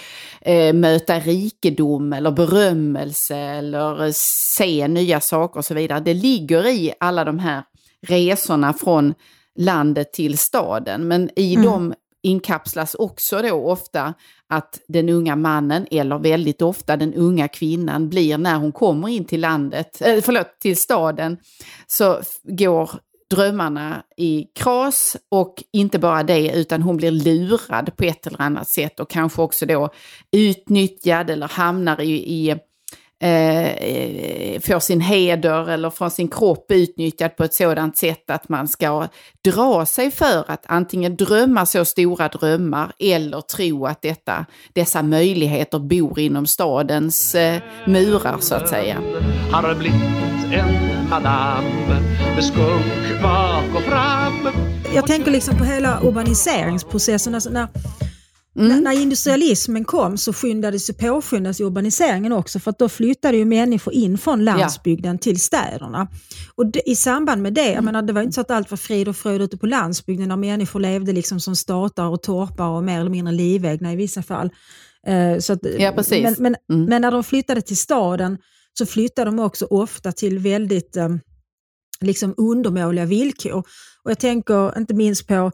eh, 0.40 0.74
möta 0.74 1.18
rikedom 1.18 2.12
eller 2.12 2.30
berömmelse 2.30 3.36
eller 3.36 4.10
se 4.12 4.88
nya 4.88 5.20
saker 5.20 5.58
och 5.58 5.64
så 5.64 5.74
vidare. 5.74 6.00
Det 6.00 6.14
ligger 6.14 6.66
i 6.66 6.92
alla 7.00 7.24
de 7.24 7.38
här 7.38 7.62
resorna 8.06 8.72
från 8.72 9.14
landet 9.58 10.12
till 10.12 10.38
staden. 10.38 11.08
Men 11.08 11.30
i 11.36 11.54
mm. 11.54 11.66
de 11.66 11.94
inkapslas 12.26 12.94
också 12.94 13.42
då 13.42 13.70
ofta 13.70 14.14
att 14.48 14.80
den 14.88 15.08
unga 15.08 15.36
mannen, 15.36 15.86
eller 15.90 16.18
väldigt 16.18 16.62
ofta 16.62 16.96
den 16.96 17.14
unga 17.14 17.48
kvinnan, 17.48 18.08
blir 18.08 18.38
när 18.38 18.56
hon 18.56 18.72
kommer 18.72 19.08
in 19.08 19.24
till 19.24 19.40
landet, 19.40 20.02
äh, 20.02 20.20
förlåt, 20.22 20.60
till 20.60 20.76
staden, 20.76 21.36
så 21.86 22.20
går 22.44 22.90
drömmarna 23.30 24.02
i 24.16 24.44
kras 24.54 25.16
och 25.28 25.64
inte 25.72 25.98
bara 25.98 26.22
det 26.22 26.50
utan 26.50 26.82
hon 26.82 26.96
blir 26.96 27.10
lurad 27.10 27.96
på 27.96 28.04
ett 28.04 28.26
eller 28.26 28.40
annat 28.40 28.68
sätt 28.68 29.00
och 29.00 29.10
kanske 29.10 29.42
också 29.42 29.66
då 29.66 29.90
utnyttjad 30.32 31.30
eller 31.30 31.48
hamnar 31.48 32.00
i, 32.00 32.12
i 32.12 32.56
eh, 33.20 34.60
får 34.60 34.80
sin 34.80 35.00
heder 35.00 35.70
eller 35.70 35.90
får 35.90 36.08
sin 36.08 36.28
kropp 36.28 36.66
utnyttjad 36.72 37.36
på 37.36 37.44
ett 37.44 37.54
sådant 37.54 37.96
sätt 37.96 38.30
att 38.30 38.48
man 38.48 38.68
ska 38.68 39.08
dra 39.44 39.86
sig 39.86 40.10
för 40.10 40.50
att 40.50 40.64
antingen 40.66 41.16
drömma 41.16 41.66
så 41.66 41.84
stora 41.84 42.28
drömmar 42.28 42.92
eller 42.98 43.40
tro 43.40 43.86
att 43.86 44.02
detta, 44.02 44.46
dessa 44.72 45.02
möjligheter 45.02 45.78
bor 45.78 46.18
inom 46.18 46.46
stadens 46.46 47.34
eh, 47.34 47.60
murar 47.86 48.36
så 48.40 48.54
att 48.54 48.68
säga. 48.68 48.96
Har 49.52 49.74
blivit 49.74 50.02
en 50.52 51.08
madame 51.10 52.00
med 52.34 52.44
skunk 52.44 53.22
bak 53.22 53.64
och 53.76 53.82
fram. 53.82 54.48
Jag 54.94 55.06
tänker 55.06 55.30
liksom 55.30 55.58
på 55.58 55.64
hela 55.64 56.00
urbaniseringsprocessen. 56.02 57.34
Alltså 57.34 57.50
när 57.50 57.68
Mm. 58.56 58.80
När 58.80 58.92
industrialismen 58.92 59.84
kom 59.84 60.18
så 60.18 60.32
skyndades 60.32 60.96
påskyndas 60.96 61.60
urbaniseringen 61.60 62.32
också 62.32 62.58
för 62.58 62.70
att 62.70 62.78
då 62.78 62.88
flyttade 62.88 63.36
ju 63.36 63.44
människor 63.44 63.94
in 63.94 64.18
från 64.18 64.44
landsbygden 64.44 65.14
ja. 65.14 65.18
till 65.18 65.40
städerna. 65.40 66.08
Och 66.54 66.66
det, 66.66 66.90
I 66.90 66.96
samband 66.96 67.42
med 67.42 67.54
det, 67.54 67.64
jag 67.64 67.72
mm. 67.72 67.84
menar, 67.84 68.02
det 68.02 68.12
var 68.12 68.22
inte 68.22 68.34
så 68.34 68.40
att 68.40 68.50
allt 68.50 68.70
var 68.70 68.78
frid 68.78 69.08
och 69.08 69.16
fröjd 69.16 69.42
ute 69.42 69.56
på 69.56 69.66
landsbygden 69.66 70.28
när 70.28 70.36
människor 70.36 70.80
levde 70.80 71.12
liksom 71.12 71.40
som 71.40 71.56
statar 71.56 72.06
och 72.06 72.22
torpar 72.22 72.68
och 72.68 72.84
mer 72.84 73.00
eller 73.00 73.10
mindre 73.10 73.34
livegna 73.34 73.92
i 73.92 73.96
vissa 73.96 74.22
fall. 74.22 74.50
Uh, 75.08 75.38
så 75.38 75.52
att, 75.52 75.60
ja, 75.78 75.92
precis. 75.92 76.22
Men, 76.22 76.34
men, 76.38 76.56
mm. 76.72 76.84
men, 76.84 77.02
när 77.02 77.10
de 77.10 77.24
flyttade 77.24 77.60
till 77.60 77.76
staden 77.76 78.38
så 78.78 78.86
flyttade 78.86 79.30
de 79.30 79.38
också 79.38 79.66
ofta 79.70 80.12
till 80.12 80.38
väldigt 80.38 80.96
um, 80.96 81.20
liksom 82.00 82.34
undermåliga 82.36 83.04
villkor. 83.04 83.64
Och 84.02 84.10
jag 84.10 84.18
tänker 84.18 84.78
inte 84.78 84.94
minst 84.94 85.26
på 85.26 85.52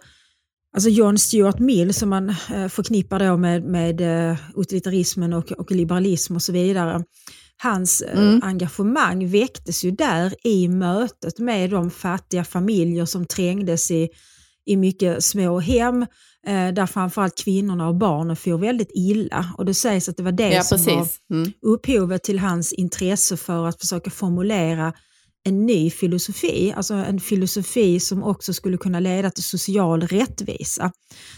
Alltså 0.74 0.90
John 0.90 1.18
Stuart 1.18 1.58
Mill 1.58 1.94
som 1.94 2.08
man 2.08 2.28
eh, 2.28 2.68
förknippar 2.68 3.18
då 3.18 3.36
med, 3.36 3.64
med 3.64 4.30
eh, 4.30 4.36
utilitarismen 4.56 5.32
och, 5.32 5.52
och 5.52 5.70
liberalism 5.70 6.36
och 6.36 6.42
så 6.42 6.52
vidare. 6.52 7.04
Hans 7.62 8.00
eh, 8.02 8.18
mm. 8.18 8.40
engagemang 8.42 9.28
väcktes 9.28 9.84
ju 9.84 9.90
där 9.90 10.46
i 10.46 10.68
mötet 10.68 11.38
med 11.38 11.70
de 11.70 11.90
fattiga 11.90 12.44
familjer 12.44 13.04
som 13.04 13.26
trängdes 13.26 13.90
i, 13.90 14.08
i 14.66 14.76
mycket 14.76 15.24
små 15.24 15.60
hem 15.60 16.06
där 16.74 16.86
framförallt 16.86 17.38
kvinnorna 17.44 17.88
och 17.88 17.94
barnen 17.94 18.36
får 18.36 18.58
väldigt 18.58 18.90
illa. 18.94 19.52
Och 19.58 19.64
det 19.64 19.74
sägs 19.74 20.08
att 20.08 20.16
det 20.16 20.22
var 20.22 20.32
det 20.32 20.52
ja, 20.52 20.62
som 20.62 20.78
precis. 20.78 21.20
var 21.26 21.36
mm. 21.36 21.52
upphovet 21.62 22.22
till 22.22 22.38
hans 22.38 22.72
intresse 22.72 23.36
för 23.36 23.66
att 23.66 23.80
försöka 23.80 24.10
formulera 24.10 24.92
en 25.44 25.66
ny 25.66 25.90
filosofi, 25.90 26.72
alltså 26.76 26.94
en 26.94 27.20
filosofi 27.20 28.00
som 28.00 28.22
också 28.22 28.52
skulle 28.52 28.76
kunna 28.76 29.00
leda 29.00 29.30
till 29.30 29.44
social 29.44 30.02
rättvisa. 30.02 30.92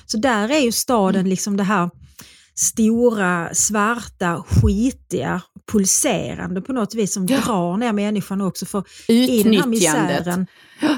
Så 0.07 0.17
där 0.17 0.49
är 0.49 0.59
ju 0.59 0.73
staden 0.73 1.21
mm. 1.21 1.31
liksom 1.31 1.57
det 1.57 1.63
här 1.63 1.91
stora, 2.55 3.55
svarta, 3.55 4.45
skitiga, 4.47 5.43
pulserande 5.73 6.61
på 6.61 6.73
något 6.73 6.95
vis 6.95 7.15
som 7.15 7.27
ja. 7.27 7.41
drar 7.41 7.77
ner 7.77 7.93
människan 7.93 8.41
också. 8.41 8.67
För 8.67 8.85
i 9.09 9.43
den 9.43 9.55
här 9.55 9.67
misären, 9.67 10.47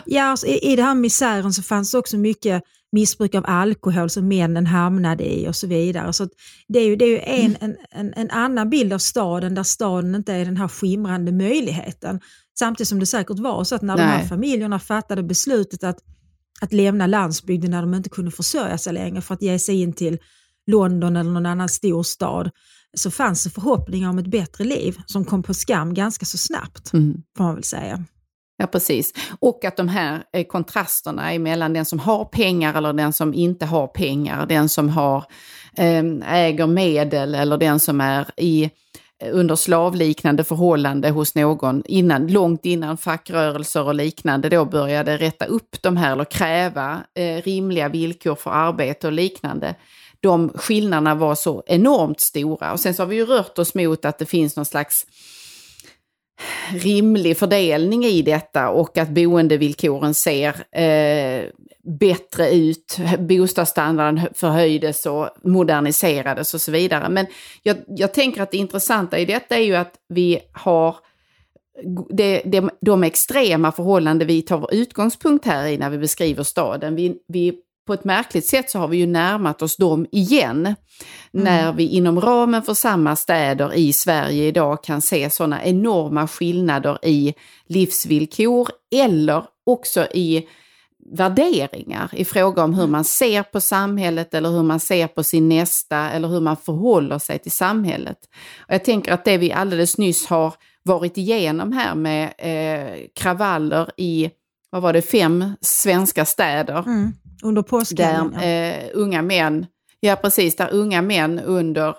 ja, 0.06 0.24
alltså, 0.24 0.46
i, 0.46 0.72
i 0.72 0.76
den 0.76 0.84
här 0.84 0.94
misären 0.94 1.52
så 1.52 1.62
fanns 1.62 1.92
det 1.92 1.98
också 1.98 2.16
mycket 2.16 2.62
missbruk 2.92 3.34
av 3.34 3.44
alkohol 3.46 4.10
som 4.10 4.28
männen 4.28 4.66
hamnade 4.66 5.24
i 5.24 5.48
och 5.48 5.56
så 5.56 5.66
vidare. 5.66 6.12
Så 6.12 6.28
det 6.68 6.78
är 6.78 6.84
ju, 6.84 6.96
det 6.96 7.04
är 7.04 7.08
ju 7.08 7.18
en, 7.18 7.56
mm. 7.56 7.56
en, 7.60 7.76
en, 7.90 8.14
en 8.14 8.30
annan 8.30 8.70
bild 8.70 8.92
av 8.92 8.98
staden 8.98 9.54
där 9.54 9.62
staden 9.62 10.14
inte 10.14 10.32
är 10.32 10.44
den 10.44 10.56
här 10.56 10.68
skimrande 10.68 11.32
möjligheten. 11.32 12.20
Samtidigt 12.58 12.88
som 12.88 12.98
det 12.98 13.06
säkert 13.06 13.38
var 13.38 13.64
så 13.64 13.74
att 13.74 13.82
när 13.82 13.96
Nej. 13.96 14.06
de 14.06 14.12
här 14.12 14.28
familjerna 14.28 14.78
fattade 14.78 15.22
beslutet 15.22 15.84
att, 15.84 15.98
att 16.60 16.72
lämna 16.72 17.06
landsbygden 17.06 17.70
när 17.70 17.80
de 17.80 17.94
inte 17.94 18.10
kunde 18.10 18.30
försörja 18.30 18.78
sig 18.78 18.92
längre 18.92 19.20
för 19.20 19.34
att 19.34 19.42
ge 19.42 19.58
sig 19.58 19.82
in 19.82 19.92
till 19.92 20.18
London 20.66 21.16
eller 21.16 21.30
någon 21.30 21.46
annan 21.46 21.68
stor 21.68 22.02
stad 22.02 22.50
så 22.96 23.10
fanns 23.10 23.44
det 23.44 23.50
förhoppningar 23.50 24.10
om 24.10 24.18
ett 24.18 24.26
bättre 24.26 24.64
liv 24.64 24.96
som 25.06 25.24
kom 25.24 25.42
på 25.42 25.54
skam 25.54 25.94
ganska 25.94 26.26
så 26.26 26.38
snabbt, 26.38 26.92
mm. 26.92 27.22
får 27.36 27.44
man 27.44 27.54
väl 27.54 27.64
säga. 27.64 28.04
Ja, 28.58 28.66
precis. 28.66 29.12
Och 29.40 29.64
att 29.64 29.76
de 29.76 29.88
här 29.88 30.22
eh, 30.32 30.46
kontrasterna 30.46 31.38
mellan 31.38 31.72
den 31.72 31.84
som 31.84 31.98
har 31.98 32.24
pengar 32.24 32.74
eller 32.74 32.92
den 32.92 33.12
som 33.12 33.34
inte 33.34 33.66
har 33.66 33.86
pengar, 33.86 34.46
den 34.46 34.68
som 34.68 34.88
har, 34.88 35.24
eh, 35.76 36.04
äger 36.34 36.66
medel 36.66 37.34
eller 37.34 37.58
den 37.58 37.80
som 37.80 38.00
är 38.00 38.30
i 38.36 38.70
under 39.24 39.56
slavliknande 39.56 40.44
förhållande 40.44 41.10
hos 41.10 41.34
någon 41.34 41.82
innan, 41.86 42.26
långt 42.26 42.66
innan 42.66 42.96
fackrörelser 42.96 43.84
och 43.84 43.94
liknande 43.94 44.48
då 44.48 44.64
började 44.64 45.16
rätta 45.16 45.44
upp 45.44 45.82
de 45.82 45.96
här 45.96 46.12
eller 46.12 46.24
kräva 46.24 47.00
eh, 47.14 47.42
rimliga 47.42 47.88
villkor 47.88 48.34
för 48.34 48.50
arbete 48.50 49.06
och 49.06 49.12
liknande. 49.12 49.74
De 50.20 50.48
skillnaderna 50.54 51.14
var 51.14 51.34
så 51.34 51.62
enormt 51.66 52.20
stora 52.20 52.72
och 52.72 52.80
sen 52.80 52.94
så 52.94 53.02
har 53.02 53.08
vi 53.08 53.16
ju 53.16 53.26
rört 53.26 53.58
oss 53.58 53.74
mot 53.74 54.04
att 54.04 54.18
det 54.18 54.26
finns 54.26 54.56
någon 54.56 54.66
slags 54.66 55.06
rimlig 56.72 57.38
fördelning 57.38 58.04
i 58.04 58.22
detta 58.22 58.68
och 58.68 58.98
att 58.98 59.08
boendevillkoren 59.08 60.14
ser 60.14 60.80
eh, 60.80 61.44
bättre 62.00 62.50
ut, 62.50 62.98
bostadsstandarden 63.18 64.20
förhöjdes 64.34 65.06
och 65.06 65.28
moderniserades 65.44 66.54
och 66.54 66.60
så 66.60 66.72
vidare. 66.72 67.08
Men 67.08 67.26
jag, 67.62 67.76
jag 67.86 68.14
tänker 68.14 68.42
att 68.42 68.50
det 68.50 68.56
intressanta 68.56 69.18
i 69.18 69.24
detta 69.24 69.56
är 69.56 69.62
ju 69.62 69.74
att 69.76 69.94
vi 70.08 70.40
har 70.52 70.96
det, 72.10 72.42
det, 72.44 72.70
de 72.80 73.04
extrema 73.04 73.72
förhållanden 73.72 74.28
vi 74.28 74.42
tar 74.42 74.58
vår 74.58 74.74
utgångspunkt 74.74 75.46
här 75.46 75.66
i 75.66 75.78
när 75.78 75.90
vi 75.90 75.98
beskriver 75.98 76.42
staden. 76.42 76.94
Vi, 76.94 77.16
vi, 77.28 77.60
på 77.86 77.94
ett 77.94 78.04
märkligt 78.04 78.46
sätt 78.46 78.70
så 78.70 78.78
har 78.78 78.88
vi 78.88 78.96
ju 78.96 79.06
närmat 79.06 79.62
oss 79.62 79.76
dem 79.76 80.06
igen. 80.12 80.66
Mm. 80.66 80.74
När 81.30 81.72
vi 81.72 81.88
inom 81.88 82.20
ramen 82.20 82.62
för 82.62 82.74
samma 82.74 83.16
städer 83.16 83.74
i 83.74 83.92
Sverige 83.92 84.44
idag 84.44 84.84
kan 84.84 85.02
se 85.02 85.30
sådana 85.30 85.64
enorma 85.64 86.28
skillnader 86.28 86.98
i 87.02 87.34
livsvillkor 87.66 88.68
eller 88.94 89.44
också 89.66 90.06
i 90.14 90.48
värderingar 91.12 92.10
i 92.12 92.24
fråga 92.24 92.64
om 92.64 92.74
hur 92.74 92.82
mm. 92.82 92.92
man 92.92 93.04
ser 93.04 93.42
på 93.42 93.60
samhället 93.60 94.34
eller 94.34 94.50
hur 94.50 94.62
man 94.62 94.80
ser 94.80 95.06
på 95.06 95.22
sin 95.22 95.48
nästa 95.48 96.10
eller 96.10 96.28
hur 96.28 96.40
man 96.40 96.56
förhåller 96.56 97.18
sig 97.18 97.38
till 97.38 97.52
samhället. 97.52 98.18
Och 98.68 98.74
jag 98.74 98.84
tänker 98.84 99.12
att 99.12 99.24
det 99.24 99.38
vi 99.38 99.52
alldeles 99.52 99.98
nyss 99.98 100.26
har 100.26 100.54
varit 100.82 101.18
igenom 101.18 101.72
här 101.72 101.94
med 101.94 102.32
eh, 102.38 102.98
kravaller 103.14 103.90
i, 103.96 104.30
vad 104.76 104.82
var 104.82 104.92
det, 104.92 105.02
fem 105.02 105.52
svenska 105.60 106.24
städer. 106.24 106.78
Mm. 106.78 107.12
Under 107.42 107.62
påskhelgen. 107.62 108.30
Där 108.30 108.84
eh, 108.84 108.90
unga 108.94 109.22
män, 109.22 109.66
ja 110.00 110.16
precis, 110.16 110.56
där 110.56 110.68
unga 110.72 111.02
män 111.02 111.40
under 111.40 111.94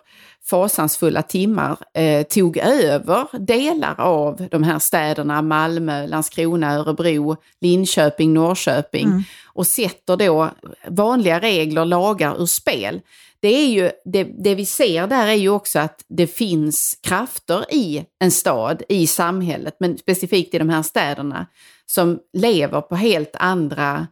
fasansfulla 0.49 1.21
timmar 1.21 1.77
eh, 1.93 2.23
tog 2.23 2.57
över 2.57 3.39
delar 3.39 3.95
av 4.01 4.47
de 4.51 4.63
här 4.63 4.79
städerna, 4.79 5.41
Malmö, 5.41 6.07
Landskrona, 6.07 6.75
Örebro, 6.75 7.35
Linköping, 7.61 8.33
Norrköping 8.33 9.07
mm. 9.07 9.23
och 9.45 9.67
sätter 9.67 10.17
då 10.17 10.49
vanliga 10.87 11.39
regler, 11.39 11.85
lagar 11.85 12.41
ur 12.41 12.45
spel. 12.45 13.01
Det, 13.39 13.47
är 13.47 13.67
ju, 13.67 13.91
det, 14.05 14.23
det 14.23 14.55
vi 14.55 14.65
ser 14.65 15.07
där 15.07 15.27
är 15.27 15.33
ju 15.33 15.49
också 15.49 15.79
att 15.79 16.05
det 16.07 16.27
finns 16.27 16.99
krafter 17.03 17.73
i 17.73 18.05
en 18.19 18.31
stad, 18.31 18.83
i 18.89 19.07
samhället, 19.07 19.77
men 19.79 19.97
specifikt 19.97 20.53
i 20.53 20.59
de 20.59 20.69
här 20.69 20.83
städerna, 20.83 21.47
som 21.89 22.19
lever 22.33 22.81
på 22.81 22.95
helt 22.95 23.35
andra 23.35 24.07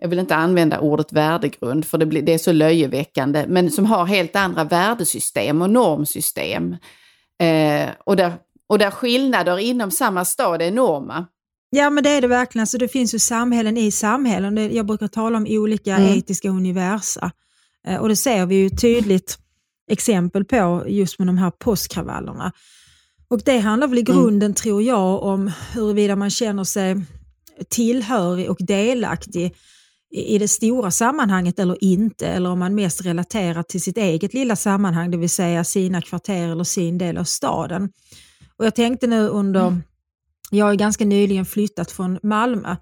jag 0.00 0.08
vill 0.08 0.18
inte 0.18 0.34
använda 0.34 0.80
ordet 0.80 1.12
värdegrund 1.12 1.84
för 1.84 1.98
det, 1.98 2.06
blir, 2.06 2.22
det 2.22 2.34
är 2.34 2.38
så 2.38 2.52
löjeväckande, 2.52 3.44
men 3.48 3.70
som 3.70 3.86
har 3.86 4.06
helt 4.06 4.36
andra 4.36 4.64
värdesystem 4.64 5.62
och 5.62 5.70
normsystem. 5.70 6.76
Eh, 7.40 7.88
och, 8.04 8.16
där, 8.16 8.32
och 8.66 8.78
där 8.78 8.90
skillnader 8.90 9.58
inom 9.58 9.90
samma 9.90 10.24
stad 10.24 10.62
är 10.62 10.66
enorma. 10.66 11.26
Ja 11.70 11.90
men 11.90 12.04
det 12.04 12.10
är 12.10 12.20
det 12.20 12.28
verkligen, 12.28 12.62
alltså, 12.62 12.78
det 12.78 12.88
finns 12.88 13.14
ju 13.14 13.18
samhällen 13.18 13.76
i 13.76 13.90
samhällen. 13.90 14.74
Jag 14.74 14.86
brukar 14.86 15.08
tala 15.08 15.38
om 15.38 15.46
olika 15.48 15.96
mm. 15.96 16.18
etiska 16.18 16.48
universa. 16.48 17.30
Eh, 17.86 17.96
och 17.96 18.08
det 18.08 18.16
ser 18.16 18.46
vi 18.46 18.54
ju 18.54 18.70
tydligt 18.70 19.38
exempel 19.90 20.44
på 20.44 20.84
just 20.86 21.18
med 21.18 21.28
de 21.28 21.38
här 21.38 21.50
påskkravallerna. 21.50 22.52
Och 23.30 23.40
det 23.44 23.58
handlar 23.58 23.88
väl 23.88 23.98
i 23.98 24.04
mm. 24.08 24.16
grunden, 24.16 24.46
mm. 24.46 24.54
tror 24.54 24.82
jag, 24.82 25.22
om 25.22 25.52
huruvida 25.72 26.16
man 26.16 26.30
känner 26.30 26.64
sig 26.64 27.04
tillhörig 27.68 28.50
och 28.50 28.56
delaktig 28.60 29.54
i 30.10 30.38
det 30.38 30.48
stora 30.48 30.90
sammanhanget 30.90 31.58
eller 31.58 31.84
inte, 31.84 32.26
eller 32.26 32.50
om 32.50 32.58
man 32.58 32.74
mest 32.74 33.06
relaterar 33.06 33.62
till 33.62 33.80
sitt 33.80 33.96
eget 33.96 34.34
lilla 34.34 34.56
sammanhang, 34.56 35.10
det 35.10 35.16
vill 35.16 35.30
säga 35.30 35.64
sina 35.64 36.02
kvarter 36.02 36.48
eller 36.48 36.64
sin 36.64 36.98
del 36.98 37.18
av 37.18 37.24
staden. 37.24 37.92
Och 38.56 38.66
Jag 38.66 38.74
tänkte 38.74 39.06
nu 39.06 39.28
under, 39.28 39.66
mm. 39.66 39.82
jag 40.50 40.66
har 40.66 40.74
ganska 40.74 41.04
nyligen 41.04 41.46
flyttat 41.46 41.90
från 41.90 42.18
Malmö 42.22 42.76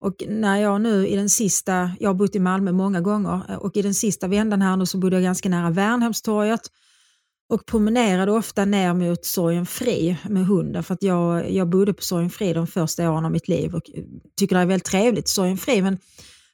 och 0.00 0.22
när 0.28 0.56
jag 0.56 0.80
nu 0.80 1.08
i 1.08 1.16
den 1.16 1.30
sista, 1.30 1.90
jag 2.00 2.08
har 2.08 2.14
bott 2.14 2.34
i 2.34 2.38
Malmö 2.38 2.72
många 2.72 3.00
gånger 3.00 3.58
och 3.60 3.76
i 3.76 3.82
den 3.82 3.94
sista 3.94 4.28
vändan 4.28 4.62
här 4.62 4.76
nu 4.76 4.86
så 4.86 4.98
bodde 4.98 5.16
jag 5.16 5.22
ganska 5.22 5.48
nära 5.48 5.70
Värnhemstorget 5.70 6.60
och 7.52 7.66
promenerade 7.66 8.32
ofta 8.32 8.64
ner 8.64 8.94
mot 8.94 9.24
Sorgenfri 9.24 10.16
med 10.28 10.46
hunden 10.46 10.82
för 10.82 10.94
att 10.94 11.02
jag, 11.02 11.50
jag 11.50 11.68
bodde 11.68 11.94
på 11.94 12.02
Sorgenfri 12.02 12.52
de 12.52 12.66
första 12.66 13.10
åren 13.10 13.24
av 13.24 13.30
mitt 13.32 13.48
liv 13.48 13.74
och 13.74 13.82
tycker 14.36 14.56
det 14.56 14.62
är 14.62 14.66
väldigt 14.66 14.86
trevligt 14.86 15.28
Sorgenfri 15.28 15.82
men 15.82 15.98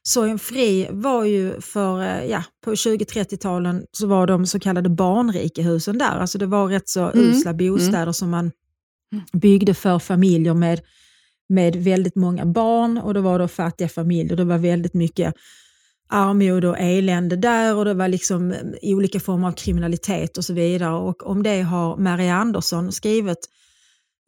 Sorgenfri 0.03 0.89
var 0.91 1.25
ju 1.25 1.61
för, 1.61 2.03
eh, 2.03 2.25
ja, 2.25 2.45
på 2.65 2.71
20-30-talen 2.71 3.85
så 3.93 4.07
var 4.07 4.27
de 4.27 4.47
så 4.47 4.61
kallade 4.61 4.89
barnrikehusen 4.89 5.99
där. 5.99 6.19
Alltså 6.19 6.39
det 6.39 6.47
var 6.47 6.69
rätt 6.69 6.89
så 6.89 7.11
mm. 7.11 7.31
usla 7.31 7.55
bostäder 7.55 8.03
mm. 8.03 8.15
som 8.15 8.31
man 8.31 8.51
byggde 9.33 9.75
för 9.75 9.99
familjer 9.99 10.55
med, 10.55 10.81
med 11.49 11.77
väldigt 11.77 12.15
många 12.15 12.47
barn 12.47 12.99
och 12.99 13.15
det 13.15 13.21
var 13.21 13.39
då 13.39 13.49
fattiga 13.49 13.89
familjer. 13.89 14.37
Det 14.37 14.45
var 14.45 14.59
väldigt 14.59 14.95
mycket 14.95 15.35
armod 16.09 16.65
och 16.65 16.79
elände 16.79 17.37
där 17.37 17.77
och 17.77 17.85
det 17.85 17.95
var 17.95 18.09
liksom 18.09 18.53
eh, 18.53 18.59
olika 18.83 19.21
former 19.21 19.49
av 19.49 19.53
kriminalitet 19.53 20.39
och 20.39 20.45
så 20.45 20.53
vidare. 20.53 20.95
Och 20.95 21.27
om 21.27 21.43
det 21.43 21.63
har 21.63 21.97
Maria 21.97 22.35
Andersson 22.35 22.93
skrivit 22.93 23.49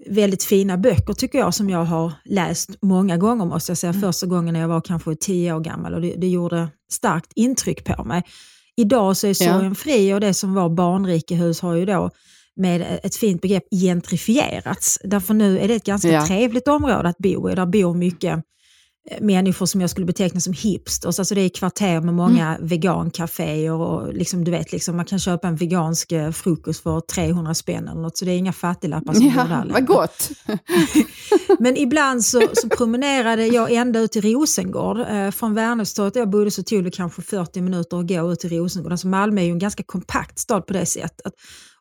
väldigt 0.07 0.45
fina 0.45 0.77
böcker 0.77 1.13
tycker 1.13 1.39
jag 1.39 1.55
som 1.55 1.71
jag 1.71 1.85
har 1.85 2.13
läst 2.25 2.71
många 2.83 3.17
gånger 3.17 3.45
måste 3.45 3.71
jag 3.71 3.79
säga. 3.79 3.91
Mm. 3.91 4.03
Första 4.03 4.27
gången 4.27 4.53
när 4.53 4.61
jag 4.61 4.69
var 4.69 4.81
kanske 4.81 5.17
tio 5.17 5.55
år 5.55 5.61
gammal 5.61 5.95
och 5.95 6.01
det, 6.01 6.15
det 6.17 6.29
gjorde 6.29 6.69
starkt 6.93 7.33
intryck 7.35 7.85
på 7.85 8.05
mig. 8.05 8.23
Idag 8.77 9.17
så 9.17 9.27
är 9.27 9.35
sorgen 9.35 9.65
ja. 9.65 9.75
fri 9.75 10.15
och 10.15 10.21
det 10.21 10.35
som 10.35 10.55
var 10.55 10.69
barnrikehus 10.69 11.61
har 11.61 11.75
ju 11.75 11.85
då 11.87 12.11
med 12.57 13.01
ett 13.03 13.17
fint 13.17 13.43
begrepp 13.43 13.65
gentrifierats. 13.71 14.99
Därför 15.05 15.35
nu 15.35 15.59
är 15.59 15.69
det 15.69 15.75
ett 15.75 15.85
ganska 15.85 16.09
ja. 16.09 16.27
trevligt 16.27 16.69
område 16.69 17.09
att 17.09 17.19
bo 17.19 17.51
i. 17.51 17.55
Där 17.55 17.67
bor 17.67 17.95
mycket 17.95 18.45
människor 19.21 19.67
som 19.67 19.81
jag 19.81 19.91
skulle 19.91 20.07
beteckna 20.07 20.41
som 20.41 20.53
hipsters. 20.53 21.19
Alltså 21.19 21.35
det 21.35 21.41
är 21.41 21.49
kvarter 21.49 22.01
med 22.01 22.15
många 22.15 22.55
mm. 22.55 22.67
vegankaféer 22.67 23.73
och 23.73 24.15
liksom, 24.15 24.45
du 24.45 24.51
vet, 24.51 24.73
liksom, 24.73 24.97
man 24.97 25.05
kan 25.05 25.19
köpa 25.19 25.49
en 25.49 25.57
vegansk 25.57 26.13
eh, 26.13 26.31
frukost 26.31 26.83
för 26.83 27.01
300 27.01 27.55
spänn 27.55 27.89
eller 27.89 28.01
något, 28.01 28.17
så 28.17 28.25
det 28.25 28.31
är 28.31 28.39
inga 28.39 28.53
fattiglappar 28.53 29.15
som 29.15 29.27
ja, 29.37 29.45
där 29.45 29.73
Vad 29.73 29.87
gott! 29.87 30.31
Men 31.59 31.77
ibland 31.77 32.25
så, 32.25 32.43
så 32.53 32.69
promenerade 32.69 33.47
jag 33.47 33.73
ända 33.73 34.01
ut 34.01 34.13
till 34.13 34.23
Rosengård. 34.23 34.99
Eh, 34.99 35.31
från 35.31 35.55
Värnhemstorget 35.55 36.15
där 36.15 36.21
jag 36.21 36.31
bodde 36.31 36.51
så 36.51 36.63
tog 36.63 36.85
det 36.85 36.91
kanske 36.91 37.23
40 37.23 37.61
minuter 37.61 38.01
att 38.01 38.09
gå 38.09 38.33
ut 38.33 38.41
till 38.41 38.51
Rosengård. 38.51 38.93
Alltså 38.93 39.09
Malmö 39.09 39.41
är 39.41 39.45
ju 39.45 39.53
en 39.53 39.59
ganska 39.59 39.83
kompakt 39.83 40.39
stad 40.39 40.67
på 40.67 40.73
det 40.73 40.87
sättet. 40.87 41.33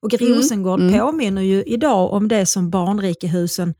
Och 0.01 0.13
mm. 0.13 0.33
Rosengård 0.33 0.79
mm. 0.79 0.99
påminner 0.99 1.41
ju 1.41 1.63
idag 1.63 2.13
om 2.13 2.27
det 2.27 2.45
som 2.45 2.69
barnrikehusen 2.69 3.73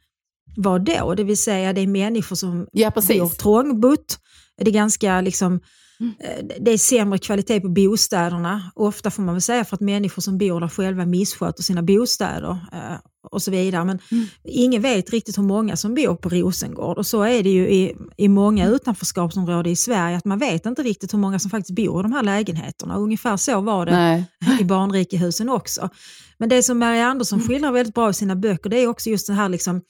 var 0.55 0.79
då. 0.79 1.15
Det 1.15 1.23
vill 1.23 1.38
säga 1.38 1.73
det 1.73 1.81
är 1.81 1.88
människor 1.88 2.35
som 2.35 2.67
ja, 2.71 2.91
bor 2.95 3.38
trångbott. 3.38 4.19
Det 4.57 4.69
är 4.69 4.73
ganska 4.73 5.21
liksom, 5.21 5.59
mm. 5.99 6.13
Eh, 6.19 6.45
det 6.59 6.71
är 6.71 6.77
sämre 6.77 7.17
kvalitet 7.19 7.62
på 7.62 7.69
bostäderna. 7.69 8.71
Ofta 8.75 9.12
får 9.12 9.23
man 9.23 9.35
väl 9.35 9.41
säga 9.41 9.65
för 9.65 9.75
att 9.75 9.81
människor 9.81 10.21
som 10.21 10.38
bor 10.38 10.59
där 10.59 10.67
själva 10.67 11.05
missköter 11.05 11.63
sina 11.63 11.83
bostäder 11.83 12.51
eh, 12.73 12.97
och 13.31 13.41
så 13.41 13.51
vidare. 13.51 13.85
Men 13.85 13.99
mm. 14.12 14.25
ingen 14.43 14.81
vet 14.81 15.09
riktigt 15.09 15.38
hur 15.38 15.43
många 15.43 15.75
som 15.75 15.95
bor 15.95 16.15
på 16.15 16.29
Rosengård 16.29 16.97
och 16.97 17.05
så 17.05 17.21
är 17.23 17.43
det 17.43 17.49
ju 17.49 17.69
i, 17.69 17.95
i 18.17 18.27
många 18.27 18.63
mm. 18.63 18.75
utanförskapsområden 18.75 19.71
i 19.71 19.75
Sverige 19.75 20.17
att 20.17 20.25
man 20.25 20.39
vet 20.39 20.65
inte 20.65 20.83
riktigt 20.83 21.13
hur 21.13 21.19
många 21.19 21.39
som 21.39 21.51
faktiskt 21.51 21.75
bor 21.75 21.99
i 21.99 22.03
de 22.03 22.12
här 22.12 22.23
lägenheterna. 22.23 22.97
Ungefär 22.97 23.38
så 23.38 23.62
var 23.62 23.85
det 23.85 23.91
Nej. 23.91 24.25
i 24.62 24.63
barnrikehusen 24.63 25.49
också. 25.49 25.89
Men 26.38 26.49
det 26.49 26.63
som 26.63 26.79
Maria 26.79 27.05
Andersson 27.05 27.41
skildrar 27.41 27.71
väldigt 27.71 27.95
bra 27.95 28.09
i 28.09 28.13
sina 28.13 28.35
böcker 28.35 28.69
det 28.69 28.77
är 28.77 28.88
också 28.88 29.09
just 29.09 29.27
det 29.27 29.33
här 29.33 29.49
liksom, 29.49 29.81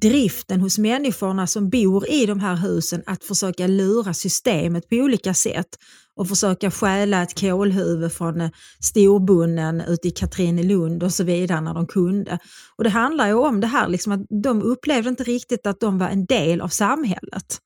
driften 0.00 0.60
hos 0.60 0.78
människorna 0.78 1.46
som 1.46 1.70
bor 1.70 2.10
i 2.10 2.26
de 2.26 2.40
här 2.40 2.56
husen 2.56 3.02
att 3.06 3.24
försöka 3.24 3.66
lura 3.66 4.14
systemet 4.14 4.88
på 4.88 4.96
olika 4.96 5.34
sätt 5.34 5.68
och 6.16 6.28
försöka 6.28 6.70
stjäla 6.70 7.22
ett 7.22 7.40
kolhuvud 7.40 8.12
från 8.12 8.40
eh, 8.40 8.50
storbunnen 8.80 9.80
ute 9.80 10.08
i 10.08 10.10
Katrinelund 10.10 11.02
och 11.02 11.12
så 11.12 11.24
vidare 11.24 11.60
när 11.60 11.74
de 11.74 11.86
kunde. 11.86 12.38
Och 12.76 12.84
Det 12.84 12.90
handlar 12.90 13.26
ju 13.26 13.34
om 13.34 13.60
det 13.60 13.66
här 13.66 13.88
liksom 13.88 14.12
att 14.12 14.26
de 14.42 14.62
upplevde 14.62 15.08
inte 15.08 15.24
riktigt 15.24 15.66
att 15.66 15.80
de 15.80 15.98
var 15.98 16.08
en 16.08 16.24
del 16.24 16.60
av 16.60 16.68
samhället. 16.68 17.58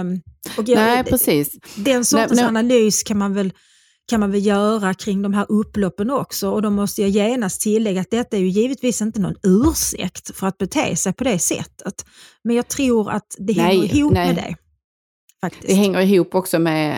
Um, 0.00 0.20
jag, 0.56 0.76
Nej, 0.76 1.04
precis. 1.04 1.58
Den 1.76 2.04
sortens 2.04 2.32
Nej, 2.32 2.44
analys 2.44 3.02
kan 3.02 3.18
man 3.18 3.34
väl 3.34 3.52
kan 4.08 4.20
man 4.20 4.30
väl 4.30 4.46
göra 4.46 4.94
kring 4.94 5.22
de 5.22 5.34
här 5.34 5.46
upploppen 5.48 6.10
också 6.10 6.50
och 6.50 6.62
då 6.62 6.70
måste 6.70 7.02
jag 7.02 7.10
genast 7.10 7.60
tillägga 7.60 8.00
att 8.00 8.10
detta 8.10 8.36
är 8.36 8.40
ju 8.40 8.48
givetvis 8.48 9.02
inte 9.02 9.20
någon 9.20 9.36
ursäkt 9.42 10.36
för 10.36 10.46
att 10.46 10.58
bete 10.58 10.96
sig 10.96 11.12
på 11.12 11.24
det 11.24 11.38
sättet. 11.38 12.06
Men 12.44 12.56
jag 12.56 12.68
tror 12.68 13.10
att 13.10 13.36
det 13.38 13.52
hänger 13.52 13.78
nej, 13.78 13.98
ihop 13.98 14.12
nej. 14.12 14.26
med 14.26 14.36
det. 14.36 14.56
Faktiskt. 15.44 15.66
Det 15.66 15.74
hänger 15.74 16.00
ihop 16.00 16.34
också 16.34 16.58
med 16.58 16.90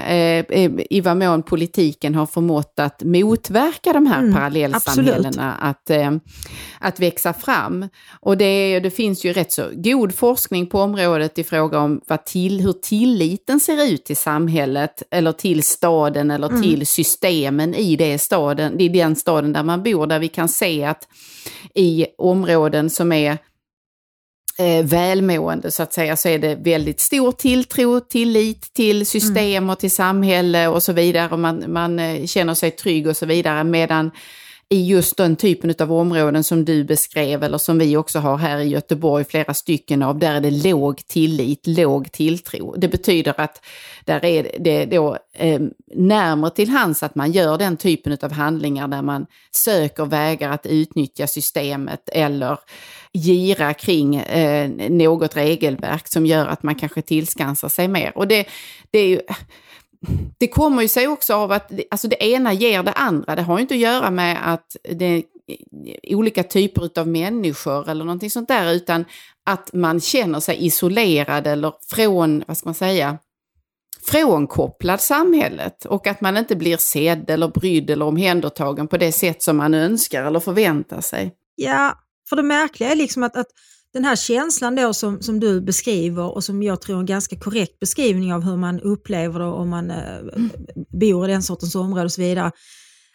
eh, 0.48 0.60
eh, 0.60 0.70
i 0.90 1.00
vad 1.00 1.16
mån 1.16 1.42
politiken 1.42 2.14
har 2.14 2.26
förmått 2.26 2.74
att 2.76 3.02
motverka 3.02 3.92
de 3.92 4.06
här 4.06 4.18
mm, 4.18 4.34
parallellsamhällena 4.34 5.54
att, 5.54 5.90
eh, 5.90 6.10
att 6.80 7.00
växa 7.00 7.32
fram. 7.32 7.88
Och 8.20 8.36
det, 8.36 8.80
det 8.80 8.90
finns 8.90 9.24
ju 9.24 9.32
rätt 9.32 9.52
så 9.52 9.64
god 9.72 10.14
forskning 10.14 10.66
på 10.66 10.80
området 10.80 11.38
i 11.38 11.44
fråga 11.44 11.78
om 11.78 12.00
vad 12.06 12.24
till, 12.24 12.60
hur 12.60 12.72
tilliten 12.72 13.60
ser 13.60 13.84
ut 13.84 14.04
till 14.04 14.16
samhället 14.16 15.02
eller 15.10 15.32
till 15.32 15.62
staden 15.62 16.30
eller 16.30 16.48
mm. 16.48 16.62
till 16.62 16.86
systemen 16.86 17.74
i, 17.74 17.96
det 17.96 18.18
staden, 18.18 18.80
i 18.80 18.88
den 18.88 19.16
staden 19.16 19.52
där 19.52 19.62
man 19.62 19.82
bor. 19.82 20.06
Där 20.06 20.18
vi 20.18 20.28
kan 20.28 20.48
se 20.48 20.84
att 20.84 21.08
i 21.74 22.06
områden 22.18 22.90
som 22.90 23.12
är 23.12 23.38
eh, 24.58 24.84
välmående 24.84 25.70
så 25.70 25.82
att 25.82 25.92
säga 25.92 26.16
så 26.16 26.28
är 26.28 26.38
det 26.38 26.54
väldigt 26.54 27.00
stor 27.00 27.32
tilltro, 27.32 28.00
tillit 28.00 28.74
till 28.74 29.06
system 29.06 29.70
och 29.70 29.78
till 29.78 29.90
samhälle 29.90 30.68
och 30.68 30.82
så 30.82 30.92
vidare. 30.92 31.28
Och 31.32 31.38
man, 31.38 31.64
man 31.68 31.98
eh, 31.98 32.26
känner 32.26 32.54
sig 32.54 32.70
trygg 32.70 33.06
och 33.06 33.16
så 33.16 33.26
vidare. 33.26 33.64
Medan 33.64 34.10
i 34.74 34.86
just 34.86 35.16
den 35.16 35.36
typen 35.36 35.74
av 35.78 35.92
områden 35.92 36.44
som 36.44 36.64
du 36.64 36.84
beskrev 36.84 37.42
eller 37.42 37.58
som 37.58 37.78
vi 37.78 37.96
också 37.96 38.18
har 38.18 38.36
här 38.36 38.58
i 38.58 38.68
Göteborg, 38.68 39.24
flera 39.24 39.54
stycken 39.54 40.02
av, 40.02 40.18
där 40.18 40.34
är 40.34 40.40
det 40.40 40.50
låg 40.50 41.06
tillit, 41.06 41.66
låg 41.66 42.12
tilltro. 42.12 42.74
Det 42.76 42.88
betyder 42.88 43.40
att 43.40 43.64
där 44.04 44.24
är 44.24 44.56
det 44.60 44.86
då 44.86 45.18
eh, 45.32 45.60
närmare 45.94 46.50
till 46.50 46.68
hands 46.68 47.02
att 47.02 47.14
man 47.14 47.32
gör 47.32 47.58
den 47.58 47.76
typen 47.76 48.18
av 48.22 48.32
handlingar 48.32 48.88
där 48.88 49.02
man 49.02 49.26
söker 49.50 50.04
vägar 50.04 50.50
att 50.50 50.66
utnyttja 50.66 51.26
systemet 51.26 52.08
eller 52.12 52.58
gira 53.12 53.74
kring 53.74 54.16
eh, 54.16 54.70
något 54.90 55.36
regelverk 55.36 56.08
som 56.08 56.26
gör 56.26 56.46
att 56.46 56.62
man 56.62 56.74
kanske 56.74 57.02
tillskansar 57.02 57.68
sig 57.68 57.88
mer. 57.88 58.12
Och 58.18 58.28
det, 58.28 58.46
det 58.90 58.98
är 58.98 59.08
ju 59.08 59.20
det 60.38 60.48
kommer 60.48 60.82
ju 60.82 60.88
sig 60.88 61.08
också 61.08 61.34
av 61.34 61.52
att 61.52 61.72
alltså 61.90 62.08
det 62.08 62.24
ena 62.24 62.52
ger 62.52 62.82
det 62.82 62.92
andra. 62.92 63.36
Det 63.36 63.42
har 63.42 63.58
ju 63.58 63.62
inte 63.62 63.74
att 63.74 63.80
göra 63.80 64.10
med 64.10 64.52
att 64.52 64.76
det 64.82 65.04
är 65.04 65.24
olika 66.14 66.42
typer 66.42 67.00
av 67.00 67.08
människor 67.08 67.88
eller 67.88 68.04
någonting 68.04 68.30
sånt 68.30 68.48
där, 68.48 68.72
utan 68.72 69.04
att 69.46 69.72
man 69.72 70.00
känner 70.00 70.40
sig 70.40 70.66
isolerad 70.66 71.46
eller 71.46 71.72
från, 71.88 72.44
vad 72.46 72.56
ska 72.56 72.68
man 72.68 72.74
säga, 72.74 73.18
frånkopplad 74.02 75.00
samhället 75.00 75.84
och 75.84 76.06
att 76.06 76.20
man 76.20 76.36
inte 76.36 76.56
blir 76.56 76.76
sedd 76.76 77.30
eller 77.30 77.48
brydd 77.48 77.90
eller 77.90 78.04
omhändertagen 78.04 78.88
på 78.88 78.96
det 78.96 79.12
sätt 79.12 79.42
som 79.42 79.56
man 79.56 79.74
önskar 79.74 80.24
eller 80.24 80.40
förväntar 80.40 81.00
sig. 81.00 81.34
Ja, 81.54 81.98
för 82.28 82.36
det 82.36 82.42
märkliga 82.42 82.90
är 82.90 82.96
liksom 82.96 83.22
att, 83.22 83.36
att 83.36 83.46
den 83.94 84.04
här 84.04 84.16
känslan 84.16 84.74
då 84.74 84.94
som, 84.94 85.22
som 85.22 85.40
du 85.40 85.60
beskriver 85.60 86.34
och 86.34 86.44
som 86.44 86.62
jag 86.62 86.80
tror 86.80 86.96
är 86.96 87.00
en 87.00 87.06
ganska 87.06 87.36
korrekt 87.36 87.80
beskrivning 87.80 88.34
av 88.34 88.42
hur 88.42 88.56
man 88.56 88.80
upplever 88.80 89.40
det 89.40 89.46
om 89.46 89.68
man 89.68 89.90
eh, 89.90 89.96
bor 90.88 91.28
i 91.28 91.32
den 91.32 91.42
sortens 91.42 91.74
område 91.74 92.04
och 92.04 92.12
så 92.12 92.20
vidare. 92.20 92.52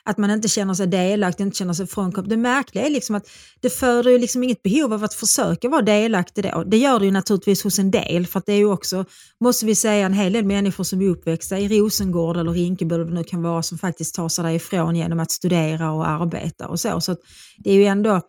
Att 0.03 0.17
man 0.17 0.31
inte 0.31 0.47
känner 0.47 0.73
sig 0.73 0.87
delaktig, 0.87 1.43
inte 1.43 1.57
känner 1.57 1.73
sig 1.73 1.87
frånkopplad. 1.87 2.29
Det 2.29 2.37
märkliga 2.37 2.85
är 2.85 2.89
liksom 2.89 3.15
att 3.15 3.29
det 3.59 3.69
föder 3.69 4.11
ju 4.11 4.17
liksom 4.17 4.43
inget 4.43 4.63
behov 4.63 4.93
av 4.93 5.03
att 5.03 5.13
försöka 5.13 5.69
vara 5.69 5.81
delaktig 5.81 6.43
då. 6.43 6.63
Det 6.63 6.77
gör 6.77 6.99
det 6.99 7.05
ju 7.05 7.11
naturligtvis 7.11 7.63
hos 7.63 7.79
en 7.79 7.91
del, 7.91 8.27
för 8.27 8.39
att 8.39 8.45
det 8.45 8.53
är 8.53 8.57
ju 8.57 8.69
också, 8.69 9.05
måste 9.39 9.65
vi 9.65 9.75
säga, 9.75 10.05
en 10.05 10.13
hel 10.13 10.33
del 10.33 10.45
människor 10.45 10.83
som 10.83 11.01
är 11.01 11.09
uppväxta 11.09 11.59
i 11.59 11.79
Rosengård 11.79 12.37
eller 12.37 12.51
Rinkeby 12.51 12.95
eller 12.95 13.05
nu 13.05 13.23
kan 13.23 13.41
vara, 13.41 13.63
som 13.63 13.77
faktiskt 13.77 14.15
tar 14.15 14.29
sig 14.29 14.43
därifrån 14.43 14.95
genom 14.95 15.19
att 15.19 15.31
studera 15.31 15.91
och 15.91 16.09
arbeta 16.09 16.67
och 16.67 16.79
så. 16.79 17.01
Så 17.01 17.15
det 17.57 17.71
är 17.71 17.75
ju 17.75 17.85
ändå 17.85 18.21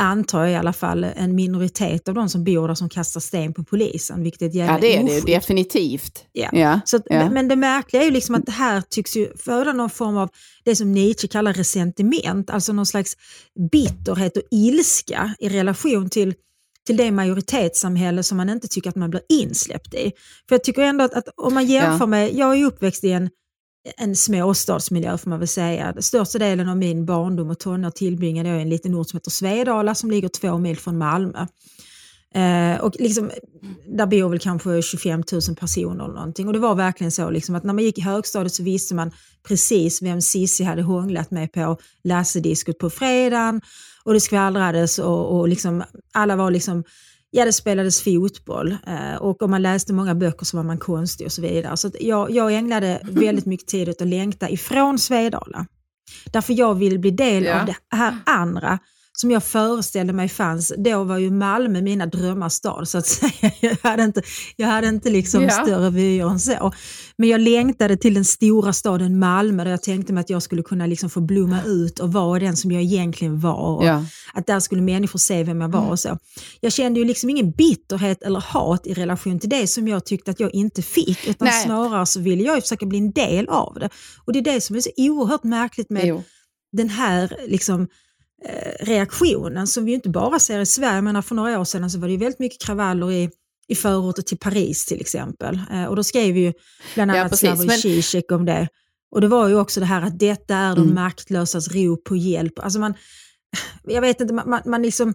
antar 0.00 0.44
jag 0.44 0.52
i 0.52 0.54
alla 0.54 0.72
fall, 0.72 1.04
en 1.04 1.34
minoritet 1.34 2.08
av 2.08 2.14
de 2.14 2.28
som 2.28 2.44
bor 2.44 2.68
där 2.68 2.74
som 2.74 2.88
kastar 2.88 3.20
sten 3.20 3.54
på 3.54 3.64
polisen. 3.64 4.22
Vilket 4.22 4.42
är 4.42 4.46
ett 4.46 4.54
jävla 4.54 4.74
Ja, 4.74 4.80
det 4.80 4.96
är 4.96 5.04
det 5.04 5.32
definitivt. 5.34 6.24
Ja. 6.32 6.48
ja. 6.52 6.80
Så 6.84 6.96
att, 6.96 7.02
ja. 7.06 7.30
Men 7.30 7.48
det 7.48 7.56
märkliga 7.56 8.02
är 8.02 8.06
ju 8.06 8.10
liksom 8.10 8.34
att 8.34 8.46
det 8.46 8.52
här 8.52 8.80
tycks 8.80 9.16
ju 9.16 9.36
föda 9.36 9.72
någon 9.72 9.90
form 9.90 10.16
av 10.16 10.28
det 10.64 10.76
som 10.76 10.92
Nietzsche 10.92 11.28
kallar 11.28 11.52
resentiment, 11.52 12.50
alltså 12.50 12.72
någon 12.72 12.86
slags 12.86 13.16
bitterhet 13.72 14.36
och 14.36 14.42
ilska 14.50 15.34
i 15.38 15.48
relation 15.48 16.10
till 16.10 16.34
till 16.86 16.96
det 16.96 17.10
majoritetssamhälle 17.10 18.22
som 18.22 18.36
man 18.36 18.50
inte 18.50 18.68
tycker 18.68 18.90
att 18.90 18.96
man 18.96 19.10
blir 19.10 19.22
insläppt 19.28 19.94
i. 19.94 20.12
För 20.48 20.54
jag 20.54 20.64
tycker 20.64 20.82
ändå 20.82 21.04
att, 21.04 21.14
att 21.14 21.28
om 21.36 21.54
man 21.54 21.66
jämför 21.66 22.02
ja. 22.02 22.06
med, 22.06 22.34
jag 22.34 22.56
är 22.60 22.64
uppväxt 22.64 23.04
i 23.04 23.12
en 23.12 23.30
en 23.96 24.16
småstadsmiljö 24.16 25.18
får 25.18 25.30
man 25.30 25.38
väl 25.38 25.48
säga. 25.48 25.94
Största 25.98 26.38
delen 26.38 26.68
av 26.68 26.76
min 26.76 27.06
barndom 27.06 27.50
och 27.50 27.58
tonår 27.58 27.90
tillbringade 27.90 28.48
jag 28.48 28.58
i 28.58 28.62
en 28.62 28.68
liten 28.68 28.94
ort 28.94 29.08
som 29.08 29.16
heter 29.16 29.30
Svedala 29.30 29.94
som 29.94 30.10
ligger 30.10 30.28
två 30.28 30.58
mil 30.58 30.78
från 30.78 30.98
Malmö. 30.98 31.46
Eh, 32.34 32.80
och 32.80 32.96
liksom, 32.98 33.30
där 33.86 34.06
bor 34.06 34.28
väl 34.28 34.38
kanske 34.38 34.82
25 34.82 35.22
000 35.32 35.56
personer 35.56 36.04
eller 36.04 36.14
någonting. 36.14 36.46
Och 36.46 36.52
det 36.52 36.58
var 36.58 36.74
verkligen 36.74 37.10
så 37.10 37.30
liksom, 37.30 37.54
att 37.54 37.64
när 37.64 37.74
man 37.74 37.84
gick 37.84 37.98
i 37.98 38.02
högstadiet 38.02 38.54
så 38.54 38.62
visste 38.62 38.94
man 38.94 39.10
precis 39.48 40.02
vem 40.02 40.20
Sissi 40.20 40.64
hade 40.64 40.82
hånglat 40.82 41.30
med 41.30 41.52
på 41.52 41.76
Lasse-diskot 42.04 42.78
på 42.78 42.90
fredagen. 42.90 43.60
Och 44.04 44.12
det 44.12 44.20
skvallrades 44.20 44.98
och, 44.98 45.38
och 45.38 45.48
liksom, 45.48 45.82
alla 46.12 46.36
var 46.36 46.50
liksom 46.50 46.84
Ja, 47.30 47.44
det 47.44 47.52
spelades 47.52 48.02
fotboll 48.02 48.76
eh, 48.86 49.14
och 49.14 49.42
om 49.42 49.50
man 49.50 49.62
läste 49.62 49.92
många 49.92 50.14
böcker 50.14 50.44
så 50.44 50.56
var 50.56 50.64
man 50.64 50.78
konstig 50.78 51.26
och 51.26 51.32
så 51.32 51.42
vidare. 51.42 51.76
Så 51.76 51.90
jag, 52.00 52.30
jag 52.30 52.54
ägnade 52.54 53.00
väldigt 53.02 53.46
mycket 53.46 53.66
tid 53.66 53.88
åt 53.88 54.02
att 54.02 54.08
längta 54.08 54.50
ifrån 54.50 54.98
Svedala. 54.98 55.66
Därför 56.32 56.52
jag 56.52 56.74
vill 56.74 56.98
bli 56.98 57.10
del 57.10 57.44
ja. 57.44 57.60
av 57.60 57.66
det 57.66 57.76
här 57.96 58.18
andra 58.26 58.78
som 59.20 59.30
jag 59.30 59.44
föreställde 59.44 60.12
mig 60.12 60.28
fanns, 60.28 60.72
då 60.78 61.04
var 61.04 61.18
ju 61.18 61.30
Malmö 61.30 61.82
mina 61.82 62.06
drömmars 62.06 62.52
stad 62.52 62.88
så 62.88 62.98
att 62.98 63.06
säga. 63.20 63.52
Jag 63.60 63.76
hade 63.82 64.02
inte, 64.02 64.22
jag 64.56 64.68
hade 64.68 64.88
inte 64.88 65.10
liksom 65.10 65.42
ja. 65.42 65.50
större 65.50 65.90
vyer 65.90 66.30
än 66.30 66.40
så. 66.40 66.72
Men 67.16 67.28
jag 67.28 67.40
längtade 67.40 67.96
till 67.96 68.14
den 68.14 68.24
stora 68.24 68.72
staden 68.72 69.18
Malmö 69.18 69.64
där 69.64 69.70
jag 69.70 69.82
tänkte 69.82 70.12
mig 70.12 70.20
att 70.20 70.30
jag 70.30 70.42
skulle 70.42 70.62
kunna 70.62 70.86
liksom 70.86 71.10
få 71.10 71.20
blomma 71.20 71.62
ut 71.62 71.98
och 71.98 72.12
vara 72.12 72.38
den 72.38 72.56
som 72.56 72.70
jag 72.70 72.82
egentligen 72.82 73.40
var. 73.40 73.86
Ja. 73.86 74.04
Att 74.34 74.46
där 74.46 74.60
skulle 74.60 74.82
människor 74.82 75.18
se 75.18 75.44
vem 75.44 75.60
jag 75.60 75.68
var 75.68 75.80
mm. 75.80 75.90
och 75.90 76.00
så. 76.00 76.18
Jag 76.60 76.72
kände 76.72 77.00
ju 77.00 77.06
liksom 77.06 77.30
ingen 77.30 77.50
bitterhet 77.50 78.22
eller 78.22 78.40
hat 78.40 78.86
i 78.86 78.94
relation 78.94 79.40
till 79.40 79.50
det 79.50 79.66
som 79.66 79.88
jag 79.88 80.04
tyckte 80.04 80.30
att 80.30 80.40
jag 80.40 80.54
inte 80.54 80.82
fick, 80.82 81.28
utan 81.28 81.48
Nej. 81.48 81.64
snarare 81.64 82.06
så 82.06 82.20
ville 82.20 82.42
jag 82.42 82.62
försöka 82.62 82.86
bli 82.86 82.98
en 82.98 83.12
del 83.12 83.48
av 83.48 83.74
det. 83.80 83.88
Och 84.24 84.32
det 84.32 84.38
är 84.38 84.54
det 84.54 84.60
som 84.60 84.76
är 84.76 84.80
så 84.80 84.90
oerhört 84.96 85.44
märkligt 85.44 85.90
med 85.90 86.06
jo. 86.06 86.22
den 86.72 86.88
här 86.88 87.36
liksom, 87.46 87.88
reaktionen 88.80 89.66
som 89.66 89.84
vi 89.84 89.92
inte 89.92 90.08
bara 90.08 90.38
ser 90.38 90.60
i 90.60 90.66
Sverige. 90.66 91.02
Men 91.02 91.22
för 91.22 91.34
några 91.34 91.60
år 91.60 91.64
sedan 91.64 91.90
så 91.90 91.98
var 91.98 92.08
det 92.08 92.16
väldigt 92.16 92.38
mycket 92.38 92.62
kravaller 92.62 93.12
i, 93.12 93.30
i 93.68 93.74
förorter 93.74 94.22
till 94.22 94.38
Paris 94.38 94.86
till 94.86 95.00
exempel. 95.00 95.60
Eh, 95.72 95.84
och 95.84 95.96
då 95.96 96.04
skrev 96.04 96.36
ju 96.36 96.52
bland 96.94 97.10
annat 97.10 97.30
ja, 97.30 97.36
Slavoj 97.36 97.66
men... 97.66 97.78
Zizek 97.78 98.32
om 98.32 98.44
det. 98.44 98.68
Och 99.10 99.20
det 99.20 99.28
var 99.28 99.48
ju 99.48 99.58
också 99.58 99.80
det 99.80 99.86
här 99.86 100.02
att 100.02 100.18
detta 100.18 100.56
är 100.56 100.76
de 100.76 100.82
mm. 100.82 100.94
maktlösas 100.94 101.68
rop 101.68 102.04
på 102.04 102.16
hjälp. 102.16 102.58
Alltså 102.58 102.78
man, 102.78 102.94
jag 103.82 104.00
vet 104.00 104.20
inte, 104.20 104.34
man, 104.34 104.62
man, 104.66 104.82
liksom, 104.82 105.14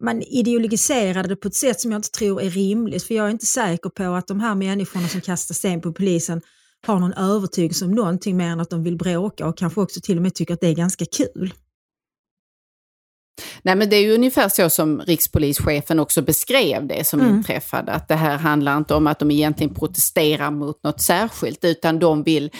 man 0.00 0.22
ideologiserade 0.22 1.28
det 1.28 1.36
på 1.36 1.48
ett 1.48 1.54
sätt 1.54 1.80
som 1.80 1.92
jag 1.92 1.98
inte 1.98 2.10
tror 2.10 2.42
är 2.42 2.50
rimligt. 2.50 3.02
För 3.02 3.14
jag 3.14 3.26
är 3.26 3.30
inte 3.30 3.46
säker 3.46 3.90
på 3.90 4.14
att 4.14 4.26
de 4.26 4.40
här 4.40 4.54
människorna 4.54 5.08
som 5.08 5.20
kastar 5.20 5.54
sten 5.54 5.80
på 5.80 5.92
polisen 5.92 6.40
har 6.86 6.98
någon 6.98 7.12
övertygelse 7.12 7.84
om 7.84 7.90
någonting 7.90 8.36
mer 8.36 8.48
än 8.48 8.60
att 8.60 8.70
de 8.70 8.84
vill 8.84 8.96
bråka 8.96 9.46
och 9.46 9.58
kanske 9.58 9.80
också 9.80 10.00
till 10.00 10.16
och 10.16 10.22
med 10.22 10.34
tycker 10.34 10.54
att 10.54 10.60
det 10.60 10.68
är 10.68 10.74
ganska 10.74 11.04
kul. 11.04 11.54
Nej 13.62 13.74
men 13.74 13.90
det 13.90 13.96
är 13.96 14.00
ju 14.00 14.14
ungefär 14.14 14.48
så 14.48 14.70
som 14.70 15.00
rikspolischefen 15.00 15.98
också 15.98 16.22
beskrev 16.22 16.86
det 16.86 17.06
som 17.06 17.20
mm. 17.20 17.34
inträffade. 17.34 17.92
Att 17.92 18.08
det 18.08 18.14
här 18.14 18.38
handlar 18.38 18.76
inte 18.76 18.94
om 18.94 19.06
att 19.06 19.18
de 19.18 19.30
egentligen 19.30 19.74
protesterar 19.74 20.50
mot 20.50 20.82
något 20.82 21.00
särskilt 21.00 21.64
utan 21.64 21.98
de 21.98 22.22
vill 22.22 22.50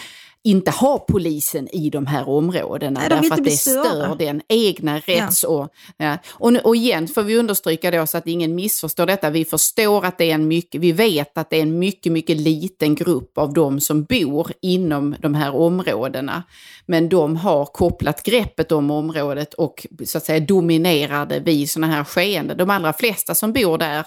inte 0.43 0.71
ha 0.71 0.99
polisen 0.99 1.67
i 1.75 1.89
de 1.89 2.05
här 2.05 2.29
områdena 2.29 2.99
Nej, 2.99 3.09
de 3.09 3.15
därför 3.15 3.35
att 3.35 3.43
det 3.43 3.51
stör 3.51 4.15
den 4.19 4.41
egna 4.49 4.99
rätts... 4.99 5.43
Och, 5.43 5.69
ja. 5.97 6.17
och, 6.29 6.51
och 6.63 6.75
igen 6.75 7.07
får 7.07 7.23
vi 7.23 7.37
understryka 7.37 7.91
då 7.91 8.07
så 8.07 8.17
att 8.17 8.27
ingen 8.27 8.55
missförstår 8.55 9.05
detta. 9.05 9.29
Vi 9.29 9.45
förstår 9.45 10.05
att 10.05 10.17
det 10.17 10.31
är 10.31 10.35
en 10.35 10.47
mycket, 10.47 10.81
vi 10.81 10.91
vet 10.91 11.37
att 11.37 11.49
det 11.49 11.57
är 11.57 11.61
en 11.61 11.79
mycket, 11.79 12.11
mycket 12.11 12.37
liten 12.37 12.95
grupp 12.95 13.37
av 13.37 13.53
de 13.53 13.81
som 13.81 14.03
bor 14.03 14.51
inom 14.61 15.15
de 15.19 15.35
här 15.35 15.55
områdena. 15.55 16.43
Men 16.85 17.09
de 17.09 17.35
har 17.35 17.65
kopplat 17.65 18.23
greppet 18.23 18.71
om 18.71 18.91
området 18.91 19.53
och 19.53 19.87
så 20.05 20.17
att 20.17 20.25
säga 20.25 20.39
dominerar 20.39 21.25
det 21.25 21.39
vid 21.39 21.69
sådana 21.69 21.93
här 21.93 22.03
skeenden. 22.03 22.57
De 22.57 22.69
allra 22.69 22.93
flesta 22.93 23.35
som 23.35 23.53
bor 23.53 23.77
där 23.77 24.05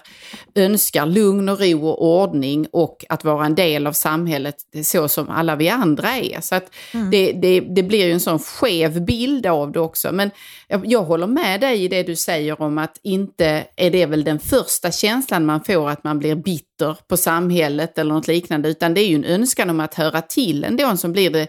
önskar 0.55 1.05
lugn 1.05 1.49
och 1.49 1.59
ro 1.59 1.87
och 1.87 2.21
ordning 2.21 2.67
och 2.71 3.05
att 3.09 3.23
vara 3.23 3.45
en 3.45 3.55
del 3.55 3.87
av 3.87 3.93
samhället 3.93 4.55
så 4.83 5.07
som 5.07 5.29
alla 5.29 5.55
vi 5.55 5.69
andra 5.69 6.17
är 6.17 6.26
det. 6.29 6.43
Så 6.43 6.55
att 6.55 6.75
mm. 6.93 7.11
det, 7.11 7.31
det, 7.31 7.59
det, 7.59 7.83
blir 7.83 8.05
ju 8.05 8.11
en 8.11 8.19
sån 8.19 8.39
skev 8.39 9.05
bild 9.05 9.45
av 9.45 9.71
det 9.71 9.79
också. 9.79 10.11
Men 10.11 10.31
jag, 10.67 10.85
jag, 10.85 11.03
håller 11.03 11.27
med 11.27 11.61
dig 11.61 11.83
i 11.83 11.87
det 11.87 12.03
du 12.03 12.15
säger 12.15 12.61
om 12.61 12.77
att 12.77 12.99
inte 13.03 13.67
är 13.75 13.91
det 13.91 14.05
väl 14.05 14.23
den 14.23 14.39
första 14.39 14.91
känslan 14.91 15.45
man 15.45 15.63
får 15.63 15.89
att 15.89 16.03
man 16.03 16.19
blir 16.19 16.35
bitter 16.35 16.97
på 17.07 17.17
samhället 17.17 17.97
eller 17.97 18.13
något 18.13 18.27
liknande, 18.27 18.69
utan 18.69 18.93
det 18.93 19.01
är 19.01 19.07
ju 19.07 19.15
en 19.15 19.25
önskan 19.25 19.69
om 19.69 19.79
att 19.79 19.93
höra 19.93 20.21
till 20.21 20.63
ändå 20.63 20.97
som 20.97 21.11
blir 21.11 21.29
det, 21.29 21.47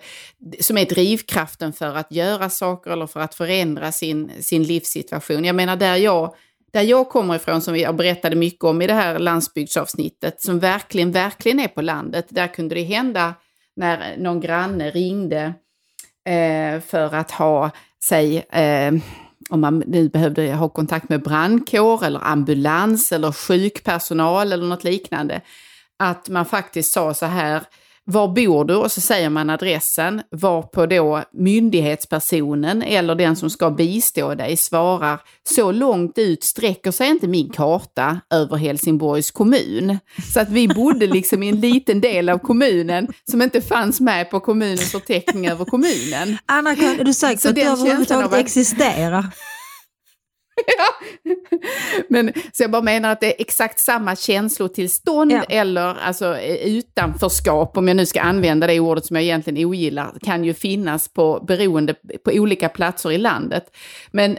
som 0.60 0.78
är 0.78 0.86
drivkraften 0.86 1.72
för 1.72 1.96
att 1.96 2.12
göra 2.12 2.50
saker 2.50 2.90
eller 2.90 3.06
för 3.06 3.20
att 3.20 3.34
förändra 3.34 3.92
sin, 3.92 4.30
sin 4.40 4.62
livssituation. 4.62 5.44
Jag 5.44 5.56
menar 5.56 5.76
där 5.76 5.96
jag 5.96 6.34
där 6.72 6.82
jag 6.82 7.08
kommer 7.08 7.36
ifrån, 7.36 7.62
som 7.62 7.76
jag 7.76 7.96
berättade 7.96 8.36
mycket 8.36 8.64
om 8.64 8.82
i 8.82 8.86
det 8.86 8.94
här 8.94 9.18
landsbygdsavsnittet, 9.18 10.42
som 10.42 10.58
verkligen, 10.58 11.12
verkligen 11.12 11.60
är 11.60 11.68
på 11.68 11.82
landet, 11.82 12.26
där 12.28 12.46
kunde 12.46 12.74
det 12.74 12.82
hända 12.82 13.34
när 13.78 14.16
någon 14.16 14.40
granne 14.40 14.90
ringde 14.90 15.54
eh, 16.26 16.80
för 16.80 17.14
att 17.14 17.30
ha, 17.30 17.70
säg, 18.04 18.38
eh, 18.38 18.92
om 19.50 19.60
man 19.60 19.78
nu 19.86 20.08
behövde 20.08 20.54
ha 20.54 20.68
kontakt 20.68 21.08
med 21.08 21.22
brandkår 21.22 22.04
eller 22.04 22.20
ambulans 22.24 23.12
eller 23.12 23.32
sjukpersonal 23.32 24.52
eller 24.52 24.66
något 24.66 24.84
liknande, 24.84 25.40
att 25.98 26.28
man 26.28 26.44
faktiskt 26.44 26.92
sa 26.92 27.14
så 27.14 27.26
här, 27.26 27.62
var 28.10 28.28
bor 28.28 28.64
du? 28.64 28.74
Och 28.74 28.92
så 28.92 29.00
säger 29.00 29.30
man 29.30 29.50
adressen, 29.50 30.22
varpå 30.30 30.86
då 30.86 31.24
myndighetspersonen 31.32 32.82
eller 32.82 33.14
den 33.14 33.36
som 33.36 33.50
ska 33.50 33.70
bistå 33.70 34.34
dig 34.34 34.56
svarar, 34.56 35.20
så 35.48 35.72
långt 35.72 36.18
ut 36.18 36.44
sträcker 36.44 36.90
sig 36.90 37.08
inte 37.08 37.28
min 37.28 37.50
karta 37.50 38.20
över 38.30 38.56
Helsingborgs 38.56 39.30
kommun. 39.30 39.98
Så 40.34 40.40
att 40.40 40.50
vi 40.50 40.68
bodde 40.68 41.06
liksom 41.06 41.42
i 41.42 41.48
en 41.48 41.60
liten 41.60 42.00
del 42.00 42.28
av 42.28 42.38
kommunen 42.38 43.08
som 43.30 43.42
inte 43.42 43.60
fanns 43.60 44.00
med 44.00 44.30
på 44.30 44.40
kommunens 44.40 44.92
förteckning 44.92 45.48
över 45.48 45.64
kommunen. 45.64 46.38
Anna, 46.46 46.70
är 46.70 47.04
du 47.04 47.14
säker 47.14 47.42
på 47.42 47.48
att 47.48 47.54
du 47.54 47.62
överhuvudtaget 47.62 48.32
existerar? 48.32 49.26
ja. 50.78 51.06
Men, 52.08 52.32
så 52.52 52.62
jag 52.62 52.70
bara 52.70 52.82
menar 52.82 53.12
att 53.12 53.20
det 53.20 53.26
är 53.26 53.42
exakt 53.42 53.78
samma 53.78 54.16
känslotillstånd 54.16 55.32
ja. 55.32 55.42
eller 55.48 55.94
alltså, 55.94 56.38
utanförskap, 56.64 57.76
om 57.76 57.88
jag 57.88 57.96
nu 57.96 58.06
ska 58.06 58.20
använda 58.20 58.66
det 58.66 58.80
ordet 58.80 59.06
som 59.06 59.16
jag 59.16 59.22
egentligen 59.22 59.64
ogillar, 59.64 60.14
kan 60.22 60.44
ju 60.44 60.54
finnas 60.54 61.08
på, 61.08 61.44
beroende 61.46 61.94
på 62.24 62.30
olika 62.30 62.68
platser 62.68 63.12
i 63.12 63.18
landet. 63.18 63.76
Men 64.10 64.32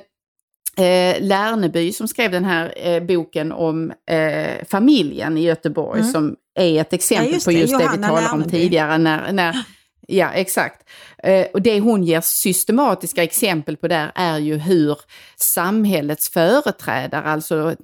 eh, 0.78 1.22
Lärneby 1.22 1.91
som 1.91 2.07
skrev 2.07 2.32
den 2.32 2.45
här 2.45 2.74
eh, 2.76 3.03
boken 3.03 3.51
om 3.51 3.91
eh, 4.11 4.65
familjen 4.70 5.38
i 5.38 5.41
Göteborg 5.41 5.99
mm. 5.99 6.11
som 6.11 6.36
är 6.59 6.82
ett 6.82 6.93
exempel 6.93 7.34
ja, 7.34 7.39
på 7.45 7.51
just 7.51 7.78
det, 7.78 7.84
det 7.84 7.97
vi 7.97 8.03
talade 8.03 8.30
om 8.30 8.43
tidigare. 8.43 8.97
När, 8.97 9.32
när, 9.32 9.55
ja, 10.10 10.32
exakt. 10.32 10.89
Eh, 11.24 11.47
och 11.53 11.62
det 11.62 11.80
hon 11.80 12.03
ger 12.03 12.22
systematiska 12.22 13.24
exempel 13.24 13.78
på 13.78 13.88
där 13.88 14.12
är 14.16 14.38
ju 14.38 14.57
hur 14.57 14.97
samhällets 15.36 16.30
företrädare, 16.30 17.24
alltså 17.24 17.76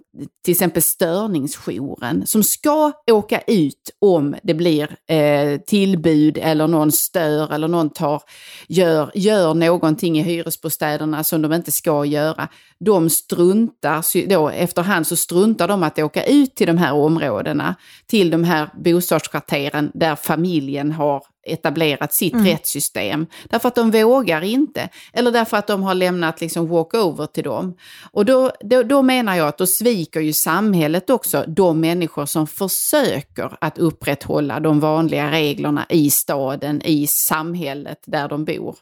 till 0.45 0.51
exempel 0.51 0.81
störningsjouren, 0.81 2.27
som 2.27 2.43
ska 2.43 2.91
åka 3.11 3.41
ut 3.47 3.89
om 4.01 4.35
det 4.43 4.53
blir 4.53 4.95
eh, 5.07 5.59
tillbud 5.59 6.37
eller 6.41 6.67
någon 6.67 6.91
stör 6.91 7.53
eller 7.53 7.67
någon 7.67 7.89
tar, 7.89 8.21
gör, 8.67 9.11
gör 9.15 9.53
någonting 9.53 10.19
i 10.19 10.21
hyresbostäderna 10.21 11.23
som 11.23 11.41
de 11.41 11.53
inte 11.53 11.71
ska 11.71 12.05
göra. 12.05 12.47
De 12.79 13.09
struntar, 13.09 14.27
då 14.27 14.49
efterhand 14.49 15.07
så 15.07 15.15
struntar 15.15 15.67
de 15.67 15.83
att 15.83 15.99
åka 15.99 16.23
ut 16.25 16.55
till 16.55 16.67
de 16.67 16.77
här 16.77 16.93
områdena, 16.93 17.75
till 18.07 18.29
de 18.29 18.43
här 18.43 18.69
bostadskvarteren 18.83 19.91
där 19.93 20.15
familjen 20.15 20.91
har 20.91 21.23
etablerat 21.45 22.13
sitt 22.13 22.33
mm. 22.33 22.45
rättssystem. 22.45 23.27
Därför 23.49 23.67
att 23.67 23.75
de 23.75 23.91
vågar 23.91 24.41
inte. 24.41 24.89
Eller 25.13 25.31
därför 25.31 25.57
att 25.57 25.67
de 25.67 25.83
har 25.83 25.93
lämnat 25.93 26.41
liksom 26.41 26.67
walkover 26.67 27.25
till 27.25 27.43
dem. 27.43 27.75
Och 28.11 28.25
då, 28.25 28.51
då, 28.59 28.83
då 28.83 29.01
menar 29.01 29.35
jag 29.35 29.47
att 29.47 29.57
då 29.57 29.67
sviker 29.67 30.19
ju 30.19 30.33
samhället 30.33 31.09
också 31.09 31.43
de 31.47 31.79
människor 31.79 32.25
som 32.25 32.47
försöker 32.47 33.57
att 33.61 33.77
upprätthålla 33.77 34.59
de 34.59 34.79
vanliga 34.79 35.31
reglerna 35.31 35.85
i 35.89 36.09
staden, 36.09 36.81
i 36.85 37.07
samhället 37.07 37.99
där 38.05 38.29
de 38.29 38.45
bor. 38.45 38.75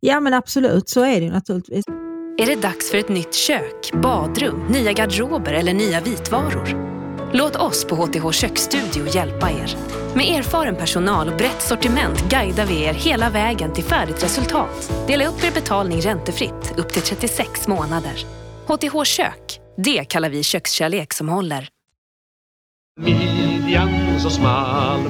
Ja 0.00 0.20
men 0.20 0.34
absolut, 0.34 0.88
så 0.88 1.04
är 1.04 1.20
det 1.20 1.30
naturligtvis. 1.30 1.84
Är 2.38 2.46
det 2.46 2.62
dags 2.62 2.90
för 2.90 2.98
ett 2.98 3.08
nytt 3.08 3.34
kök, 3.34 3.92
badrum, 3.92 4.66
nya 4.70 4.92
garderober 4.92 5.52
eller 5.52 5.74
nya 5.74 6.00
vitvaror? 6.00 6.97
Låt 7.32 7.56
oss 7.56 7.84
på 7.84 7.94
HTH 7.94 8.30
Köksstudio 8.32 9.14
hjälpa 9.14 9.50
er. 9.50 9.76
Med 10.14 10.38
erfaren 10.38 10.76
personal 10.76 11.28
och 11.28 11.36
brett 11.36 11.62
sortiment 11.62 12.30
guidar 12.30 12.66
vi 12.66 12.82
er 12.82 12.92
hela 12.92 13.30
vägen 13.30 13.72
till 13.72 13.84
färdigt 13.84 14.24
resultat. 14.24 14.92
Dela 15.06 15.26
upp 15.26 15.44
er 15.44 15.50
betalning 15.50 16.00
räntefritt 16.00 16.74
upp 16.76 16.88
till 16.88 17.02
36 17.02 17.68
månader. 17.68 18.26
HTH 18.66 19.04
Kök, 19.04 19.60
det 19.76 20.04
kallar 20.04 20.30
vi 20.30 20.42
kökskärlek 20.42 21.12
som 21.12 21.28
håller. 21.28 21.68
Midjan 23.00 24.20
så 24.20 24.30
smal, 24.30 25.00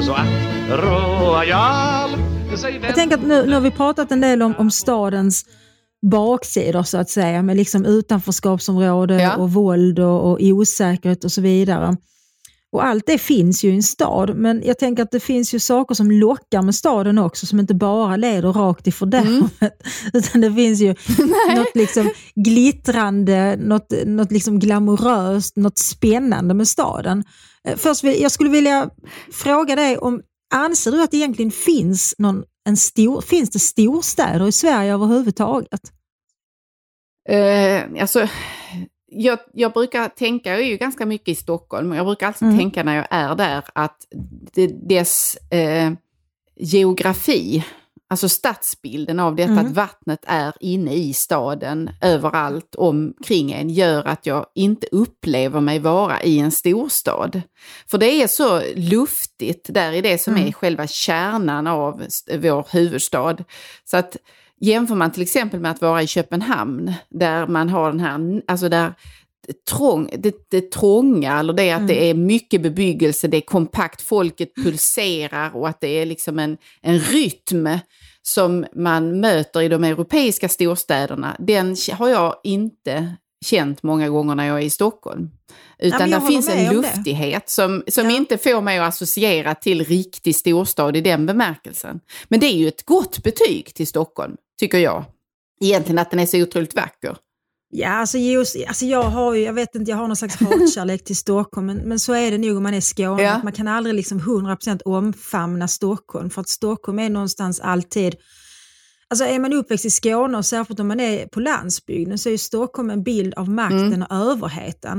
så 0.00 0.12
ack 0.12 0.48
royal. 0.70 2.10
Jag 2.82 2.94
tänker 2.94 3.16
att 3.16 3.26
nu, 3.26 3.46
nu 3.46 3.54
har 3.54 3.60
vi 3.60 3.70
pratat 3.70 4.12
en 4.12 4.20
del 4.20 4.42
om, 4.42 4.54
om 4.56 4.70
stadens 4.70 5.44
baksidor 6.06 6.82
så 6.82 6.98
att 6.98 7.10
säga, 7.10 7.42
med 7.42 7.56
liksom 7.56 7.84
utanförskapsområde 7.84 9.22
ja. 9.22 9.36
och 9.36 9.52
våld 9.52 9.98
och, 9.98 10.30
och 10.30 10.38
osäkerhet 10.40 11.24
och 11.24 11.32
så 11.32 11.40
vidare. 11.40 11.96
Och 12.72 12.84
allt 12.84 13.06
det 13.06 13.18
finns 13.18 13.64
ju 13.64 13.70
i 13.70 13.74
en 13.74 13.82
stad, 13.82 14.36
men 14.36 14.62
jag 14.64 14.78
tänker 14.78 15.02
att 15.02 15.10
det 15.10 15.20
finns 15.20 15.54
ju 15.54 15.58
saker 15.58 15.94
som 15.94 16.10
lockar 16.10 16.62
med 16.62 16.74
staden 16.74 17.18
också, 17.18 17.46
som 17.46 17.60
inte 17.60 17.74
bara 17.74 18.16
leder 18.16 18.52
rakt 18.52 18.86
i 18.86 18.92
fördärvet. 18.92 19.28
Mm. 19.60 19.72
Utan 20.12 20.40
det 20.40 20.52
finns 20.52 20.80
ju 20.80 20.88
något 21.56 21.74
liksom 21.74 22.10
glittrande, 22.34 23.56
något, 23.56 23.92
något 24.06 24.32
liksom 24.32 24.58
glamoröst, 24.58 25.56
något 25.56 25.78
spännande 25.78 26.54
med 26.54 26.68
staden. 26.68 27.24
Eh, 27.68 27.76
först, 27.76 28.04
jag 28.04 28.32
skulle 28.32 28.50
vilja 28.50 28.90
fråga 29.32 29.76
dig 29.76 29.98
om, 29.98 30.20
anser 30.54 30.92
du 30.92 31.02
att 31.02 31.10
det 31.10 31.16
egentligen 31.16 31.50
finns 31.50 32.14
någon 32.18 32.42
en 32.68 32.76
stor, 32.76 33.20
finns 33.20 33.50
det 33.50 33.58
storstäder 33.58 34.48
i 34.48 34.52
Sverige 34.52 34.94
överhuvudtaget? 34.94 35.80
Eh, 37.28 37.82
alltså, 38.00 38.28
jag, 39.06 39.38
jag, 39.52 39.72
brukar 39.72 40.08
tänka, 40.08 40.50
jag 40.50 40.60
är 40.60 40.64
ju 40.64 40.76
ganska 40.76 41.06
mycket 41.06 41.28
i 41.28 41.34
Stockholm, 41.34 41.92
jag 41.92 42.06
brukar 42.06 42.26
alltid 42.26 42.48
mm. 42.48 42.58
tänka 42.58 42.82
när 42.82 42.96
jag 42.96 43.06
är 43.10 43.34
där 43.34 43.64
att 43.72 43.96
det, 44.52 44.66
dess 44.66 45.36
eh, 45.50 45.92
geografi 46.56 47.64
Alltså 48.10 48.28
stadsbilden 48.28 49.20
av 49.20 49.36
detta 49.36 49.52
mm. 49.52 49.66
att 49.66 49.72
vattnet 49.72 50.24
är 50.26 50.52
inne 50.60 50.94
i 50.94 51.12
staden 51.12 51.90
överallt 52.00 52.74
omkring 52.74 53.52
en 53.52 53.70
gör 53.70 54.04
att 54.04 54.26
jag 54.26 54.46
inte 54.54 54.86
upplever 54.92 55.60
mig 55.60 55.78
vara 55.78 56.22
i 56.22 56.38
en 56.38 56.50
storstad. 56.50 57.42
För 57.90 57.98
det 57.98 58.22
är 58.22 58.26
så 58.26 58.62
luftigt 58.76 59.74
där 59.74 59.92
i 59.92 60.00
det 60.00 60.18
som 60.18 60.34
mm. 60.34 60.48
är 60.48 60.52
själva 60.52 60.86
kärnan 60.86 61.66
av 61.66 62.02
vår 62.32 62.66
huvudstad. 62.72 63.36
Så 63.84 63.96
att 63.96 64.16
jämför 64.60 64.94
man 64.94 65.12
till 65.12 65.22
exempel 65.22 65.60
med 65.60 65.70
att 65.70 65.80
vara 65.80 66.02
i 66.02 66.06
Köpenhamn 66.06 66.92
där 67.08 67.46
man 67.46 67.68
har 67.68 67.90
den 67.90 68.00
här, 68.00 68.42
alltså 68.46 68.68
där 68.68 68.94
trång, 69.70 70.10
det, 70.18 70.50
det 70.50 70.72
trånga, 70.72 71.38
eller 71.38 71.52
det 71.52 71.70
att 71.70 71.78
mm. 71.78 71.86
det 71.86 72.10
är 72.10 72.14
mycket 72.14 72.62
bebyggelse, 72.62 73.28
det 73.28 73.36
är 73.36 73.40
kompakt, 73.40 74.02
folket 74.02 74.54
pulserar 74.54 75.56
och 75.56 75.68
att 75.68 75.80
det 75.80 75.88
är 75.88 76.06
liksom 76.06 76.38
en, 76.38 76.56
en 76.82 76.98
rytm 76.98 77.68
som 78.22 78.66
man 78.74 79.20
möter 79.20 79.62
i 79.62 79.68
de 79.68 79.84
europeiska 79.84 80.48
storstäderna, 80.48 81.36
den 81.38 81.76
har 81.92 82.08
jag 82.08 82.34
inte 82.44 83.16
känt 83.44 83.82
många 83.82 84.08
gånger 84.08 84.34
när 84.34 84.46
jag 84.46 84.58
är 84.58 84.62
i 84.62 84.70
Stockholm. 84.70 85.30
Utan 85.78 86.10
ja, 86.10 86.18
där 86.18 86.26
finns 86.26 86.48
en 86.48 86.74
luftighet 86.74 87.50
som, 87.50 87.84
som 87.88 88.10
ja. 88.10 88.16
inte 88.16 88.38
får 88.38 88.60
mig 88.60 88.78
att 88.78 88.88
associera 88.88 89.54
till 89.54 89.84
riktig 89.84 90.36
storstad 90.36 90.96
i 90.96 91.00
den 91.00 91.26
bemärkelsen. 91.26 92.00
Men 92.28 92.40
det 92.40 92.46
är 92.46 92.56
ju 92.56 92.68
ett 92.68 92.86
gott 92.86 93.22
betyg 93.22 93.74
till 93.74 93.86
Stockholm, 93.86 94.36
tycker 94.60 94.78
jag. 94.78 95.04
Egentligen 95.60 95.98
att 95.98 96.10
den 96.10 96.20
är 96.20 96.26
så 96.26 96.42
otroligt 96.42 96.74
vacker. 96.74 97.16
Ja, 97.70 97.88
alltså, 97.88 98.18
just, 98.18 98.56
alltså 98.68 98.86
jag 98.86 99.02
har 99.02 99.34
ju, 99.34 99.42
jag 99.42 99.52
vet 99.52 99.74
inte, 99.74 99.90
jag 99.90 99.98
har 99.98 100.06
någon 100.06 100.16
slags 100.16 100.36
hatkärlek 100.36 101.04
till 101.04 101.16
Stockholm, 101.16 101.66
men, 101.66 101.76
men 101.76 101.98
så 101.98 102.12
är 102.12 102.30
det 102.30 102.38
nog 102.38 102.56
om 102.56 102.62
man 102.62 102.74
är 102.74 102.80
Skåne. 102.80 103.22
Ja. 103.22 103.40
man 103.44 103.52
kan 103.52 103.68
aldrig 103.68 103.94
liksom 103.94 104.20
100% 104.20 104.82
omfamna 104.84 105.68
Stockholm, 105.68 106.30
för 106.30 106.40
att 106.40 106.48
Stockholm 106.48 106.98
är 106.98 107.08
någonstans 107.08 107.60
alltid 107.60 108.16
Alltså 109.10 109.24
är 109.24 109.38
man 109.38 109.52
uppväxt 109.52 109.84
i 109.84 109.90
Skåne 109.90 110.38
och 110.38 110.46
särskilt 110.46 110.80
om 110.80 110.88
man 110.88 111.00
är 111.00 111.26
på 111.26 111.40
landsbygden 111.40 112.18
så 112.18 112.28
är 112.28 112.36
Stockholm 112.36 112.90
en 112.90 113.02
bild 113.02 113.34
av 113.34 113.48
makten 113.48 113.92
mm. 113.92 114.02
och 114.02 114.16
överheten. 114.16 114.98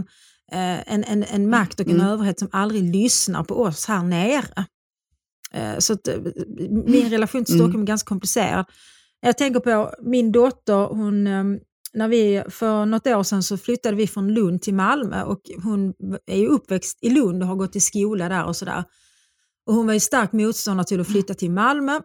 Eh, 0.51 0.93
en, 0.93 1.03
en, 1.03 1.23
en 1.23 1.49
makt 1.49 1.79
och 1.79 1.87
en 1.87 1.95
mm. 1.95 2.07
överhet 2.07 2.39
som 2.39 2.49
aldrig 2.51 2.95
lyssnar 2.95 3.43
på 3.43 3.61
oss 3.61 3.85
här 3.85 4.03
nere. 4.03 4.65
Eh, 5.53 5.77
så 5.79 5.93
att, 5.93 6.07
eh, 6.07 6.15
min 6.85 7.09
relation 7.09 7.45
till 7.45 7.53
Stockholm 7.53 7.75
mm. 7.75 7.83
är 7.83 7.87
ganska 7.87 8.07
komplicerad. 8.07 8.65
Jag 9.21 9.37
tänker 9.37 9.59
på 9.59 9.93
min 10.01 10.31
dotter, 10.31 10.87
hon 10.87 11.27
ehm, 11.27 11.59
när 11.93 12.07
vi, 12.07 12.43
för 12.49 12.85
något 12.85 13.07
år 13.07 13.23
sedan 13.23 13.43
så 13.43 13.57
flyttade 13.57 13.95
vi 13.95 14.07
från 14.07 14.33
Lund 14.33 14.61
till 14.61 14.73
Malmö 14.73 15.23
och 15.23 15.41
hon 15.63 15.93
är 16.25 16.37
ju 16.37 16.47
uppväxt 16.47 16.97
i 17.01 17.09
Lund 17.09 17.43
och 17.43 17.49
har 17.49 17.55
gått 17.55 17.75
i 17.75 17.79
skola 17.79 18.29
där 18.29 18.45
och 18.45 18.55
sådär. 18.55 18.83
Och 19.65 19.73
hon 19.73 19.85
var 19.85 19.93
ju 19.93 19.99
stark 19.99 20.31
motståndare 20.31 20.87
till 20.87 21.01
att 21.01 21.07
flytta 21.07 21.33
till 21.33 21.51
Malmö. 21.51 21.99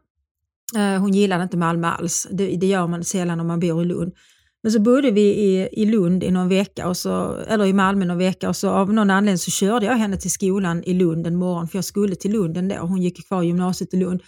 Eh, 0.76 1.00
hon 1.00 1.12
gillade 1.12 1.42
inte 1.42 1.56
Malmö 1.56 1.88
alls, 1.88 2.26
det, 2.30 2.56
det, 2.56 2.66
gör 2.66 2.86
man 2.86 3.04
sällan 3.04 3.40
om 3.40 3.46
man 3.46 3.60
bor 3.60 3.82
i 3.82 3.84
Lund. 3.84 4.12
Men 4.62 4.72
så 4.72 4.80
bodde 4.80 5.10
vi 5.10 5.20
i, 5.20 5.68
i 5.72 5.84
Lund 5.84 6.24
i 6.24 6.30
någon 6.30 6.48
vecka, 6.48 6.88
och 6.88 6.96
så, 6.96 7.36
eller 7.48 7.66
i 7.66 7.72
Malmö 7.72 8.04
någon 8.04 8.18
vecka 8.18 8.48
och 8.48 8.56
så 8.56 8.70
av 8.70 8.92
någon 8.92 9.10
anledning 9.10 9.38
så 9.38 9.50
körde 9.50 9.86
jag 9.86 9.96
henne 9.96 10.16
till 10.16 10.30
skolan 10.30 10.82
i 10.84 10.94
Lund 10.94 11.26
en 11.26 11.36
morgon, 11.36 11.68
för 11.68 11.78
jag 11.78 11.84
skulle 11.84 12.16
till 12.16 12.32
Lund 12.32 12.56
ändå. 12.56 12.74
Hon 12.74 13.02
gick 13.02 13.28
kvar 13.28 13.42
i 13.42 13.46
gymnasiet 13.46 13.94
i 13.94 13.96
Lund. 13.96 14.22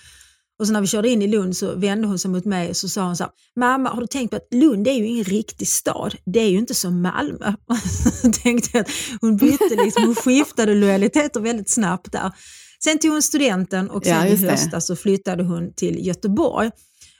Och 0.58 0.66
så 0.66 0.72
när 0.72 0.80
vi 0.80 0.86
körde 0.86 1.08
in 1.08 1.22
i 1.22 1.26
Lund 1.26 1.56
så 1.56 1.74
vände 1.74 2.08
hon 2.08 2.18
sig 2.18 2.30
mot 2.30 2.44
mig 2.44 2.70
och 2.70 2.76
så 2.76 2.88
sa 2.88 3.06
hon 3.06 3.16
så 3.16 3.24
här, 3.24 3.32
mamma 3.56 3.90
har 3.90 4.00
du 4.00 4.06
tänkt 4.06 4.30
på 4.30 4.36
att 4.36 4.54
Lund 4.54 4.88
är 4.88 4.92
ju 4.92 5.06
ingen 5.06 5.24
riktig 5.24 5.68
stad, 5.68 6.16
det 6.26 6.40
är 6.40 6.48
ju 6.48 6.58
inte 6.58 6.74
som 6.74 7.02
Malmö. 7.02 7.52
tänkte 8.42 8.80
att 8.80 8.88
hon 9.20 9.36
bytte, 9.36 9.76
liksom, 9.84 10.04
hon 10.04 10.14
skiftade 10.14 10.74
lojaliteter 10.74 11.40
väldigt 11.40 11.70
snabbt 11.70 12.12
där. 12.12 12.32
Sen 12.84 12.98
tog 12.98 13.12
hon 13.12 13.22
studenten 13.22 13.90
och 13.90 14.04
sen 14.04 14.14
ja, 14.14 14.26
i 14.26 14.36
höstas 14.36 14.86
så 14.86 14.96
flyttade 14.96 15.44
hon 15.44 15.72
till 15.72 16.06
Göteborg. 16.06 16.70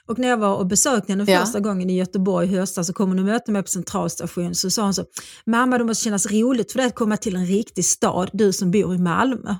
Och 0.07 0.19
när 0.19 0.27
jag 0.27 0.37
var 0.37 0.55
och 0.55 0.67
besökte 0.67 1.11
henne 1.11 1.25
ja. 1.27 1.39
första 1.39 1.59
gången 1.59 1.89
i 1.89 1.97
Göteborg 1.97 2.47
i 2.47 2.57
höstas 2.57 2.87
så 2.87 2.93
kom 2.93 3.09
hon 3.09 3.19
och 3.19 3.25
mötte 3.25 3.51
mig 3.51 3.61
på 3.61 3.67
centralstation 3.67 4.55
så 4.55 4.69
sa 4.69 4.83
hon 4.83 4.93
så, 4.93 5.05
mamma 5.45 5.77
det 5.77 5.83
måste 5.83 6.03
kännas 6.03 6.31
roligt 6.31 6.71
för 6.71 6.79
dig 6.79 6.87
att 6.87 6.95
komma 6.95 7.17
till 7.17 7.35
en 7.35 7.45
riktig 7.45 7.85
stad, 7.85 8.29
du 8.33 8.53
som 8.53 8.71
bor 8.71 8.95
i 8.95 8.97
Malmö. 8.97 9.55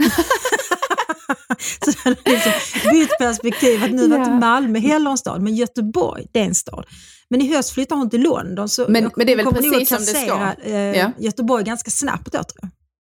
så 1.84 2.08
liksom 2.24 2.52
bytt 2.90 3.18
perspektiv, 3.18 3.84
att 3.84 3.90
nu 3.90 4.08
var 4.08 4.18
inte 4.18 4.30
Malmö 4.30 4.78
heller 4.78 5.10
en 5.10 5.18
stad, 5.18 5.42
men 5.42 5.54
Göteborg, 5.54 6.26
det 6.32 6.40
är 6.40 6.44
en 6.44 6.54
stad. 6.54 6.86
Men 7.30 7.40
i 7.40 7.54
höst 7.54 7.70
flyttar 7.70 7.96
hon 7.96 8.10
till 8.10 8.22
London, 8.22 8.68
så 8.68 8.86
men, 8.88 9.10
men 9.16 9.26
det 9.26 9.32
är 9.32 9.36
väl 9.36 9.46
precis 9.46 9.88
som 9.88 9.98
det 9.98 10.04
ska. 10.04 10.54
Eh, 10.64 10.74
ja. 10.74 11.12
Göteborg 11.18 11.64
ganska 11.64 11.90
snabbt 11.90 12.32
då 12.32 12.42
tror 12.42 12.58
jag. 12.62 12.70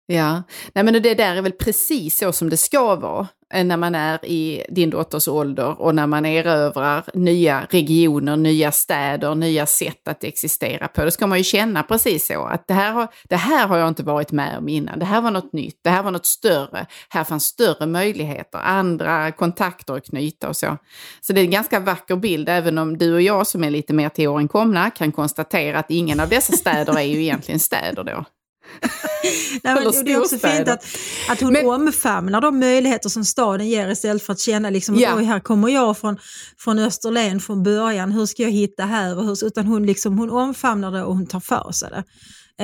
Ja, 0.08 0.42
Nej, 0.74 0.84
men 0.84 1.02
det 1.02 1.14
där 1.14 1.36
är 1.36 1.42
väl 1.42 1.52
precis 1.52 2.18
så 2.18 2.32
som 2.32 2.50
det 2.50 2.56
ska 2.56 2.94
vara 2.94 3.28
eh, 3.54 3.64
när 3.64 3.76
man 3.76 3.94
är 3.94 4.24
i 4.24 4.66
din 4.68 4.90
dotters 4.90 5.28
ålder 5.28 5.80
och 5.80 5.94
när 5.94 6.06
man 6.06 6.26
erövrar 6.26 7.04
nya 7.14 7.66
regioner, 7.70 8.36
nya 8.36 8.72
städer, 8.72 9.34
nya 9.34 9.66
sätt 9.66 10.08
att 10.08 10.24
existera 10.24 10.88
på. 10.88 11.04
Då 11.04 11.10
ska 11.10 11.26
man 11.26 11.38
ju 11.38 11.44
känna 11.44 11.82
precis 11.82 12.26
så 12.26 12.44
att 12.44 12.68
det 12.68 12.74
här 12.74 12.92
har, 12.92 13.08
det 13.28 13.36
här 13.36 13.66
har 13.66 13.78
jag 13.78 13.88
inte 13.88 14.02
varit 14.02 14.32
med 14.32 14.58
om 14.58 14.68
innan. 14.68 14.98
Det 14.98 15.04
här 15.04 15.20
var 15.20 15.30
något 15.30 15.52
nytt, 15.52 15.80
det 15.84 15.90
här 15.90 16.02
var 16.02 16.10
något 16.10 16.26
större. 16.26 16.86
Här 17.08 17.24
fanns 17.24 17.44
större 17.44 17.86
möjligheter, 17.86 18.58
andra 18.58 19.32
kontakter 19.32 19.94
att 19.94 20.06
knyta 20.06 20.48
och 20.48 20.56
så. 20.56 20.76
Så 21.20 21.32
det 21.32 21.40
är 21.40 21.44
en 21.44 21.50
ganska 21.50 21.80
vacker 21.80 22.16
bild, 22.16 22.48
även 22.48 22.78
om 22.78 22.98
du 22.98 23.14
och 23.14 23.22
jag 23.22 23.46
som 23.46 23.64
är 23.64 23.70
lite 23.70 23.92
mer 23.92 24.08
till 24.08 24.28
åren 24.28 24.48
komna 24.48 24.90
kan 24.90 25.12
konstatera 25.12 25.78
att 25.78 25.90
ingen 25.90 26.20
av 26.20 26.28
dessa 26.28 26.52
städer 26.52 26.98
är 26.98 27.02
ju 27.02 27.22
egentligen 27.22 27.60
städer 27.60 28.04
då. 28.04 28.24
Nej, 29.62 29.74
men, 29.74 30.04
det 30.04 30.12
är 30.12 30.18
också 30.18 30.38
fint 30.38 30.68
att, 30.68 30.84
att 31.28 31.40
hon 31.40 31.52
men, 31.52 31.66
omfamnar 31.66 32.40
de 32.40 32.58
möjligheter 32.58 33.08
som 33.08 33.24
staden 33.24 33.68
ger 33.68 33.88
istället 33.88 34.22
för 34.22 34.32
att 34.32 34.40
känna 34.40 34.70
liksom, 34.70 34.96
ja. 34.98 35.16
oj 35.16 35.24
här 35.24 35.40
kommer 35.40 35.68
jag 35.68 35.98
från, 35.98 36.18
från 36.58 36.78
Österlen 36.78 37.40
från 37.40 37.62
början, 37.62 38.12
hur 38.12 38.26
ska 38.26 38.42
jag 38.42 38.50
hitta 38.50 38.84
här? 38.84 39.18
Och 39.18 39.24
hur, 39.24 39.44
utan 39.44 39.66
hon, 39.66 39.86
liksom, 39.86 40.18
hon 40.18 40.30
omfamnar 40.30 40.92
det 40.92 41.02
och 41.02 41.14
hon 41.14 41.26
tar 41.26 41.40
för 41.40 41.72
sig 41.72 41.90
det. 41.90 42.04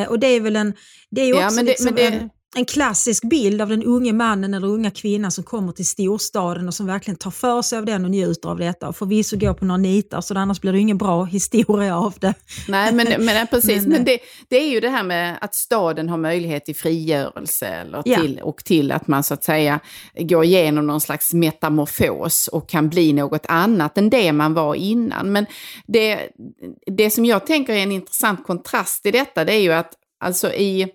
Eh, 0.01 0.09
och 0.09 0.19
det 0.19 0.27
är 0.27 0.41
väl 0.41 0.57
en, 0.57 0.75
det 1.11 1.21
är 1.21 1.33
också 1.33 1.43
ja, 1.43 1.51
men 1.51 1.65
det, 1.65 1.71
liksom 1.71 1.85
men 1.85 1.95
det, 1.95 2.07
en, 2.07 2.31
en 2.55 2.65
klassisk 2.65 3.25
bild 3.25 3.63
av 3.63 3.69
den 3.69 3.83
unge 3.83 4.13
mannen 4.13 4.55
eller 4.55 4.67
unga 4.69 4.91
kvinnan 4.91 5.31
som 5.31 5.45
kommer 5.45 5.73
till 5.73 5.87
storstaden 5.87 6.69
och 6.69 6.75
som 6.75 6.87
verkligen 6.87 7.17
tar 7.17 7.31
för 7.31 7.63
sig 7.63 7.79
av 7.79 7.85
den 7.85 8.05
och 8.05 8.11
njuter 8.11 8.49
av 8.49 8.59
detta. 8.59 8.89
Och 8.89 8.97
förvisso 8.97 9.37
går 9.37 9.55
på 9.55 9.65
några 9.65 9.79
nitar, 9.79 10.21
så 10.21 10.39
annars 10.39 10.61
blir 10.61 10.73
det 10.73 10.79
ingen 10.79 10.99
bra 10.99 11.25
historia 11.25 11.99
av 11.99 12.15
det. 12.21 12.35
Nej, 12.69 12.93
men, 12.93 13.25
men 13.25 13.47
precis. 13.47 13.83
men, 13.83 13.91
men 13.91 14.05
det, 14.05 14.19
det, 14.49 14.57
är 14.57 14.71
ju 14.71 14.81
det 14.81 14.89
här 14.89 15.03
med 15.03 15.39
att 15.41 15.55
staden 15.55 16.09
har 16.09 16.17
möjlighet 16.17 16.65
till 16.65 16.77
frigörelse 16.77 17.67
eller 17.67 18.03
till, 18.03 18.37
ja. 18.39 18.45
och 18.45 18.65
till 18.65 18.93
att 18.93 19.07
man 19.07 19.23
så 19.23 19.35
att 19.35 19.45
säga 19.45 19.81
går 20.15 20.45
igenom 20.45 20.87
någon 20.87 21.01
slags 21.01 21.33
metamorfos 21.33 22.49
och 22.49 22.69
kan 22.69 22.89
bli 22.89 23.13
något 23.13 23.47
annat 23.49 23.99
än 23.99 24.11
det 24.11 24.33
man 24.33 24.55
var 24.55 24.75
innan. 24.75 25.33
Men 25.33 25.47
det, 25.87 26.29
det 26.97 27.11
som 27.11 27.25
jag 27.25 27.47
tänker 27.47 27.73
är 27.73 27.83
en 27.83 27.93
intressant 27.93 28.47
kontrast 28.47 29.07
i 29.07 29.11
detta, 29.11 29.45
det 29.45 29.53
är 29.53 29.61
ju 29.61 29.73
att 29.73 29.93
alltså 30.21 30.53
i 30.53 30.89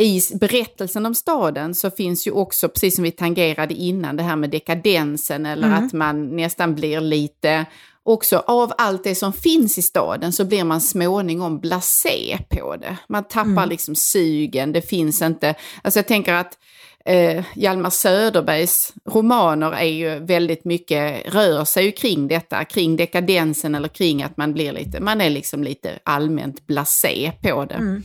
i 0.00 0.20
berättelsen 0.34 1.06
om 1.06 1.14
staden 1.14 1.74
så 1.74 1.90
finns 1.90 2.26
ju 2.26 2.30
också, 2.30 2.68
precis 2.68 2.94
som 2.94 3.04
vi 3.04 3.10
tangerade 3.10 3.74
innan, 3.74 4.16
det 4.16 4.22
här 4.22 4.36
med 4.36 4.50
dekadensen 4.50 5.46
eller 5.46 5.66
mm. 5.68 5.84
att 5.84 5.92
man 5.92 6.36
nästan 6.36 6.74
blir 6.74 7.00
lite, 7.00 7.64
också 8.02 8.38
av 8.46 8.72
allt 8.78 9.04
det 9.04 9.14
som 9.14 9.32
finns 9.32 9.78
i 9.78 9.82
staden 9.82 10.32
så 10.32 10.44
blir 10.44 10.64
man 10.64 10.80
småningom 10.80 11.60
blasé 11.60 12.38
på 12.48 12.76
det. 12.76 12.96
Man 13.08 13.24
tappar 13.24 13.50
mm. 13.50 13.68
liksom 13.68 13.94
sugen, 13.94 14.72
det 14.72 14.82
finns 14.82 15.22
inte, 15.22 15.54
alltså 15.82 15.98
jag 15.98 16.06
tänker 16.06 16.34
att 16.34 16.58
eh, 17.04 17.44
Hjalmar 17.54 17.90
Söderbergs 17.90 18.92
romaner 19.06 19.72
är 19.72 19.84
ju 19.84 20.18
väldigt 20.18 20.64
mycket, 20.64 21.34
rör 21.34 21.64
sig 21.64 21.84
ju 21.84 21.92
kring 21.92 22.28
detta, 22.28 22.64
kring 22.64 22.96
dekadensen 22.96 23.74
eller 23.74 23.88
kring 23.88 24.22
att 24.22 24.36
man 24.36 24.52
blir 24.52 24.72
lite, 24.72 25.00
man 25.00 25.20
är 25.20 25.30
liksom 25.30 25.64
lite 25.64 25.98
allmänt 26.04 26.66
blasé 26.66 27.32
på 27.42 27.64
det. 27.64 27.74
Mm. 27.74 28.02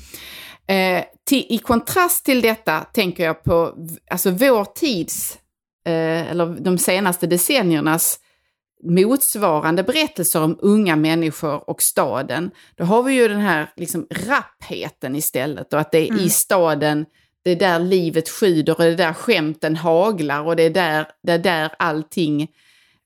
Eh, 0.68 1.04
till, 1.24 1.46
I 1.50 1.58
kontrast 1.58 2.26
till 2.26 2.42
detta 2.42 2.80
tänker 2.80 3.24
jag 3.24 3.44
på 3.44 3.76
alltså 4.10 4.32
vår 4.32 4.66
tids, 4.66 5.38
eh, 5.86 6.32
eller 6.32 6.46
de 6.46 6.78
senaste 6.78 7.28
decenniernas 7.28 8.20
motsvarande 8.84 9.84
berättelser 9.84 10.44
om 10.44 10.58
unga 10.62 10.96
människor 10.96 11.70
och 11.70 11.82
staden. 11.82 12.52
Då 12.76 12.84
har 12.84 13.04
vi 13.04 13.14
ju 13.14 13.28
den 13.28 13.40
här 13.40 13.70
liksom 13.76 14.08
rappheten 14.10 15.16
istället 15.16 15.74
och 15.74 15.80
att 15.80 15.92
det 15.92 15.98
är 15.98 16.12
mm. 16.12 16.26
i 16.26 16.30
staden, 16.30 17.06
det 17.44 17.52
är 17.52 17.56
där 17.56 17.80
livet 17.80 18.30
skyder 18.30 18.74
och 18.74 18.84
det 18.84 18.90
är 18.90 18.96
där 18.96 19.14
skämten 19.14 19.76
haglar 19.76 20.44
och 20.44 20.56
det 20.56 20.64
är 20.64 20.70
där, 20.70 21.08
det 21.24 21.32
är 21.32 21.40
där 21.40 21.72
allting, 21.80 22.48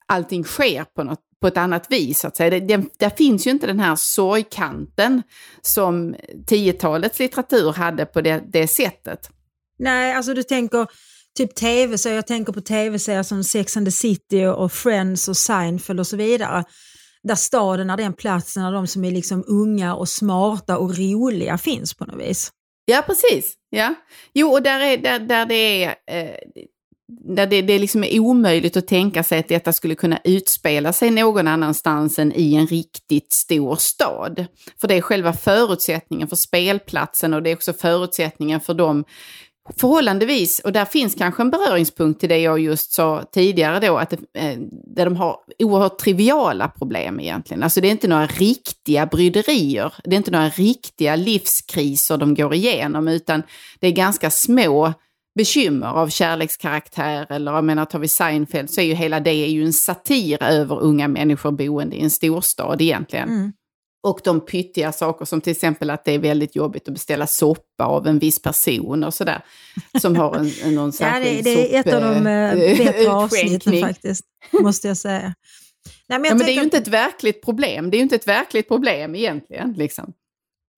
allting 0.06 0.44
sker 0.44 0.84
på 0.84 1.04
något 1.04 1.29
på 1.42 1.48
ett 1.48 1.58
annat 1.58 1.92
vis. 1.92 2.20
Så 2.20 2.28
att 2.28 2.38
säga. 2.38 2.50
Det, 2.50 2.60
det, 2.60 2.84
där 2.98 3.10
finns 3.10 3.48
ju 3.48 3.52
inte 3.52 3.68
den 3.68 3.80
här 3.80 3.96
sorgkanten 3.96 5.24
som 5.62 6.16
10-talets 6.50 7.20
litteratur 7.20 7.74
hade 7.74 8.06
på 8.06 8.22
det, 8.22 8.44
det 8.48 8.68
sättet. 8.68 9.30
Nej, 9.80 10.14
alltså 10.14 10.34
du 10.34 10.44
tänker 10.44 10.88
typ 11.38 11.56
tv 11.56 11.98
så 11.98 12.10
jag 12.10 12.28
tänker 12.28 12.54
på 12.54 12.62
tv-serier 12.62 13.24
som 13.24 13.44
Sex 13.44 13.78
and 13.78 13.88
the 13.88 13.92
City 13.92 14.46
och 14.46 14.72
Friends 14.72 15.28
och 15.28 15.38
Seinfeld 15.38 16.00
och 16.00 16.08
så 16.08 16.18
vidare. 16.18 16.64
Där 17.24 17.36
staden 17.36 17.90
är 17.90 17.98
den 17.98 18.14
platsen 18.14 18.64
där 18.64 18.72
de 18.72 18.88
som 18.88 19.06
är 19.06 19.12
liksom 19.12 19.44
unga 19.48 19.96
och 19.96 20.10
smarta 20.10 20.78
och 20.78 20.98
roliga 20.98 21.58
finns 21.58 21.94
på 21.94 22.06
något 22.06 22.22
vis. 22.22 22.52
Ja, 22.86 23.04
precis. 23.08 23.54
Ja. 23.70 23.96
Jo, 24.34 24.52
och 24.52 24.62
där, 24.62 24.80
är, 24.80 24.98
där, 24.98 25.20
där 25.20 25.46
det 25.46 25.84
är, 25.84 25.96
eh, 26.08 26.36
där 27.10 27.48
det, 27.48 27.62
det 27.62 27.80
liksom 27.80 28.04
är 28.04 28.20
omöjligt 28.20 28.78
att 28.78 28.88
tänka 28.88 29.24
sig 29.24 29.40
att 29.40 29.48
detta 29.48 29.74
skulle 29.74 29.96
kunna 29.96 30.20
utspela 30.24 30.94
sig 30.94 31.12
någon 31.12 31.48
annanstans 31.48 32.20
än 32.20 32.34
i 32.36 32.56
en 32.56 32.68
riktigt 32.68 33.34
stor 33.34 33.76
stad. 33.76 34.46
För 34.82 34.88
det 34.88 34.96
är 34.96 35.02
själva 35.02 35.34
förutsättningen 35.34 36.28
för 36.28 36.36
spelplatsen 36.36 37.34
och 37.34 37.44
det 37.44 37.50
är 37.50 37.56
också 37.56 37.74
förutsättningen 37.74 38.60
för 38.60 38.74
de 38.74 39.04
förhållandevis, 39.78 40.60
och 40.60 40.72
där 40.72 40.86
finns 40.86 41.16
kanske 41.16 41.44
en 41.44 41.50
beröringspunkt 41.50 42.20
till 42.20 42.30
det 42.30 42.38
jag 42.38 42.60
just 42.60 42.92
sa 42.94 43.24
tidigare 43.32 43.88
då, 43.88 43.98
att 43.98 44.10
det, 44.10 44.18
där 44.96 45.06
de 45.06 45.16
har 45.16 45.38
oerhört 45.60 46.00
triviala 46.00 46.68
problem 46.68 47.20
egentligen. 47.20 47.64
Alltså 47.64 47.82
det 47.82 47.88
är 47.88 47.92
inte 47.92 48.08
några 48.08 48.26
riktiga 48.28 49.06
bryderier, 49.06 49.94
det 50.04 50.16
är 50.16 50.18
inte 50.18 50.32
några 50.32 50.50
riktiga 50.50 51.16
livskriser 51.16 52.18
de 52.18 52.36
går 52.36 52.54
igenom, 52.54 53.08
utan 53.08 53.44
det 53.80 53.88
är 53.88 53.92
ganska 53.92 54.30
små 54.32 54.94
bekymmer 55.36 55.88
av 55.88 56.10
kärlekskaraktär 56.10 57.26
eller 57.30 57.52
jag 57.54 57.64
menar 57.64 57.86
tar 57.86 58.00
vi 58.00 58.08
Seinfeld 58.08 58.70
så 58.70 58.82
är 58.82 58.86
ju 58.86 58.94
hela 58.94 59.20
det 59.20 59.32
är 59.32 59.48
ju 59.48 59.66
en 59.66 59.74
satir 59.74 60.44
över 60.44 60.80
unga 60.80 61.08
människor 61.08 61.52
boende 61.52 61.96
i 61.96 62.02
en 62.02 62.10
storstad 62.10 62.82
egentligen. 62.82 63.30
Mm. 63.30 63.52
Och 64.04 64.22
de 64.24 64.46
pyttiga 64.46 64.92
saker 64.92 65.26
som 65.26 65.42
till 65.42 65.52
exempel 65.52 65.90
att 65.90 66.06
det 66.06 66.12
är 66.12 66.20
väldigt 66.20 66.56
jobbigt 66.56 66.88
att 66.88 66.94
beställa 66.94 67.28
soppa 67.28 67.86
av 67.86 68.08
en 68.08 68.20
viss 68.20 68.42
person 68.42 69.04
och 69.04 69.14
sådär. 69.14 69.42
Som 70.02 70.16
har 70.16 70.36
en, 70.36 70.52
en 70.64 70.76
någon 70.76 70.94
särskild 70.94 71.38
ja, 71.48 71.56
det, 71.56 71.56
det 71.56 71.76
är 71.76 71.80
ett 71.80 71.94
av 71.94 72.02
de 72.02 72.28
äh, 72.28 72.78
bättre 72.86 73.10
avsnitten 73.12 73.82
faktiskt, 73.82 74.26
måste 74.52 74.88
jag 74.88 74.98
säga. 74.98 75.34
Nej, 76.10 76.20
men, 76.20 76.26
ja, 76.26 76.36
men 76.36 76.46
det 76.46 76.52
är 76.52 76.56
ju 76.56 76.64
inte 76.64 76.78
ett 76.78 76.88
verkligt 76.88 77.46
problem. 77.46 77.90
Det 77.90 77.96
är 77.98 78.00
ju 78.00 78.04
inte 78.04 78.16
ett 78.16 78.28
verkligt 78.28 78.68
problem 78.68 79.16
egentligen. 79.16 79.74
Liksom. 79.74 80.14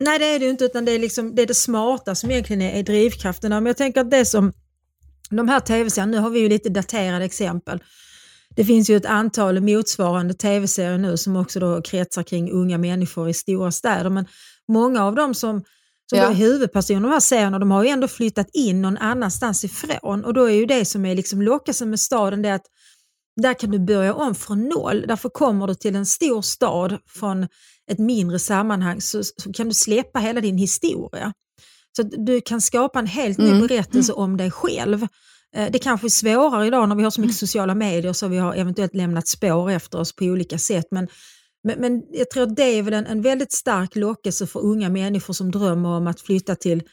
Nej 0.02 0.20
det 0.20 0.26
är 0.26 0.40
det 0.40 0.50
inte, 0.50 0.66
utan 0.66 0.86
det 0.86 0.92
är, 0.92 1.00
liksom, 1.00 1.36
det, 1.36 1.42
är 1.42 1.48
det 1.48 1.56
smarta 1.56 2.16
som 2.16 2.32
egentligen 2.32 2.62
är, 2.62 2.80
är 2.80 2.84
drivkrafterna. 2.84 3.60
Men 3.60 3.66
jag 3.66 3.78
tänker 3.78 4.02
att 4.02 4.12
det 4.12 4.26
som 4.26 4.54
de 5.30 5.48
här 5.48 5.60
tv-serierna, 5.60 6.12
nu 6.12 6.18
har 6.18 6.30
vi 6.30 6.40
ju 6.40 6.50
lite 6.50 6.70
daterade 6.70 7.26
exempel. 7.26 7.80
Det 8.56 8.66
finns 8.66 8.90
ju 8.90 8.98
ett 8.98 9.06
antal 9.06 9.62
motsvarande 9.62 10.34
tv-serier 10.34 10.98
nu 10.98 11.18
som 11.18 11.36
också 11.36 11.60
då 11.60 11.82
kretsar 11.82 12.24
kring 12.24 12.52
unga 12.52 12.78
människor 12.78 13.30
i 13.30 13.34
stora 13.34 13.72
städer. 13.72 14.10
Men 14.10 14.26
många 14.68 15.06
av 15.06 15.16
dem 15.16 15.34
som, 15.34 15.64
som 16.10 16.20
ja. 16.20 16.30
är 16.30 16.34
huvudpersoner 16.34 17.00
i 17.00 17.04
de 17.04 17.12
här 17.12 17.20
serierna, 17.20 17.60
de 17.60 17.72
har 17.72 17.84
ju 17.84 17.90
ändå 17.90 18.08
flyttat 18.08 18.48
in 18.54 18.82
någon 18.82 18.98
annanstans 18.98 19.64
ifrån. 19.64 20.26
Och 20.26 20.34
då 20.34 20.46
är 20.46 20.54
ju 20.54 20.66
det 20.66 20.86
som 20.86 21.06
är 21.06 21.16
liksom 21.16 21.42
lockelsen 21.42 21.90
med 21.90 22.00
staden 22.00 22.42
det 22.42 22.54
att 22.54 22.66
där 23.36 23.54
kan 23.54 23.72
du 23.72 23.80
börja 23.80 24.14
om 24.14 24.36
från 24.36 24.70
noll. 24.70 25.06
Därför 25.08 25.30
kommer 25.30 25.68
du 25.68 25.76
till 25.76 25.96
en 25.96 26.06
stor 26.06 26.42
stad 26.42 26.98
från 27.08 27.48
ett 27.92 28.00
mindre 28.00 28.40
sammanhang 28.40 29.02
så, 29.02 29.24
så 29.24 29.54
kan 29.54 29.68
du 29.68 29.74
släppa 29.74 30.20
hela 30.20 30.42
din 30.42 30.58
historia. 30.58 31.34
Så 31.96 32.04
du 32.04 32.42
kan 32.42 32.62
skapa 32.62 33.00
en 33.00 33.08
helt 33.08 33.38
ny 33.38 33.50
mm. 33.50 33.68
berättelse 33.68 34.14
om 34.14 34.38
dig 34.38 34.52
själv. 34.52 35.08
Eh, 35.56 35.72
det 35.72 35.80
kanske 35.80 36.08
är 36.08 36.10
svårare 36.10 36.68
idag 36.68 36.90
när 36.90 36.96
vi 36.96 37.04
har 37.04 37.12
så 37.12 37.22
mycket 37.22 37.38
sociala 37.38 37.76
medier 37.76 38.14
så 38.14 38.28
vi 38.28 38.38
har 38.38 38.56
eventuellt 38.56 38.96
lämnat 38.96 39.28
spår 39.28 39.72
efter 39.72 40.00
oss 40.00 40.16
på 40.16 40.26
olika 40.26 40.58
sätt. 40.58 40.86
Men, 40.92 41.08
men, 41.64 41.80
men 41.80 42.02
jag 42.12 42.30
tror 42.30 42.44
att 42.44 42.56
det 42.56 42.64
är 42.64 42.84
väl 42.84 42.94
en, 42.94 43.06
en 43.06 43.22
väldigt 43.22 43.52
stark 43.52 43.96
lockelse 43.96 44.48
för 44.48 44.60
unga 44.60 44.90
människor 44.90 45.34
som 45.34 45.52
drömmer 45.52 45.90
om 45.90 46.08
att 46.08 46.22
flytta 46.22 46.56
till 46.56 46.84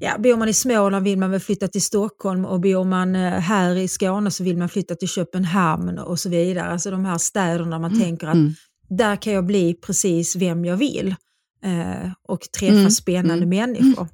Ja, 0.00 0.18
bor 0.18 0.36
man 0.36 0.48
i 0.48 0.54
Småland 0.54 1.04
vill 1.04 1.18
man 1.18 1.30
väl 1.30 1.40
flytta 1.40 1.68
till 1.68 1.82
Stockholm 1.82 2.44
och 2.44 2.60
bor 2.60 2.84
man 2.84 3.16
eh, 3.16 3.32
här 3.32 3.76
i 3.76 3.88
Skåne 3.88 4.30
så 4.30 4.44
vill 4.44 4.56
man 4.56 4.68
flytta 4.68 4.94
till 4.94 5.08
Köpenhamn 5.08 5.98
och 5.98 6.20
så 6.20 6.28
vidare. 6.28 6.68
Alltså 6.68 6.90
de 6.90 7.04
här 7.04 7.18
städerna 7.18 7.78
man 7.78 7.90
mm. 7.90 8.02
tänker 8.02 8.26
att 8.26 8.34
mm 8.34 8.54
där 8.88 9.16
kan 9.16 9.32
jag 9.32 9.46
bli 9.46 9.74
precis 9.74 10.36
vem 10.36 10.64
jag 10.64 10.76
vill 10.76 11.14
eh, 11.64 12.10
och 12.22 12.40
träffa 12.58 12.74
mm. 12.74 12.90
spännande 12.90 13.44
mm. 13.44 13.48
människor. 13.48 14.08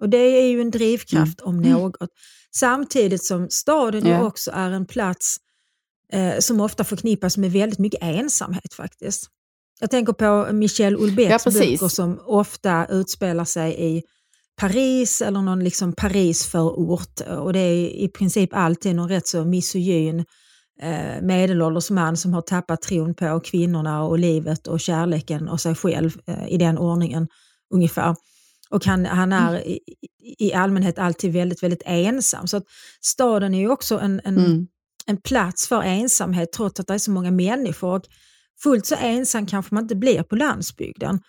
Och 0.00 0.08
det 0.08 0.18
är 0.18 0.48
ju 0.48 0.60
en 0.60 0.70
drivkraft 0.70 1.40
mm. 1.40 1.48
om 1.48 1.58
mm. 1.58 1.72
något. 1.72 1.96
Samtidigt 2.54 3.24
som 3.24 3.50
staden 3.50 4.06
ja. 4.06 4.22
också 4.22 4.50
är 4.50 4.70
en 4.70 4.86
plats 4.86 5.36
eh, 6.12 6.38
som 6.38 6.60
ofta 6.60 6.84
förknippas 6.84 7.36
med 7.36 7.52
väldigt 7.52 7.78
mycket 7.78 8.02
ensamhet 8.02 8.74
faktiskt. 8.74 9.28
Jag 9.80 9.90
tänker 9.90 10.12
på 10.12 10.52
Michel 10.52 10.94
Houellebecqs 10.94 11.46
ja, 11.46 11.52
böcker 11.52 11.88
som 11.88 12.20
ofta 12.26 12.86
utspelar 12.86 13.44
sig 13.44 13.96
i 13.96 14.02
Paris 14.58 15.22
eller 15.22 15.42
någon 15.42 15.64
liksom 15.64 15.92
Parisförort 15.92 17.20
och 17.20 17.52
det 17.52 17.58
är 17.58 17.88
i 17.88 18.08
princip 18.08 18.50
alltid 18.52 18.96
någon 18.96 19.08
rätt 19.08 19.26
så 19.26 19.44
misogyn 19.44 20.24
eh, 20.82 21.22
medelålders 21.22 21.90
man 21.90 22.16
som 22.16 22.34
har 22.34 22.42
tappat 22.42 22.82
tron 22.82 23.14
på 23.14 23.40
kvinnorna 23.40 24.02
och 24.02 24.18
livet 24.18 24.66
och 24.66 24.80
kärleken 24.80 25.48
och 25.48 25.60
sig 25.60 25.74
själv 25.74 26.10
eh, 26.26 26.48
i 26.48 26.56
den 26.56 26.78
ordningen 26.78 27.28
ungefär. 27.74 28.16
Och 28.70 28.84
han, 28.84 29.06
han 29.06 29.32
är 29.32 29.50
mm. 29.50 29.62
i, 29.62 29.80
i, 30.38 30.52
allmänhet 30.52 30.98
alltid 30.98 31.32
väldigt, 31.32 31.62
väldigt 31.62 31.82
ensam. 31.84 32.46
Så 32.46 32.56
att 32.56 32.64
staden 33.00 33.54
är 33.54 33.58
ju 33.58 33.68
också 33.70 33.98
en, 33.98 34.20
en, 34.24 34.38
mm. 34.38 34.66
en 35.06 35.16
plats 35.16 35.68
för 35.68 35.82
ensamhet 35.82 36.52
trots 36.52 36.80
att 36.80 36.86
det 36.86 36.94
är 36.94 36.98
så 36.98 37.10
många 37.10 37.30
människor. 37.30 37.94
Och 37.94 38.02
fullt 38.62 38.86
så 38.86 38.94
ensam 38.94 39.46
kanske 39.46 39.74
man 39.74 39.84
inte 39.84 39.96
blir 39.96 40.22
på 40.22 40.36
landsbygden. 40.36 41.20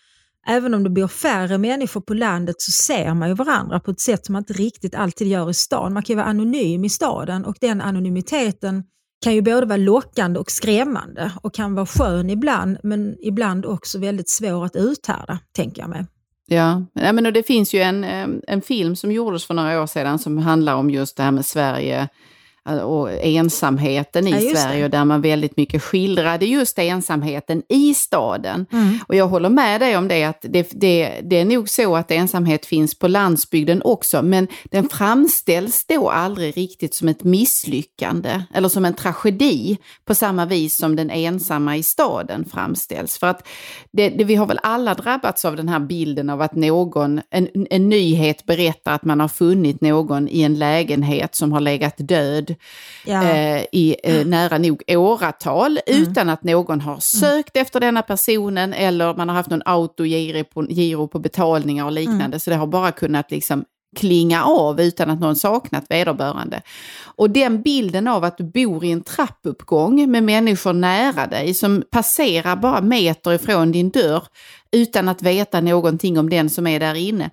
Även 0.48 0.74
om 0.74 0.84
det 0.84 0.90
bor 0.90 1.08
färre 1.08 1.58
människor 1.58 2.02
på 2.02 2.14
landet 2.14 2.56
så 2.62 2.72
ser 2.72 3.14
man 3.14 3.30
ju 3.30 3.36
varandra 3.36 3.80
på 3.80 3.92
ett 3.92 4.00
sätt 4.00 4.26
som 4.26 4.34
man 4.34 4.42
inte 4.42 4.54
riktigt 4.54 4.96
alltid 4.96 5.28
gör 5.28 5.50
i 5.50 5.54
stan. 5.54 5.94
Man 5.94 6.04
kan 6.04 6.14
ju 6.14 6.18
vara 6.18 6.28
anonym 6.28 6.86
i 6.86 6.90
staden 6.90 7.46
och 7.46 7.56
den 7.62 7.82
anonymiteten 7.82 8.84
kan 9.24 9.36
ju 9.36 9.42
både 9.42 9.66
vara 9.66 9.78
lockande 9.78 10.40
och 10.40 10.52
skrämmande 10.52 11.32
och 11.42 11.54
kan 11.54 11.76
vara 11.76 11.86
skön 11.86 12.30
ibland 12.30 12.78
men 12.84 13.16
ibland 13.22 13.66
också 13.66 14.00
väldigt 14.00 14.30
svår 14.30 14.66
att 14.66 14.76
uthärda, 14.76 15.40
tänker 15.56 15.82
jag 15.82 15.90
mig. 15.90 16.06
Ja, 16.48 16.84
men 16.94 17.26
och 17.26 17.34
det 17.34 17.44
finns 17.44 17.74
ju 17.74 17.80
en, 17.80 18.04
eh, 18.04 18.28
en 18.48 18.62
film 18.62 18.96
som 18.96 19.12
gjordes 19.12 19.46
för 19.46 19.54
några 19.54 19.82
år 19.82 19.88
sedan 19.88 20.20
som 20.20 20.38
handlar 20.38 20.76
om 20.76 20.90
just 20.90 21.18
det 21.18 21.24
här 21.24 21.32
med 21.32 21.46
Sverige 21.46 22.10
och 22.66 23.12
ensamheten 23.12 24.28
i 24.28 24.32
ja, 24.32 24.56
Sverige 24.56 24.84
och 24.84 24.90
där 24.90 25.06
man 25.06 25.22
väldigt 25.22 25.58
mycket 25.58 25.84
skildrade 25.84 26.46
just 26.46 26.80
ensamheten 26.80 27.64
i 27.70 27.94
staden. 27.94 28.66
Mm. 28.72 29.00
Och 29.08 29.16
jag 29.16 29.28
håller 29.28 29.50
med 29.50 29.82
dig 29.82 29.98
om 29.98 30.08
det 30.08 30.24
att 30.24 30.46
det, 30.50 30.72
det, 30.72 31.22
det, 31.24 31.36
är 31.36 31.46
nog 31.46 31.70
så 31.70 31.96
att 31.96 32.12
ensamhet 32.12 32.66
finns 32.66 33.00
på 33.00 33.08
landsbygden 33.08 33.82
också 33.86 34.22
men 34.22 34.48
den 34.72 34.90
framställs 34.90 35.86
då 35.86 36.10
aldrig 36.10 36.58
riktigt 36.58 36.94
som 36.94 37.08
ett 37.08 37.24
misslyckande 37.24 38.42
eller 38.54 38.70
som 38.70 38.86
en 38.86 38.94
tragedi 38.94 39.78
på 40.06 40.16
samma 40.16 40.46
vis 40.46 40.78
som 40.78 40.96
den 40.96 41.10
ensamma 41.10 41.78
i 41.78 41.84
staden 41.84 42.46
framställs. 42.46 43.18
För 43.18 43.28
att 43.28 43.48
det, 43.92 44.10
det, 44.10 44.24
vi 44.24 44.36
har 44.36 44.46
väl 44.46 44.60
alla 44.64 44.94
drabbats 44.94 45.46
av 45.46 45.56
den 45.56 45.70
här 45.70 45.80
bilden 45.80 46.30
av 46.30 46.42
att 46.42 46.56
någon, 46.56 47.22
en, 47.30 47.50
en 47.70 47.90
nyhet 47.90 48.46
berättar 48.46 48.92
att 48.94 49.04
man 49.04 49.20
har 49.20 49.28
funnit 49.28 49.82
någon 49.82 50.30
i 50.30 50.42
en 50.42 50.60
lägenhet 50.60 51.36
som 51.36 51.52
har 51.52 51.60
legat 51.60 51.96
död 51.98 52.49
ja. 53.06 53.24
eh, 53.24 53.66
i 53.72 53.96
eh, 54.04 54.26
nära 54.26 54.58
nog 54.58 54.84
åratal 54.88 55.80
mm. 55.88 56.04
utan 56.04 56.30
att 56.30 56.44
någon 56.44 56.82
har 56.82 56.92
mm. 56.92 57.02
sökt 57.02 57.56
mm. 57.56 57.62
efter 57.62 57.80
denna 57.80 58.02
personen 58.02 58.74
eller 58.74 59.14
man 59.14 59.30
har 59.30 59.36
haft 59.36 59.50
någon 59.50 59.64
autogiro 59.66 60.44
på, 60.44 60.66
giro 60.70 61.08
på 61.08 61.20
betalningar 61.20 61.86
och 61.86 61.92
liknande. 61.92 62.26
Mm. 62.26 62.40
Så 62.40 62.50
det 62.50 62.56
har 62.56 62.68
bara 62.68 62.92
kunnat 62.92 63.32
liksom 63.32 63.66
klinga 63.96 64.44
av 64.44 64.82
utan 64.82 65.10
att 65.10 65.20
någon 65.20 65.36
saknat 65.36 65.86
vederbörande. 65.90 66.62
Och 67.04 67.30
den 67.30 67.62
bilden 67.62 68.08
av 68.08 68.24
att 68.24 68.38
du 68.38 68.44
bor 68.44 68.86
i 68.86 68.92
en 68.92 69.04
trappuppgång 69.04 70.12
med 70.12 70.24
människor 70.24 70.74
nära 70.74 71.28
dig 71.28 71.54
som 71.54 71.84
passerar 71.92 72.56
bara 72.56 72.82
meter 72.82 73.34
ifrån 73.34 73.72
din 73.72 73.90
dörr 73.90 74.24
utan 74.72 75.10
att 75.10 75.22
veta 75.22 75.62
någonting 75.62 76.20
om 76.20 76.30
den 76.30 76.50
som 76.50 76.68
är 76.68 76.80
där 76.80 76.96
inne. 76.96 77.30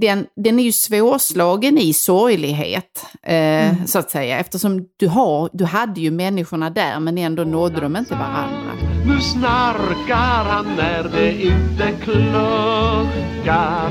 Den, 0.00 0.26
den 0.36 0.58
är 0.58 0.62
ju 0.62 0.72
svårslagen 0.72 1.78
i 1.78 1.92
sorglighet, 1.92 3.06
eh, 3.22 3.34
mm. 3.34 3.86
så 3.86 3.98
att 3.98 4.10
säga, 4.10 4.38
eftersom 4.38 4.88
du, 4.96 5.08
har, 5.08 5.50
du 5.52 5.64
hade 5.64 6.00
ju 6.00 6.10
människorna 6.10 6.70
där 6.70 7.00
men 7.00 7.18
ändå 7.18 7.44
nådde 7.44 7.80
de 7.80 7.96
inte 7.96 8.14
varandra. 8.14 8.72
Nu 9.06 9.20
snarkar 9.20 10.44
han 10.44 10.66
när 10.76 11.04
det 11.04 11.42
inte 11.42 11.92
kluckar 12.02 13.90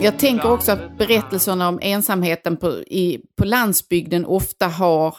Jag 0.00 0.18
tänker 0.18 0.52
också 0.52 0.72
att 0.72 0.98
berättelserna 0.98 1.68
om 1.68 1.78
ensamheten 1.82 2.56
på, 2.56 2.70
i, 2.70 3.20
på 3.38 3.44
landsbygden 3.44 4.26
ofta 4.26 4.66
har 4.66 5.14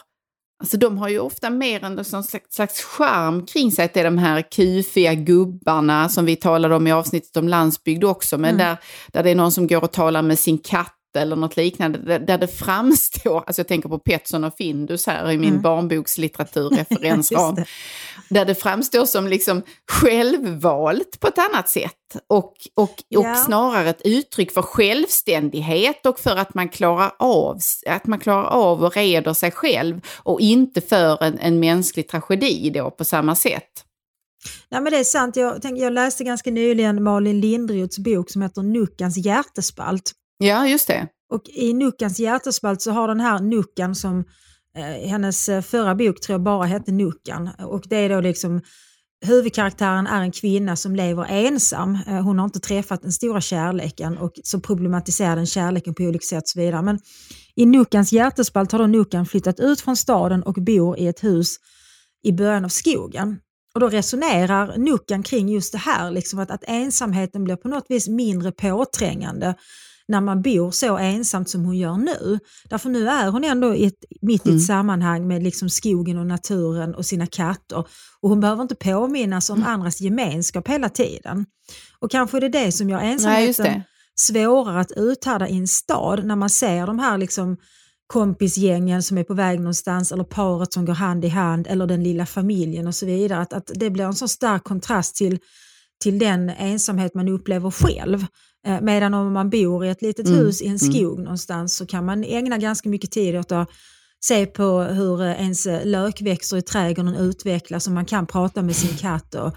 Alltså 0.60 0.76
de 0.76 0.98
har 0.98 1.08
ju 1.08 1.18
ofta 1.18 1.50
mer 1.50 1.84
en 1.84 2.04
slags 2.04 2.84
charm 2.84 3.46
kring 3.46 3.72
sig, 3.72 3.84
att 3.84 3.94
det 3.94 4.00
är 4.00 4.04
de 4.04 4.18
här 4.18 4.42
kufiga 4.50 5.14
gubbarna 5.14 6.08
som 6.08 6.24
vi 6.24 6.36
talade 6.36 6.74
om 6.74 6.86
i 6.86 6.92
avsnittet 6.92 7.36
om 7.36 7.48
landsbygd 7.48 8.04
också, 8.04 8.38
men 8.38 8.54
mm. 8.54 8.66
där, 8.66 8.76
där 9.12 9.22
det 9.22 9.30
är 9.30 9.34
någon 9.34 9.52
som 9.52 9.66
går 9.66 9.84
och 9.84 9.92
talar 9.92 10.22
med 10.22 10.38
sin 10.38 10.58
katt 10.58 10.99
eller 11.16 11.36
något 11.36 11.56
liknande, 11.56 12.18
där, 12.18 12.38
det 12.38 12.48
framstår, 12.48 13.44
alltså 13.46 13.60
jag 13.60 13.68
tänker 13.68 13.88
på 13.88 13.98
Petson 13.98 14.44
och 14.44 14.56
Findus 14.56 15.06
här 15.06 15.30
i 15.30 15.38
min 15.38 15.50
mm. 15.50 15.62
barnbokslitteraturreferensram, 15.62 17.56
där 18.28 18.44
det 18.44 18.54
framstår 18.54 19.06
som 19.06 19.28
liksom 19.28 19.62
självvalt 19.90 21.20
på 21.20 21.28
ett 21.28 21.38
annat 21.38 21.68
sätt 21.68 21.92
och, 22.26 22.54
och, 22.74 22.82
och 22.82 22.96
ja. 23.08 23.34
snarare 23.34 23.90
ett 23.90 24.02
uttryck 24.04 24.52
för 24.52 24.62
självständighet 24.62 26.06
och 26.06 26.20
för 26.20 26.36
att 26.36 26.54
man 26.54 26.68
klarar 26.68 27.12
av, 27.18 27.58
att 27.86 28.06
man 28.06 28.18
klarar 28.18 28.44
av 28.44 28.84
och 28.84 28.96
reder 28.96 29.32
sig 29.32 29.50
själv 29.50 30.00
och 30.16 30.40
inte 30.40 30.80
för 30.80 31.22
en, 31.22 31.38
en 31.38 31.60
mänsklig 31.60 32.08
tragedi 32.08 32.70
då 32.70 32.90
på 32.90 33.04
samma 33.04 33.34
sätt. 33.34 33.84
Nej, 34.70 34.80
men 34.80 34.92
det 34.92 34.98
är 34.98 35.04
sant. 35.04 35.36
Jag, 35.36 35.62
tänk, 35.62 35.78
jag 35.78 35.92
läste 35.92 36.24
ganska 36.24 36.50
nyligen 36.50 37.02
Malin 37.02 37.40
Lindroths 37.40 37.98
bok 37.98 38.30
som 38.30 38.42
heter 38.42 38.62
Nuckans 38.62 39.16
hjärtespalt. 39.16 40.12
Ja, 40.42 40.66
just 40.66 40.86
det. 40.86 41.08
Och 41.32 41.42
i 41.48 41.72
Nuckans 41.72 42.20
hjärtespalt 42.20 42.82
så 42.82 42.90
har 42.90 43.08
den 43.08 43.20
här 43.20 43.38
Nuckan 43.38 43.94
som 43.94 44.24
eh, 44.76 45.08
hennes 45.10 45.48
eh, 45.48 45.62
förra 45.62 45.94
bok 45.94 46.20
tror 46.20 46.34
jag 46.34 46.42
bara 46.42 46.66
hette 46.66 46.92
Nuckan 46.92 47.50
och 47.58 47.82
det 47.88 47.96
är 47.96 48.08
då 48.08 48.20
liksom 48.20 48.60
huvudkaraktären 49.26 50.06
är 50.06 50.20
en 50.20 50.32
kvinna 50.32 50.76
som 50.76 50.96
lever 50.96 51.26
ensam. 51.28 51.98
Eh, 52.06 52.22
hon 52.22 52.38
har 52.38 52.44
inte 52.44 52.60
träffat 52.60 53.02
den 53.02 53.12
stora 53.12 53.40
kärleken 53.40 54.18
och 54.18 54.32
så 54.44 54.60
problematiserar 54.60 55.36
den 55.36 55.46
kärleken 55.46 55.94
på 55.94 56.02
olika 56.02 56.24
sätt 56.24 56.42
och 56.42 56.48
så 56.48 56.60
vidare. 56.60 56.82
Men 56.82 56.98
i 57.56 57.66
Nuckans 57.66 58.12
hjärtespalt 58.12 58.72
har 58.72 58.78
då 58.78 58.86
Nuckan 58.86 59.26
flyttat 59.26 59.60
ut 59.60 59.80
från 59.80 59.96
staden 59.96 60.42
och 60.42 60.54
bor 60.54 60.98
i 60.98 61.06
ett 61.06 61.24
hus 61.24 61.56
i 62.22 62.32
början 62.32 62.64
av 62.64 62.68
skogen. 62.68 63.36
Och 63.74 63.80
då 63.80 63.88
resonerar 63.88 64.76
Nuckan 64.78 65.22
kring 65.22 65.48
just 65.48 65.72
det 65.72 65.78
här, 65.78 66.10
liksom 66.10 66.38
att, 66.38 66.50
att 66.50 66.64
ensamheten 66.66 67.44
blir 67.44 67.56
på 67.56 67.68
något 67.68 67.86
vis 67.88 68.08
mindre 68.08 68.52
påträngande 68.52 69.54
när 70.10 70.20
man 70.20 70.42
bor 70.42 70.70
så 70.70 70.98
ensamt 70.98 71.48
som 71.50 71.64
hon 71.64 71.76
gör 71.76 71.96
nu. 71.96 72.38
Därför 72.70 72.88
nu 72.88 73.08
är 73.08 73.30
hon 73.30 73.44
ändå 73.44 73.74
i 73.74 73.84
ett, 73.84 74.04
mitt 74.22 74.46
i 74.46 74.48
ett 74.48 74.52
mm. 74.52 74.60
sammanhang 74.60 75.28
med 75.28 75.42
liksom 75.42 75.70
skogen 75.70 76.18
och 76.18 76.26
naturen 76.26 76.94
och 76.94 77.06
sina 77.06 77.26
katter. 77.26 77.84
Och 78.20 78.28
hon 78.28 78.40
behöver 78.40 78.62
inte 78.62 78.74
påminnas 78.74 79.50
om 79.50 79.58
mm. 79.58 79.68
andras 79.68 80.00
gemenskap 80.00 80.68
hela 80.68 80.88
tiden. 80.88 81.46
Och 81.98 82.10
kanske 82.10 82.36
är 82.36 82.40
det 82.40 82.48
det 82.48 82.72
som 82.72 82.90
gör 82.90 83.00
ensamheten 83.00 83.66
Nej, 83.66 83.82
svårare 84.20 84.80
att 84.80 84.92
uthärda 84.96 85.48
i 85.48 85.58
en 85.58 85.68
stad 85.68 86.24
när 86.24 86.36
man 86.36 86.50
ser 86.50 86.86
de 86.86 86.98
här 86.98 87.18
liksom 87.18 87.56
kompisgängen 88.06 89.02
som 89.02 89.18
är 89.18 89.24
på 89.24 89.34
väg 89.34 89.58
någonstans 89.60 90.12
eller 90.12 90.24
paret 90.24 90.72
som 90.72 90.84
går 90.84 90.94
hand 90.94 91.24
i 91.24 91.28
hand 91.28 91.66
eller 91.66 91.86
den 91.86 92.02
lilla 92.02 92.26
familjen 92.26 92.86
och 92.86 92.94
så 92.94 93.06
vidare. 93.06 93.40
Att, 93.40 93.52
att 93.52 93.70
det 93.74 93.90
blir 93.90 94.04
en 94.04 94.14
så 94.14 94.28
stark 94.28 94.64
kontrast 94.64 95.16
till, 95.16 95.38
till 96.02 96.18
den 96.18 96.50
ensamhet 96.50 97.14
man 97.14 97.28
upplever 97.28 97.70
själv. 97.70 98.26
Eh, 98.66 98.80
medan 98.80 99.14
om 99.14 99.32
man 99.32 99.50
bor 99.50 99.84
i 99.84 99.88
ett 99.88 100.02
litet 100.02 100.26
mm. 100.26 100.38
hus 100.38 100.62
i 100.62 100.64
en 100.64 100.68
mm. 100.68 100.78
skog 100.78 101.12
mm. 101.12 101.24
någonstans 101.24 101.76
så 101.76 101.86
kan 101.86 102.04
man 102.04 102.24
ägna 102.24 102.58
ganska 102.58 102.88
mycket 102.88 103.10
tid 103.10 103.36
åt 103.36 103.52
att 103.52 103.70
se 104.20 104.46
på 104.46 104.80
hur 104.80 105.22
eh, 105.22 105.40
ens 105.40 105.66
eh, 105.66 105.86
lökväxter 105.86 106.56
i 106.56 106.62
trädgården 106.62 107.14
utvecklas 107.14 107.86
och 107.86 107.92
man 107.92 108.04
kan 108.04 108.26
prata 108.26 108.62
med 108.62 108.76
sin 108.76 108.96
katt 108.96 109.34
och, 109.34 109.52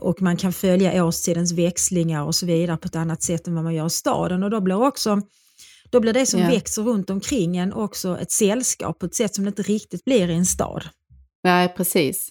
och 0.00 0.22
man 0.22 0.36
kan 0.36 0.52
följa 0.52 1.04
årstidens 1.04 1.52
växlingar 1.52 2.24
och 2.24 2.34
så 2.34 2.46
vidare 2.46 2.76
på 2.76 2.86
ett 2.86 2.96
annat 2.96 3.22
sätt 3.22 3.46
än 3.46 3.54
vad 3.54 3.64
man 3.64 3.74
gör 3.74 3.86
i 3.86 3.90
staden. 3.90 4.42
Och 4.42 4.50
då 4.50 4.60
blir, 4.60 4.82
också, 4.82 5.20
då 5.90 6.00
blir 6.00 6.12
det 6.12 6.26
som 6.26 6.40
yeah. 6.40 6.52
växer 6.52 6.82
runt 6.82 7.10
omkring 7.10 7.56
en 7.56 7.72
också 7.72 8.18
ett 8.18 8.32
sällskap 8.32 8.98
på 8.98 9.06
ett 9.06 9.14
sätt 9.14 9.34
som 9.34 9.44
det 9.44 9.48
inte 9.48 9.62
riktigt 9.62 10.04
blir 10.04 10.30
i 10.30 10.34
en 10.34 10.46
stad. 10.46 10.84
Nej, 11.44 11.74
precis. 11.76 12.28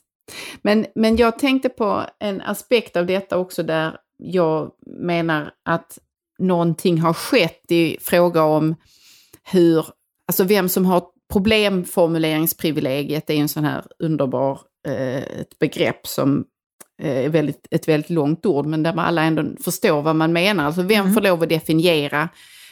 Men, 0.61 0.85
men 0.95 1.15
jag 1.17 1.39
tänkte 1.39 1.69
på 1.69 2.03
en 2.19 2.41
aspekt 2.41 2.95
av 2.95 3.05
detta 3.05 3.37
också 3.37 3.63
där 3.63 3.97
jag 4.17 4.71
menar 4.85 5.51
att 5.65 5.99
någonting 6.39 7.01
har 7.01 7.13
skett 7.13 7.71
i 7.71 7.97
fråga 8.01 8.43
om 8.43 8.75
hur, 9.43 9.85
alltså 10.27 10.43
vem 10.43 10.69
som 10.69 10.85
har 10.85 11.03
problemformuleringsprivilegiet 11.33 13.29
är 13.29 13.33
en 13.33 13.49
sån 13.49 13.63
här 13.63 13.83
underbar 13.99 14.59
eh, 14.87 15.17
ett 15.17 15.59
begrepp 15.59 16.07
som 16.07 16.45
eh, 17.01 17.25
är 17.25 17.29
väldigt, 17.29 17.67
ett 17.71 17.87
väldigt 17.87 18.09
långt 18.09 18.45
ord, 18.45 18.65
men 18.65 18.83
där 18.83 18.93
man 18.93 19.05
alla 19.05 19.23
ändå 19.23 19.43
förstår 19.63 20.01
vad 20.01 20.15
man 20.15 20.33
menar. 20.33 20.65
Alltså 20.65 20.81
vem 20.81 21.01
mm. 21.01 21.13
får 21.13 21.21
lov 21.21 21.43
att 21.43 21.49
definiera 21.49 22.29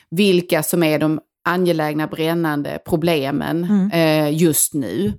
vilka 0.10 0.64
som 0.64 0.84
är 0.84 1.00
de 1.00 1.20
angelägna 1.46 2.08
brännande 2.08 2.80
problemen 2.86 3.64
mm. 3.64 3.92
eh, 3.92 4.42
just 4.42 4.74
nu. 4.74 5.14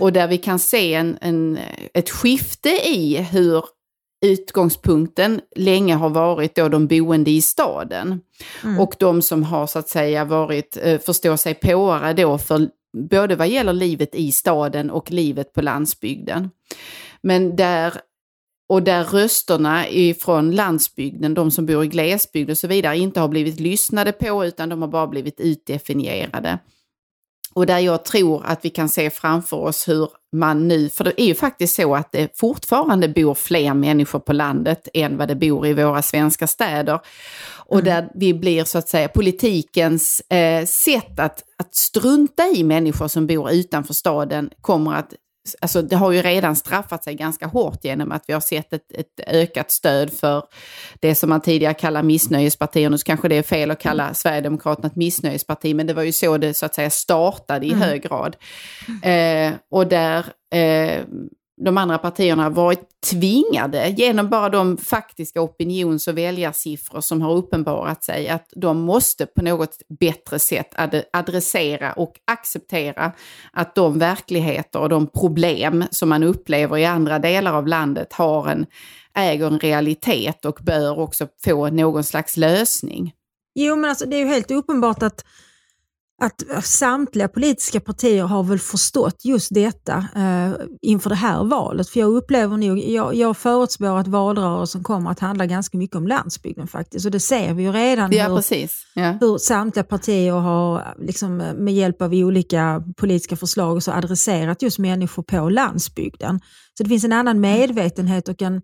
Och 0.00 0.12
där 0.12 0.28
vi 0.28 0.38
kan 0.38 0.58
se 0.58 0.94
en, 0.94 1.18
en, 1.20 1.58
ett 1.94 2.10
skifte 2.10 2.68
i 2.68 3.16
hur 3.16 3.64
utgångspunkten 4.26 5.40
länge 5.56 5.94
har 5.94 6.10
varit 6.10 6.54
då 6.54 6.68
de 6.68 6.86
boende 6.86 7.30
i 7.30 7.42
staden. 7.42 8.20
Mm. 8.64 8.80
Och 8.80 8.94
de 8.98 9.22
som 9.22 9.42
har 9.42 9.66
så 9.66 9.78
att 9.78 9.88
säga 9.88 10.24
varit 10.24 10.78
eh, 10.82 11.00
förstå 11.00 11.36
sig 11.36 11.54
påare 11.54 12.12
då 12.12 12.38
för 12.38 12.68
både 12.96 13.36
vad 13.36 13.48
gäller 13.48 13.72
livet 13.72 14.14
i 14.14 14.32
staden 14.32 14.90
och 14.90 15.10
livet 15.10 15.52
på 15.52 15.62
landsbygden. 15.62 16.50
Men 17.22 17.56
där 17.56 17.92
och 18.68 18.82
där 18.82 19.04
rösterna 19.04 19.88
ifrån 19.88 20.50
landsbygden, 20.50 21.34
de 21.34 21.50
som 21.50 21.66
bor 21.66 21.84
i 21.84 21.88
glesbygd 21.88 22.50
och 22.50 22.58
så 22.58 22.68
vidare, 22.68 22.98
inte 22.98 23.20
har 23.20 23.28
blivit 23.28 23.60
lyssnade 23.60 24.12
på 24.12 24.44
utan 24.44 24.68
de 24.68 24.82
har 24.82 24.88
bara 24.88 25.06
blivit 25.06 25.40
utdefinierade. 25.40 26.58
Och 27.56 27.66
där 27.66 27.78
jag 27.78 28.04
tror 28.04 28.46
att 28.46 28.64
vi 28.64 28.70
kan 28.70 28.88
se 28.88 29.10
framför 29.10 29.56
oss 29.56 29.88
hur 29.88 30.08
man 30.32 30.68
nu, 30.68 30.88
för 30.88 31.04
det 31.04 31.20
är 31.22 31.26
ju 31.26 31.34
faktiskt 31.34 31.74
så 31.74 31.94
att 31.94 32.12
det 32.12 32.38
fortfarande 32.38 33.08
bor 33.08 33.34
fler 33.34 33.74
människor 33.74 34.18
på 34.18 34.32
landet 34.32 34.88
än 34.94 35.16
vad 35.16 35.28
det 35.28 35.34
bor 35.34 35.66
i 35.66 35.74
våra 35.74 36.02
svenska 36.02 36.46
städer. 36.46 37.00
Och 37.48 37.80
mm. 37.80 37.84
där 37.84 38.08
vi 38.14 38.34
blir 38.34 38.64
så 38.64 38.78
att 38.78 38.88
säga 38.88 39.08
politikens 39.08 40.20
eh, 40.20 40.64
sätt 40.64 41.20
att, 41.20 41.42
att 41.58 41.74
strunta 41.74 42.46
i 42.46 42.64
människor 42.64 43.08
som 43.08 43.26
bor 43.26 43.50
utanför 43.50 43.94
staden 43.94 44.50
kommer 44.60 44.94
att 44.94 45.14
alltså 45.60 45.82
det 45.82 45.96
har 45.96 46.12
ju 46.12 46.22
redan 46.22 46.56
straffat 46.56 47.04
sig 47.04 47.14
ganska 47.14 47.46
hårt 47.46 47.84
genom 47.84 48.12
att 48.12 48.24
vi 48.26 48.32
har 48.32 48.40
sett 48.40 48.72
ett, 48.72 48.92
ett 48.92 49.20
ökat 49.26 49.70
stöd 49.70 50.12
för 50.12 50.44
det 51.00 51.14
som 51.14 51.28
man 51.28 51.40
tidigare 51.40 51.74
kallade 51.74 52.06
missnöjespartier. 52.06 52.90
Nu 52.90 52.98
kanske 52.98 53.28
det 53.28 53.36
är 53.36 53.42
fel 53.42 53.70
att 53.70 53.80
kalla 53.80 54.14
Sverigedemokraterna 54.14 54.88
ett 54.88 54.96
missnöjesparti, 54.96 55.74
men 55.74 55.86
det 55.86 55.94
var 55.94 56.02
ju 56.02 56.12
så 56.12 56.36
det 56.38 56.54
så 56.54 56.66
att 56.66 56.74
säga 56.74 56.90
startade 56.90 57.66
i 57.66 57.72
mm. 57.72 57.82
hög 57.82 58.02
grad. 58.02 58.36
Eh, 59.02 59.52
och 59.70 59.86
där 59.86 60.26
eh, 60.54 61.04
de 61.64 61.78
andra 61.78 61.98
partierna 61.98 62.50
varit 62.50 62.80
tvingade 63.10 63.88
genom 63.88 64.28
bara 64.28 64.48
de 64.48 64.76
faktiska 64.76 65.40
opinions 65.40 66.08
och 66.08 66.18
väljarsiffror 66.18 67.00
som 67.00 67.22
har 67.22 67.34
uppenbarat 67.34 68.04
sig 68.04 68.28
att 68.28 68.52
de 68.56 68.80
måste 68.80 69.26
på 69.26 69.42
något 69.42 69.76
bättre 70.00 70.38
sätt 70.38 70.68
ad 70.74 71.02
adressera 71.12 71.92
och 71.92 72.12
acceptera 72.24 73.12
att 73.52 73.74
de 73.74 73.98
verkligheter 73.98 74.80
och 74.80 74.88
de 74.88 75.06
problem 75.06 75.84
som 75.90 76.08
man 76.08 76.22
upplever 76.22 76.78
i 76.78 76.84
andra 76.84 77.18
delar 77.18 77.52
av 77.52 77.66
landet 77.66 78.12
har 78.12 78.48
en, 78.48 78.66
äger 79.14 79.46
en 79.46 79.58
realitet 79.58 80.44
och 80.44 80.58
bör 80.62 80.98
också 80.98 81.28
få 81.44 81.68
någon 81.70 82.04
slags 82.04 82.36
lösning. 82.36 83.12
Jo, 83.54 83.76
men 83.76 83.90
alltså, 83.90 84.06
det 84.06 84.16
är 84.16 84.20
ju 84.20 84.26
helt 84.26 84.50
uppenbart 84.50 85.02
att 85.02 85.24
att 86.22 86.64
samtliga 86.64 87.28
politiska 87.28 87.80
partier 87.80 88.24
har 88.24 88.42
väl 88.42 88.58
förstått 88.58 89.24
just 89.24 89.54
detta 89.54 90.06
eh, 90.16 90.52
inför 90.82 91.10
det 91.10 91.16
här 91.16 91.44
valet. 91.44 91.88
För 91.88 92.00
jag 92.00 92.12
upplever 92.12 92.56
nog, 92.56 92.78
jag, 92.78 93.14
jag 93.14 93.36
förutspår 93.36 93.98
att 93.98 94.08
valrörelsen 94.08 94.82
kommer 94.82 95.10
att 95.10 95.20
handla 95.20 95.46
ganska 95.46 95.78
mycket 95.78 95.96
om 95.96 96.06
landsbygden 96.06 96.66
faktiskt. 96.66 97.06
Och 97.06 97.12
det 97.12 97.20
ser 97.20 97.54
vi 97.54 97.62
ju 97.62 97.72
redan 97.72 98.12
ja, 98.12 98.28
hur, 98.28 98.36
precis. 98.36 98.86
Ja. 98.94 99.18
hur 99.20 99.38
samtliga 99.38 99.84
partier 99.84 100.32
har 100.32 100.94
liksom, 100.98 101.36
med 101.36 101.74
hjälp 101.74 102.02
av 102.02 102.12
olika 102.12 102.82
politiska 102.96 103.36
förslag 103.36 103.82
så 103.82 103.92
adresserat 103.92 104.62
just 104.62 104.78
människor 104.78 105.22
på 105.22 105.48
landsbygden. 105.48 106.40
Så 106.78 106.82
det 106.82 106.88
finns 106.88 107.04
en 107.04 107.12
annan 107.12 107.40
medvetenhet 107.40 108.28
och 108.28 108.42
en, 108.42 108.62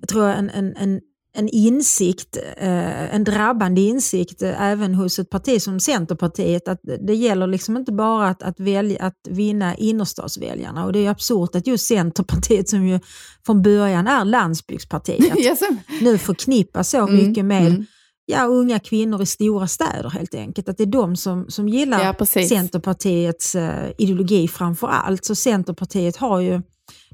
jag 0.00 0.08
tror 0.08 0.28
en, 0.28 0.50
en, 0.50 0.76
en 0.76 1.00
en 1.36 1.48
insikt, 1.48 2.36
eh, 2.56 3.14
en 3.14 3.24
drabbande 3.24 3.80
insikt 3.80 4.42
eh, 4.42 4.62
även 4.62 4.94
hos 4.94 5.18
ett 5.18 5.30
parti 5.30 5.62
som 5.62 5.80
Centerpartiet 5.80 6.68
att 6.68 6.80
det 7.00 7.14
gäller 7.14 7.46
liksom 7.46 7.76
inte 7.76 7.92
bara 7.92 8.28
att, 8.28 8.42
att, 8.42 8.60
välja, 8.60 9.02
att 9.02 9.20
vinna 9.28 9.74
innerstadsväljarna 9.74 10.84
och 10.84 10.92
det 10.92 11.06
är 11.06 11.10
absurt 11.10 11.54
att 11.54 11.66
just 11.66 11.86
Centerpartiet 11.86 12.68
som 12.68 12.86
ju 12.86 13.00
från 13.46 13.62
början 13.62 14.06
är 14.06 14.24
landsbygdspartiet 14.24 15.38
yes. 15.38 15.60
nu 16.00 16.18
förknippas 16.18 16.90
så 16.90 17.08
mm, 17.08 17.28
mycket 17.28 17.44
med 17.44 17.66
mm. 17.66 17.86
ja, 18.26 18.44
unga 18.44 18.78
kvinnor 18.78 19.22
i 19.22 19.26
stora 19.26 19.66
städer 19.66 20.10
helt 20.10 20.34
enkelt. 20.34 20.68
Att 20.68 20.76
det 20.76 20.84
är 20.84 20.86
de 20.86 21.16
som, 21.16 21.46
som 21.48 21.68
gillar 21.68 22.16
ja, 22.18 22.26
Centerpartiets 22.26 23.54
uh, 23.54 23.70
ideologi 23.98 24.48
framför 24.48 24.86
allt. 24.86 25.24
Så 25.24 25.34
Centerpartiet 25.34 26.16
har 26.16 26.40
ju 26.40 26.62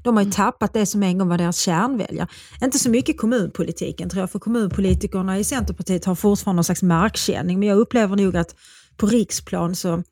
de 0.03 0.15
har 0.15 0.23
ju 0.23 0.25
mm. 0.25 0.31
tappat 0.31 0.73
det 0.73 0.85
som 0.85 1.03
en 1.03 1.17
gång 1.17 1.27
var 1.27 1.37
deras 1.37 1.57
kärnväljare. 1.57 2.27
Inte 2.63 2.79
så 2.79 2.89
mycket 2.89 3.17
kommunpolitiken 3.17 4.09
tror 4.09 4.21
jag, 4.21 4.31
för 4.31 4.39
kommunpolitikerna 4.39 5.39
i 5.39 5.43
Centerpartiet 5.43 6.05
har 6.05 6.15
fortfarande 6.15 6.55
någon 6.57 6.63
slags 6.63 6.83
markkänning, 6.83 7.59
men 7.59 7.69
jag 7.69 7.77
upplever 7.77 8.15
nog 8.15 8.37
att 8.37 8.55
på 8.97 9.07
riksplan 9.07 9.75
så, 9.75 10.03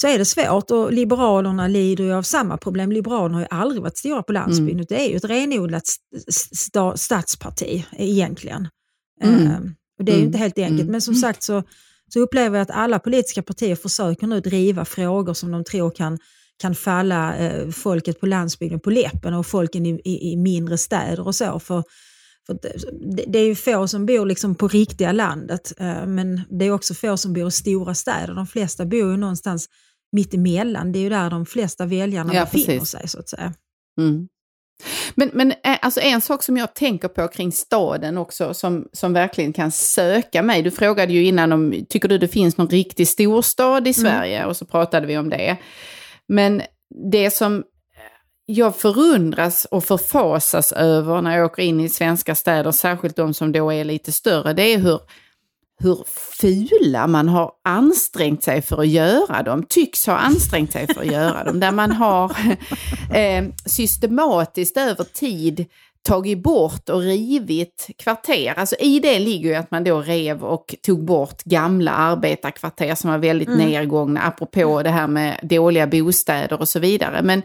så 0.00 0.06
är 0.06 0.18
det 0.18 0.24
svårt 0.24 0.70
och 0.70 0.92
Liberalerna 0.92 1.68
lider 1.68 2.04
ju 2.04 2.12
av 2.12 2.22
samma 2.22 2.56
problem. 2.56 2.92
Liberalerna 2.92 3.34
har 3.34 3.40
ju 3.40 3.48
aldrig 3.50 3.82
varit 3.82 3.98
stora 3.98 4.22
på 4.22 4.32
landsbygden, 4.32 4.76
mm. 4.76 4.86
det 4.88 5.06
är 5.06 5.08
ju 5.08 5.16
ett 5.16 5.24
renodlat 5.24 5.84
st 6.28 6.92
stadsparti 6.96 7.86
egentligen. 7.92 8.68
Mm. 9.22 9.42
Uh, 9.42 9.58
och 9.98 10.04
det 10.04 10.12
är 10.12 10.16
ju 10.16 10.24
inte 10.24 10.38
mm. 10.38 10.40
helt 10.40 10.58
enkelt, 10.58 10.80
mm. 10.80 10.92
men 10.92 11.00
som 11.00 11.14
sagt 11.14 11.42
så, 11.42 11.62
så 12.12 12.20
upplever 12.20 12.58
jag 12.58 12.62
att 12.62 12.76
alla 12.76 12.98
politiska 12.98 13.42
partier 13.42 13.76
försöker 13.76 14.26
nu 14.26 14.40
driva 14.40 14.84
frågor 14.84 15.34
som 15.34 15.50
de 15.50 15.64
tror 15.64 15.90
kan 15.90 16.18
kan 16.60 16.74
falla 16.74 17.36
eh, 17.36 17.68
folket 17.68 18.20
på 18.20 18.26
landsbygden 18.26 18.80
på 18.80 18.90
läppen 18.90 19.34
och 19.34 19.46
folken 19.46 19.86
i, 19.86 20.00
i, 20.04 20.32
i 20.32 20.36
mindre 20.36 20.78
städer 20.78 21.26
och 21.26 21.34
så. 21.34 21.60
För, 21.60 21.84
för 22.46 22.58
det, 23.16 23.24
det, 23.26 23.38
är 23.38 23.44
ju 23.44 23.54
få 23.54 23.88
som 23.88 24.06
bor 24.06 24.26
liksom 24.26 24.54
på 24.54 24.68
riktiga 24.68 25.12
landet, 25.12 25.72
eh, 25.78 26.06
men 26.06 26.40
det 26.50 26.64
är 26.64 26.70
också 26.70 26.94
få 26.94 27.16
som 27.16 27.32
bor 27.32 27.48
i 27.48 27.50
stora 27.50 27.94
städer. 27.94 28.34
De 28.34 28.46
flesta 28.46 28.84
bor 28.84 29.10
ju 29.10 29.16
någonstans 29.16 29.68
mitt 30.12 30.34
emellan. 30.34 30.92
Det 30.92 30.98
är 30.98 31.00
ju 31.00 31.08
där 31.08 31.30
de 31.30 31.46
flesta 31.46 31.86
väljarna 31.86 32.34
ja, 32.34 32.44
befinner 32.44 32.78
precis. 32.78 32.88
sig 32.88 33.08
så 33.08 33.18
att 33.18 33.28
säga. 33.28 33.54
Mm. 33.98 34.28
Men, 35.14 35.30
men 35.32 35.50
eh, 35.50 35.78
alltså 35.82 36.00
en 36.00 36.20
sak 36.20 36.42
som 36.42 36.56
jag 36.56 36.74
tänker 36.74 37.08
på 37.08 37.28
kring 37.28 37.52
staden 37.52 38.18
också 38.18 38.54
som, 38.54 38.88
som 38.92 39.12
verkligen 39.12 39.52
kan 39.52 39.72
söka 39.72 40.42
mig. 40.42 40.62
Du 40.62 40.70
frågade 40.70 41.12
ju 41.12 41.24
innan 41.24 41.52
om, 41.52 41.86
tycker 41.88 42.08
du 42.08 42.18
det 42.18 42.28
finns 42.28 42.56
någon 42.56 42.68
riktig 42.68 43.08
storstad 43.08 43.88
i 43.88 43.90
mm. 43.90 43.94
Sverige? 43.94 44.36
Mm. 44.36 44.48
Och 44.48 44.56
så 44.56 44.64
pratade 44.64 45.06
vi 45.06 45.18
om 45.18 45.30
det. 45.30 45.56
Men 46.30 46.62
det 47.12 47.30
som 47.30 47.64
jag 48.46 48.76
förundras 48.76 49.64
och 49.64 49.84
förfasas 49.84 50.72
över 50.72 51.22
när 51.22 51.36
jag 51.36 51.46
åker 51.46 51.62
in 51.62 51.80
i 51.80 51.88
svenska 51.88 52.34
städer, 52.34 52.70
särskilt 52.70 53.16
de 53.16 53.34
som 53.34 53.52
då 53.52 53.72
är 53.72 53.84
lite 53.84 54.12
större, 54.12 54.52
det 54.52 54.62
är 54.62 54.78
hur, 54.78 55.00
hur 55.80 56.04
fula 56.40 57.06
man 57.06 57.28
har 57.28 57.52
ansträngt 57.64 58.42
sig 58.42 58.62
för 58.62 58.80
att 58.80 58.88
göra 58.88 59.42
dem, 59.42 59.66
tycks 59.68 60.06
ha 60.06 60.16
ansträngt 60.16 60.72
sig 60.72 60.86
för 60.86 61.00
att 61.00 61.12
göra 61.12 61.44
dem. 61.44 61.60
Där 61.60 61.72
man 61.72 61.92
har 61.92 62.30
eh, 63.14 63.44
systematiskt 63.66 64.76
över 64.76 65.04
tid 65.04 65.66
tagit 66.08 66.42
bort 66.42 66.88
och 66.88 67.00
rivit 67.00 67.86
kvarter. 67.98 68.54
Alltså 68.56 68.76
i 68.76 69.00
det 69.00 69.18
ligger 69.18 69.48
ju 69.48 69.54
att 69.54 69.70
man 69.70 69.84
då 69.84 70.00
rev 70.00 70.44
och 70.44 70.74
tog 70.82 71.04
bort 71.04 71.42
gamla 71.42 71.90
arbetarkvarter 71.90 72.94
som 72.94 73.10
var 73.10 73.18
väldigt 73.18 73.48
mm. 73.48 73.58
nedgångna, 73.58 74.20
apropå 74.20 74.82
det 74.82 74.90
här 74.90 75.06
med 75.06 75.40
dåliga 75.42 75.86
bostäder 75.86 76.60
och 76.60 76.68
så 76.68 76.78
vidare. 76.78 77.22
Men 77.22 77.42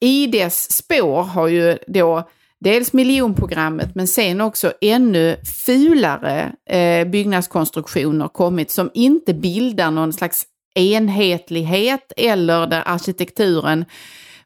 i 0.00 0.26
dess 0.26 0.72
spår 0.72 1.22
har 1.22 1.48
ju 1.48 1.78
då 1.86 2.28
dels 2.60 2.92
miljonprogrammet 2.92 3.94
men 3.94 4.06
sen 4.06 4.40
också 4.40 4.72
ännu 4.80 5.36
fulare 5.66 6.52
eh, 6.70 7.08
byggnadskonstruktioner 7.08 8.28
kommit 8.28 8.70
som 8.70 8.90
inte 8.94 9.34
bildar 9.34 9.90
någon 9.90 10.12
slags 10.12 10.46
enhetlighet 10.74 12.12
eller 12.16 12.66
där 12.66 12.82
arkitekturen 12.86 13.84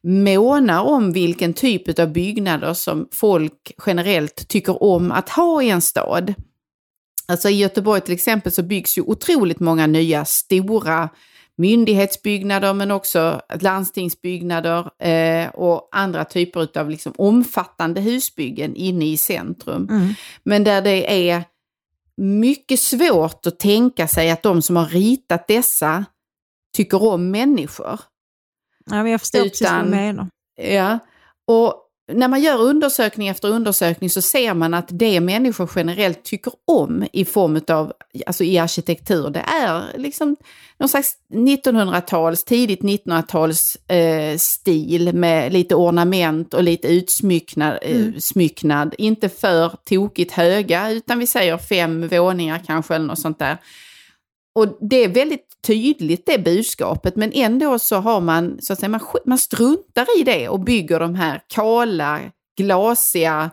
månar 0.03 0.82
om 0.82 1.12
vilken 1.12 1.55
typ 1.55 1.98
av 1.98 2.12
byggnader 2.12 2.74
som 2.74 3.09
folk 3.12 3.72
generellt 3.86 4.48
tycker 4.48 4.82
om 4.82 5.12
att 5.12 5.28
ha 5.28 5.62
i 5.62 5.70
en 5.70 5.80
stad. 5.80 6.34
Alltså 7.28 7.48
i 7.48 7.55
Göteborg 7.55 8.01
till 8.01 8.14
exempel 8.14 8.53
så 8.53 8.62
byggs 8.62 8.98
ju 8.98 9.03
otroligt 9.03 9.61
många 9.61 9.86
nya 9.86 10.24
stora 10.24 11.09
myndighetsbyggnader 11.57 12.74
men 12.74 12.90
också 12.90 13.40
landstingsbyggnader 13.61 14.90
eh, 15.03 15.48
och 15.48 15.88
andra 15.92 16.24
typer 16.24 16.78
av 16.78 16.90
liksom 16.90 17.12
omfattande 17.18 18.01
husbyggen 18.01 18.76
inne 18.76 19.05
i 19.05 19.16
centrum. 19.16 19.88
Mm. 19.90 20.14
Men 20.42 20.64
där 20.64 20.82
det 20.82 21.30
är 21.30 21.44
mycket 22.16 22.80
svårt 22.80 23.46
att 23.46 23.59
tänka 23.59 24.09
sig 24.09 24.30
att 24.30 24.42
de 24.42 24.62
som 24.62 24.76
har 24.76 24.86
ritat 24.86 25.48
dessa 25.48 26.05
tycker 26.76 27.03
om 27.03 27.30
människor. 27.30 28.01
Ja, 28.91 29.03
men 29.03 29.12
jag 29.12 29.20
förstår 29.20 29.38
Utan, 29.38 29.51
precis 29.51 29.70
vad 29.70 29.84
du 29.84 29.91
menar. 29.91 30.26
Ja, 30.62 30.99
och 31.47 31.86
när 32.12 32.28
man 32.28 32.41
gör 32.41 32.61
undersökning 32.61 33.28
efter 33.28 33.49
undersökning 33.49 34.11
så 34.11 34.22
ser 34.22 34.55
man 34.55 34.74
att 34.74 34.88
det 34.88 35.20
människor 35.20 35.70
generellt 35.76 36.24
tycker 36.24 36.53
om 36.66 37.07
i 37.12 37.24
form 37.24 37.61
av, 37.68 37.93
alltså 38.26 38.45
i 38.45 38.59
arkitektur, 38.59 39.30
det 39.30 39.41
är 39.41 39.82
liksom 39.99 40.36
någon 40.78 40.88
slags 40.88 41.14
1900-tals, 41.34 42.45
tidigt 42.45 42.80
1900-tals 42.80 43.76
eh, 43.91 44.36
stil 44.36 45.14
med 45.14 45.53
lite 45.53 45.74
ornament 45.74 46.55
och 46.55 46.62
lite 46.62 46.88
utsmycknad, 46.88 47.78
eh, 47.82 47.97
mm. 47.97 48.20
smycknad. 48.20 48.95
Inte 48.99 49.28
för 49.28 49.72
tokigt 49.84 50.32
höga, 50.32 50.91
utan 50.91 51.18
vi 51.18 51.26
säger 51.26 51.59
fem 51.59 52.09
våningar 52.09 52.61
kanske 52.66 52.95
eller 52.95 53.07
något 53.07 53.20
sånt 53.20 53.38
där. 53.38 53.59
Och 54.55 54.78
det 54.80 55.05
är 55.05 55.09
väldigt 55.09 55.46
tydligt 55.66 56.26
det 56.26 56.38
budskapet, 56.38 57.16
men 57.16 57.32
ändå 57.32 57.78
så 57.78 57.96
har 57.96 58.20
man, 58.20 58.59
så 58.62 58.72
att 58.72 58.80
säga, 58.80 58.88
man, 58.88 59.01
man 59.26 59.38
struntar 59.38 60.20
i 60.20 60.22
det 60.22 60.48
och 60.48 60.61
bygger 60.61 61.01
de 61.01 61.14
här 61.14 61.42
kala, 61.46 62.20
glasiga, 62.57 63.51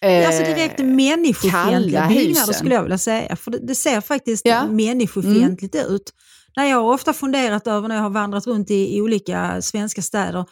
eh, 0.00 0.26
Alltså 0.26 0.42
direkt 0.42 0.78
människofientliga 0.78 2.08
byggnader 2.08 2.52
skulle 2.52 2.74
jag 2.74 2.82
vilja 2.82 2.98
säga. 2.98 3.36
För 3.36 3.50
det, 3.50 3.58
det 3.58 3.74
ser 3.74 4.00
faktiskt 4.00 4.46
ja. 4.46 4.66
människofientligt 4.66 5.74
mm. 5.74 5.94
ut. 5.94 6.12
När 6.56 6.64
jag 6.64 6.76
har 6.76 6.92
ofta 6.94 7.12
funderat 7.12 7.66
över 7.66 7.88
när 7.88 7.94
jag 7.94 8.02
har 8.02 8.10
vandrat 8.10 8.46
runt 8.46 8.70
i, 8.70 8.96
i 8.96 9.00
olika 9.00 9.62
svenska 9.62 10.02
städer 10.02 10.44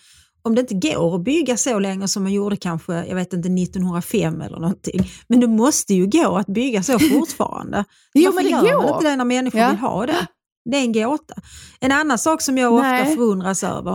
om 0.46 0.54
det 0.54 0.60
inte 0.60 0.88
går 0.88 1.14
att 1.16 1.24
bygga 1.24 1.56
så 1.56 1.78
länge 1.78 2.08
som 2.08 2.22
man 2.22 2.32
gjorde 2.32 2.56
kanske, 2.56 2.92
jag 2.92 3.14
vet 3.14 3.32
inte, 3.32 3.48
1905 3.48 4.40
eller 4.40 4.58
någonting. 4.58 5.10
Men 5.26 5.40
det 5.40 5.46
måste 5.46 5.94
ju 5.94 6.06
gå 6.06 6.36
att 6.36 6.46
bygga 6.46 6.82
så 6.82 6.98
fortfarande. 7.12 7.84
jo, 8.14 8.32
men 8.34 8.44
det 8.44 8.50
gör 8.50 8.60
går. 8.60 8.82
man 8.82 8.94
inte 8.94 9.10
det 9.10 9.16
när 9.16 9.24
människor 9.24 9.60
ja. 9.60 9.68
vill 9.68 9.78
ha 9.78 10.06
det? 10.06 10.26
Det 10.70 10.76
är 10.76 10.80
en 10.80 10.92
gåta. 10.92 11.34
En 11.80 11.92
annan 11.92 12.18
sak 12.18 12.42
som 12.42 12.58
jag 12.58 12.82
Nej. 12.82 13.02
ofta 13.02 13.14
förundras 13.14 13.64
över 13.64 13.94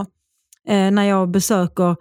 eh, 0.68 0.90
när 0.90 1.04
jag 1.04 1.30
besöker 1.30 1.96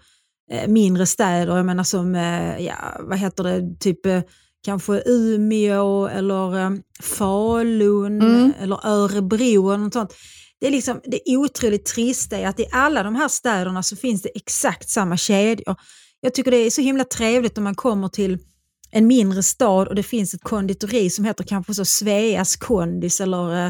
eh, 0.52 0.68
mindre 0.68 1.06
städer, 1.06 1.58
jag 1.58 1.66
menar 1.66 1.84
som, 1.84 2.16
eh, 2.16 2.58
ja, 2.58 2.76
vad 3.00 3.18
heter 3.18 3.44
det, 3.44 3.80
typ 3.80 4.06
eh, 4.06 4.22
kanske 4.66 5.04
Umeå 5.06 6.08
eller 6.08 6.60
eh, 6.60 6.72
Falun 7.02 8.22
mm. 8.22 8.54
eller 8.60 8.88
Örebro 8.88 9.70
eller 9.70 9.84
något 9.84 9.94
sånt. 9.94 10.14
Det 10.62 10.68
är, 10.68 10.72
liksom, 10.72 11.02
det 11.04 11.30
är 11.32 11.38
otroligt 11.38 11.86
trist 11.86 12.34
är 12.34 12.48
att 12.48 12.60
i 12.60 12.66
alla 12.72 13.04
de 13.04 13.16
här 13.16 13.28
städerna 13.28 13.84
så 13.84 13.96
finns 13.96 14.22
det 14.22 14.30
exakt 14.36 14.90
samma 14.90 15.18
kedjor. 15.18 15.76
Jag 16.20 16.34
tycker 16.34 16.52
det 16.52 16.58
är 16.58 16.70
så 16.70 16.82
himla 16.82 17.04
trevligt 17.04 17.58
om 17.58 17.64
man 17.64 17.76
kommer 17.76 18.08
till 18.08 18.38
en 18.92 19.08
mindre 19.08 19.44
stad 19.44 19.88
och 19.88 19.96
det 19.96 20.04
finns 20.04 20.34
ett 20.34 20.44
konditori 20.44 21.10
som 21.10 21.26
heter 21.26 21.44
kanske 21.44 21.74
så 21.74 21.86
Sveas 21.86 22.56
kondis 22.56 23.22
eller 23.22 23.66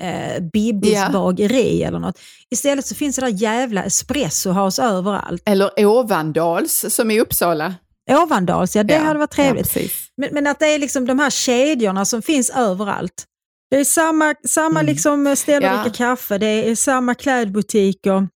eh, 0.00 0.42
Bibbis 0.52 0.90
yeah. 0.90 1.12
bageri 1.12 1.82
eller 1.82 1.98
något. 1.98 2.18
Istället 2.50 2.86
så 2.86 2.94
finns 2.94 3.16
det 3.16 3.22
där 3.22 3.28
jävla 3.28 3.84
espressohouse 3.84 4.82
överallt. 4.82 5.42
Eller 5.44 5.86
Ovandals 5.86 6.84
som 6.88 7.10
i 7.10 7.20
Uppsala. 7.20 7.74
Ovandals, 8.10 8.76
ja 8.76 8.82
det 8.82 8.94
ja, 8.94 9.00
hade 9.00 9.18
varit 9.18 9.30
trevligt. 9.30 9.76
Ja, 9.76 9.82
men, 10.16 10.28
men, 10.32 10.46
att 10.46 10.58
det 10.58 10.66
är 10.66 10.78
liksom 10.78 11.06
de 11.06 11.18
här 11.18 11.30
kedjorna 11.30 12.04
som 12.04 12.22
finns 12.22 12.50
överallt. 12.50 13.24
Det 13.70 13.76
är 13.76 13.84
samma, 13.84 14.34
samma 14.44 14.80
mm. 14.80 14.86
liksom 14.86 15.36
ställe 15.36 15.66
ja. 15.66 15.92
kaffe, 15.94 16.38
det 16.38 16.70
är 16.70 16.74
samma 16.74 17.14
klädbutiker, 17.14 18.28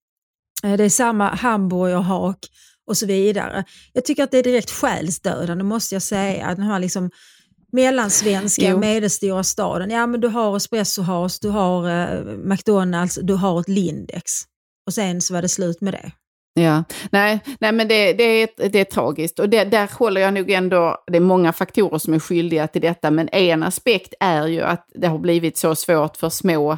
eh, 0.65 0.77
det 0.77 0.85
är 0.85 0.89
samma 0.89 1.29
hamburgerhak 1.35 2.39
och 2.87 2.97
så 2.97 3.07
vidare. 3.07 3.65
Jag 3.93 4.05
tycker 4.05 4.25
att 4.25 4.31
det 4.31 4.39
är 4.39 4.43
direkt 4.43 4.71
själsdödande 4.71 5.65
måste 5.65 5.95
jag 5.95 6.03
säga. 6.03 6.55
Den 6.55 6.65
här 6.65 6.79
liksom 6.79 7.11
mellansvenska, 7.73 8.71
jo. 8.71 8.79
medelstora 8.79 9.45
staden. 9.45 9.91
Ja 9.91 10.07
men 10.07 10.21
du 10.21 10.29
har 10.29 10.57
Espresso 10.57 11.03
House, 11.03 11.39
du 11.43 11.49
har 11.49 11.89
eh, 11.89 12.23
McDonalds, 12.37 13.19
du 13.23 13.35
har 13.35 13.61
ett 13.61 13.69
Lindex. 13.69 14.33
Och 14.87 14.95
sen 14.95 15.21
så 15.21 15.35
var 15.35 15.43
det 15.43 15.49
slut 15.49 15.81
med 15.81 15.95
det. 15.95 16.13
Ja, 16.55 16.85
nej, 17.11 17.41
nej 17.61 17.73
men 17.73 17.89
det, 17.89 18.13
det, 18.13 18.25
är, 18.25 18.69
det 18.69 18.81
är 18.81 18.85
tragiskt. 18.85 19.39
Och 19.39 19.49
det, 19.49 19.65
där 19.65 19.89
håller 19.99 20.21
jag 20.21 20.35
nog 20.35 20.51
ändå, 20.51 20.97
det 21.07 21.17
är 21.17 21.21
många 21.21 21.53
faktorer 21.53 21.99
som 21.99 22.15
är 22.15 22.19
skyldiga 22.19 22.67
till 22.67 22.83
detta, 22.83 23.11
men 23.11 23.29
en 23.29 23.63
aspekt 23.63 24.15
är 24.21 24.47
ju 24.47 24.61
att 24.61 24.87
det 24.95 25.07
har 25.07 25.19
blivit 25.19 25.59
så 25.59 25.75
svårt 25.75 26.17
för 26.17 26.29
små 26.29 26.77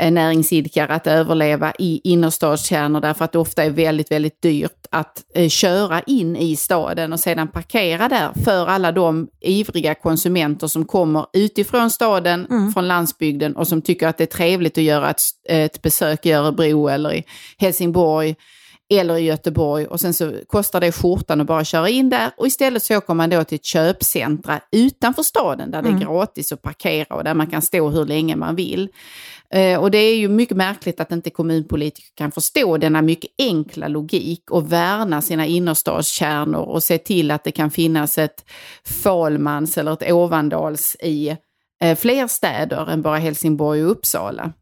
eh, 0.00 0.12
näringsidkare 0.12 0.94
att 0.94 1.06
överleva 1.06 1.72
i 1.78 2.00
innerstadskärnor 2.04 3.00
därför 3.00 3.24
att 3.24 3.32
det 3.32 3.38
ofta 3.38 3.64
är 3.64 3.70
väldigt, 3.70 4.10
väldigt 4.10 4.42
dyrt 4.42 4.86
att 4.90 5.24
eh, 5.34 5.48
köra 5.48 6.00
in 6.00 6.36
i 6.36 6.56
staden 6.56 7.12
och 7.12 7.20
sedan 7.20 7.48
parkera 7.48 8.08
där 8.08 8.30
för 8.44 8.66
alla 8.66 8.92
de 8.92 9.28
ivriga 9.40 9.94
konsumenter 9.94 10.66
som 10.66 10.84
kommer 10.84 11.26
utifrån 11.32 11.90
staden, 11.90 12.46
mm. 12.50 12.72
från 12.72 12.88
landsbygden 12.88 13.56
och 13.56 13.68
som 13.68 13.82
tycker 13.82 14.08
att 14.08 14.18
det 14.18 14.24
är 14.24 14.36
trevligt 14.36 14.78
att 14.78 14.84
göra 14.84 15.10
ett, 15.10 15.22
ett 15.48 15.82
besök 15.82 16.26
i 16.26 16.32
Örebro 16.32 16.88
eller 16.88 17.14
i 17.14 17.24
Helsingborg 17.58 18.36
eller 18.94 19.16
i 19.16 19.20
Göteborg 19.20 19.86
och 19.86 20.00
sen 20.00 20.14
så 20.14 20.32
kostar 20.46 20.80
det 20.80 20.92
skjortan 20.92 21.40
att 21.40 21.46
bara 21.46 21.64
köra 21.64 21.88
in 21.88 22.10
där 22.10 22.30
och 22.36 22.46
istället 22.46 22.82
så 22.82 22.96
åker 22.96 23.14
man 23.14 23.30
då 23.30 23.44
till 23.44 23.56
ett 23.56 23.64
köpcentra 23.64 24.60
utanför 24.72 25.22
staden 25.22 25.70
där 25.70 25.82
det 25.82 25.88
är 25.88 25.92
mm. 25.92 26.04
gratis 26.04 26.52
att 26.52 26.62
parkera 26.62 27.16
och 27.16 27.24
där 27.24 27.34
man 27.34 27.46
kan 27.46 27.62
stå 27.62 27.88
hur 27.88 28.04
länge 28.04 28.36
man 28.36 28.56
vill. 28.56 28.88
Eh, 29.50 29.80
och 29.80 29.90
det 29.90 29.98
är 29.98 30.16
ju 30.16 30.28
mycket 30.28 30.56
märkligt 30.56 31.00
att 31.00 31.12
inte 31.12 31.30
kommunpolitiker 31.30 32.08
kan 32.14 32.32
förstå 32.32 32.76
denna 32.76 33.02
mycket 33.02 33.30
enkla 33.38 33.88
logik 33.88 34.50
och 34.50 34.72
värna 34.72 35.22
sina 35.22 35.46
innerstadskärnor 35.46 36.62
och 36.62 36.82
se 36.82 36.98
till 36.98 37.30
att 37.30 37.44
det 37.44 37.52
kan 37.52 37.70
finnas 37.70 38.18
ett 38.18 38.44
Falmans 39.02 39.78
eller 39.78 39.92
ett 39.92 40.12
Ovandals 40.12 40.96
i 41.00 41.36
eh, 41.82 41.96
fler 41.96 42.26
städer 42.26 42.90
än 42.90 43.02
bara 43.02 43.18
Helsingborg 43.18 43.84
och 43.84 43.90
Uppsala. 43.90 44.52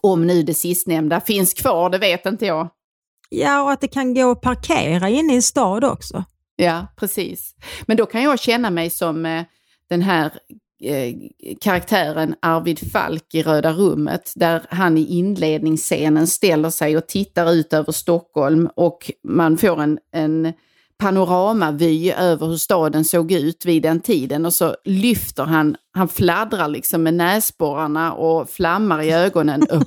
Om 0.00 0.26
nu 0.26 0.42
det 0.42 0.54
sistnämnda 0.54 1.20
finns 1.20 1.54
kvar, 1.54 1.90
det 1.90 1.98
vet 1.98 2.26
inte 2.26 2.46
jag. 2.46 2.68
Ja, 3.28 3.62
och 3.62 3.72
att 3.72 3.80
det 3.80 3.88
kan 3.88 4.14
gå 4.14 4.30
att 4.30 4.40
parkera 4.40 5.08
inne 5.08 5.32
i 5.32 5.36
en 5.36 5.42
stad 5.42 5.84
också. 5.84 6.24
Ja, 6.56 6.86
precis. 6.96 7.54
Men 7.86 7.96
då 7.96 8.06
kan 8.06 8.22
jag 8.22 8.38
känna 8.38 8.70
mig 8.70 8.90
som 8.90 9.26
eh, 9.26 9.44
den 9.88 10.02
här 10.02 10.32
eh, 10.82 11.14
karaktären 11.60 12.34
Arvid 12.42 12.92
Falk 12.92 13.34
i 13.34 13.42
Röda 13.42 13.72
rummet, 13.72 14.32
där 14.36 14.62
han 14.68 14.98
i 14.98 15.06
inledningsscenen 15.06 16.26
ställer 16.26 16.70
sig 16.70 16.96
och 16.96 17.06
tittar 17.06 17.52
ut 17.52 17.72
över 17.72 17.92
Stockholm 17.92 18.68
och 18.76 19.10
man 19.24 19.58
får 19.58 19.82
en, 19.82 19.98
en 20.12 20.52
panoramavy 20.98 22.12
över 22.12 22.46
hur 22.46 22.56
staden 22.56 23.04
såg 23.04 23.32
ut 23.32 23.64
vid 23.64 23.82
den 23.82 24.00
tiden 24.00 24.46
och 24.46 24.52
så 24.52 24.74
lyfter 24.84 25.44
han, 25.44 25.76
han 25.94 26.08
fladdrar 26.08 26.68
liksom 26.68 27.02
med 27.02 27.14
näsborrarna 27.14 28.12
och 28.12 28.50
flammar 28.50 29.02
i 29.02 29.12
ögonen 29.12 29.62
och 29.62 29.82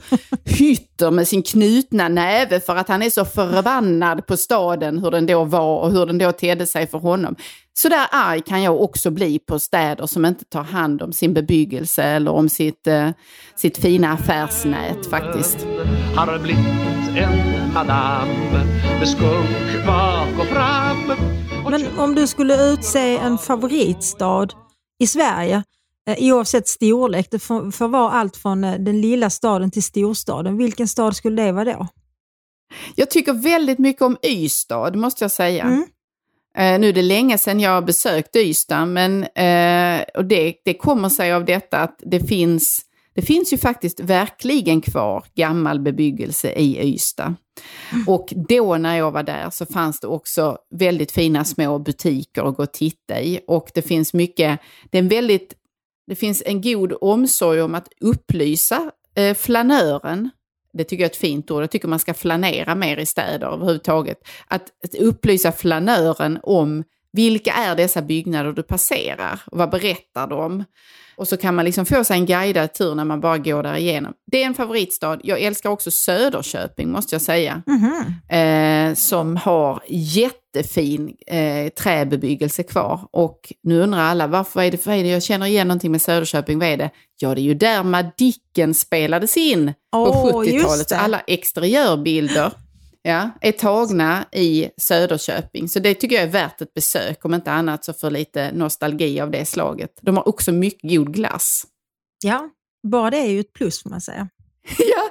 hytter 0.45 1.11
med 1.11 1.27
sin 1.27 1.43
knutna 1.43 2.09
näve 2.09 2.59
för 2.59 2.75
att 2.75 2.87
han 2.87 3.03
är 3.03 3.09
så 3.09 3.25
förbannad 3.25 4.27
på 4.27 4.37
staden, 4.37 4.99
hur 4.99 5.11
den 5.11 5.25
då 5.25 5.43
var 5.43 5.79
och 5.79 5.91
hur 5.91 6.05
den 6.05 6.17
då 6.17 6.31
tedde 6.31 6.65
sig 6.65 6.87
för 6.87 6.97
honom. 6.97 7.35
Så 7.73 7.89
där 7.89 8.07
arg 8.11 8.41
kan 8.41 8.63
jag 8.63 8.81
också 8.81 9.11
bli 9.11 9.39
på 9.39 9.59
städer 9.59 10.05
som 10.05 10.25
inte 10.25 10.45
tar 10.45 10.63
hand 10.63 11.01
om 11.01 11.13
sin 11.13 11.33
bebyggelse 11.33 12.03
eller 12.03 12.31
om 12.31 12.49
sitt, 12.49 12.87
eh, 12.87 13.09
sitt 13.55 13.77
fina 13.77 14.13
affärsnät 14.13 15.05
faktiskt. 15.09 15.67
Har 16.15 16.39
blivit 16.39 16.96
en 17.17 17.73
madam 17.73 18.27
med 18.99 19.09
skunk 19.09 19.85
bak 19.85 20.39
och 20.39 20.45
fram. 20.45 21.13
Men 21.71 21.99
om 21.99 22.15
du 22.15 22.27
skulle 22.27 22.71
utse 22.73 23.17
en 23.17 23.37
favoritstad 23.37 24.47
i 24.99 25.07
Sverige, 25.07 25.63
eh, 26.09 26.33
oavsett 26.33 26.67
storlek, 26.67 27.27
det 27.31 27.39
får, 27.39 27.71
får 27.71 27.87
vara 27.87 28.11
allt 28.11 28.37
från 28.37 28.63
eh, 28.63 28.79
den 28.79 29.01
lilla 29.01 29.29
staden 29.29 29.71
till 29.71 29.83
storstaden. 29.83 30.57
Vilken 30.57 30.87
stad 30.87 31.15
skulle 31.15 31.43
det 31.43 31.51
vara 31.51 31.65
då? 31.65 31.87
Jag 32.95 33.09
tycker 33.09 33.33
väldigt 33.33 33.79
mycket 33.79 34.01
om 34.01 34.17
Ystad, 34.23 34.95
måste 34.95 35.23
jag 35.23 35.31
säga. 35.31 35.63
Mm. 35.63 35.85
Eh, 36.57 36.79
nu 36.79 36.89
är 36.89 36.93
det 36.93 37.01
länge 37.01 37.37
sedan 37.37 37.59
jag 37.59 37.85
besökte 37.85 38.39
Ystad, 38.39 38.85
men 38.85 39.23
eh, 39.23 40.03
och 40.15 40.25
det, 40.25 40.53
det 40.65 40.73
kommer 40.73 41.09
sig 41.09 41.33
av 41.33 41.45
detta 41.45 41.77
att 41.77 41.99
det 42.05 42.19
finns, 42.19 42.81
det 43.17 43.23
finns 43.23 43.53
ju 43.53 43.57
faktiskt 43.57 43.99
verkligen 43.99 44.81
kvar 44.81 45.25
gammal 45.35 45.79
bebyggelse 45.79 46.51
i 46.51 46.93
Ystad. 46.93 47.35
Och 48.07 48.33
då 48.49 48.77
när 48.77 48.97
jag 48.97 49.11
var 49.11 49.23
där 49.23 49.49
så 49.49 49.65
fanns 49.65 49.99
det 49.99 50.07
också 50.07 50.57
väldigt 50.75 51.11
fina 51.11 51.45
små 51.45 51.79
butiker 51.79 52.49
att 52.49 52.57
gå 52.57 52.63
och 52.63 52.73
titta 52.73 53.21
i. 53.21 53.39
Och 53.47 53.69
det 53.73 53.81
finns 53.81 54.13
mycket, 54.13 54.59
det 54.89 54.97
är 54.97 55.01
en 55.01 55.07
väldigt, 55.07 55.53
det 56.07 56.15
finns 56.15 56.43
en 56.45 56.61
god 56.61 56.93
omsorg 57.01 57.61
om 57.61 57.75
att 57.75 57.87
upplysa 58.01 58.91
eh, 59.15 59.35
flanören 59.35 60.29
det 60.73 60.83
tycker 60.83 61.03
jag 61.03 61.09
är 61.09 61.11
ett 61.11 61.17
fint 61.17 61.51
ord, 61.51 61.63
jag 61.63 61.71
tycker 61.71 61.87
man 61.87 61.99
ska 61.99 62.13
flanera 62.13 62.75
mer 62.75 62.97
i 62.97 63.05
städer 63.05 63.47
överhuvudtaget. 63.47 64.17
Att, 64.47 64.63
att 64.83 64.95
upplysa 64.95 65.51
flanören 65.51 66.39
om 66.43 66.83
vilka 67.11 67.53
är 67.53 67.75
dessa 67.75 68.01
byggnader 68.01 68.51
du 68.53 68.63
passerar 68.63 69.41
och 69.45 69.57
vad 69.57 69.69
berättar 69.69 70.27
de? 70.27 70.63
Och 71.17 71.27
så 71.27 71.37
kan 71.37 71.55
man 71.55 71.65
liksom 71.65 71.85
få 71.85 72.03
sig 72.03 72.17
en 72.17 72.25
guidad 72.25 72.73
tur 72.73 72.95
när 72.95 73.05
man 73.05 73.21
bara 73.21 73.37
går 73.37 73.63
där 73.63 73.75
igenom. 73.75 74.13
Det 74.31 74.43
är 74.43 74.45
en 74.45 74.53
favoritstad. 74.53 75.19
Jag 75.23 75.41
älskar 75.41 75.69
också 75.69 75.91
Söderköping 75.91 76.91
måste 76.91 77.15
jag 77.15 77.21
säga. 77.21 77.61
Mm 77.67 78.13
eh, 78.29 78.93
som 78.95 79.35
har 79.35 79.83
jättefin 79.87 81.15
eh, 81.27 81.69
träbebyggelse 81.69 82.63
kvar. 82.63 82.99
Och 83.11 83.53
nu 83.63 83.81
undrar 83.81 83.99
alla 83.99 84.27
varför 84.27 84.61
är 84.61 84.71
det 84.71 84.77
för 84.77 84.91
det? 84.91 85.09
Jag 85.09 85.23
känner 85.23 85.45
igen 85.45 85.67
någonting 85.67 85.91
med 85.91 86.01
Söderköping. 86.01 86.59
Vad 86.59 86.67
är 86.67 86.77
det? 86.77 86.89
Ja, 87.19 87.35
det 87.35 87.41
är 87.41 87.43
ju 87.43 87.53
där 87.53 87.83
Madicken 87.83 88.73
spelades 88.73 89.37
in 89.37 89.73
på 89.91 89.97
oh, 89.97 90.43
70-talet. 90.43 90.91
Alla 90.91 91.19
exteriörbilder 91.19 92.51
ja, 93.07 93.29
är 93.41 93.51
tagna 93.51 94.25
i 94.31 94.69
Söderköping. 94.77 95.69
Så 95.69 95.79
det 95.79 95.93
tycker 95.93 96.15
jag 96.15 96.23
är 96.23 96.31
värt 96.31 96.61
ett 96.61 96.73
besök, 96.73 97.25
om 97.25 97.33
inte 97.33 97.51
annat 97.51 97.85
så 97.85 97.93
för 97.93 98.11
lite 98.11 98.51
nostalgi 98.51 99.21
av 99.21 99.31
det 99.31 99.45
slaget. 99.45 99.91
De 100.01 100.17
har 100.17 100.27
också 100.27 100.51
mycket 100.51 100.89
god 100.89 101.13
glass. 101.13 101.63
Ja, 102.23 102.49
bara 102.87 103.09
det 103.09 103.17
är 103.17 103.27
ju 103.27 103.39
ett 103.39 103.53
plus 103.53 103.83
får 103.83 103.89
man 103.89 104.01
säga. 104.01 104.29
ja, 104.77 105.09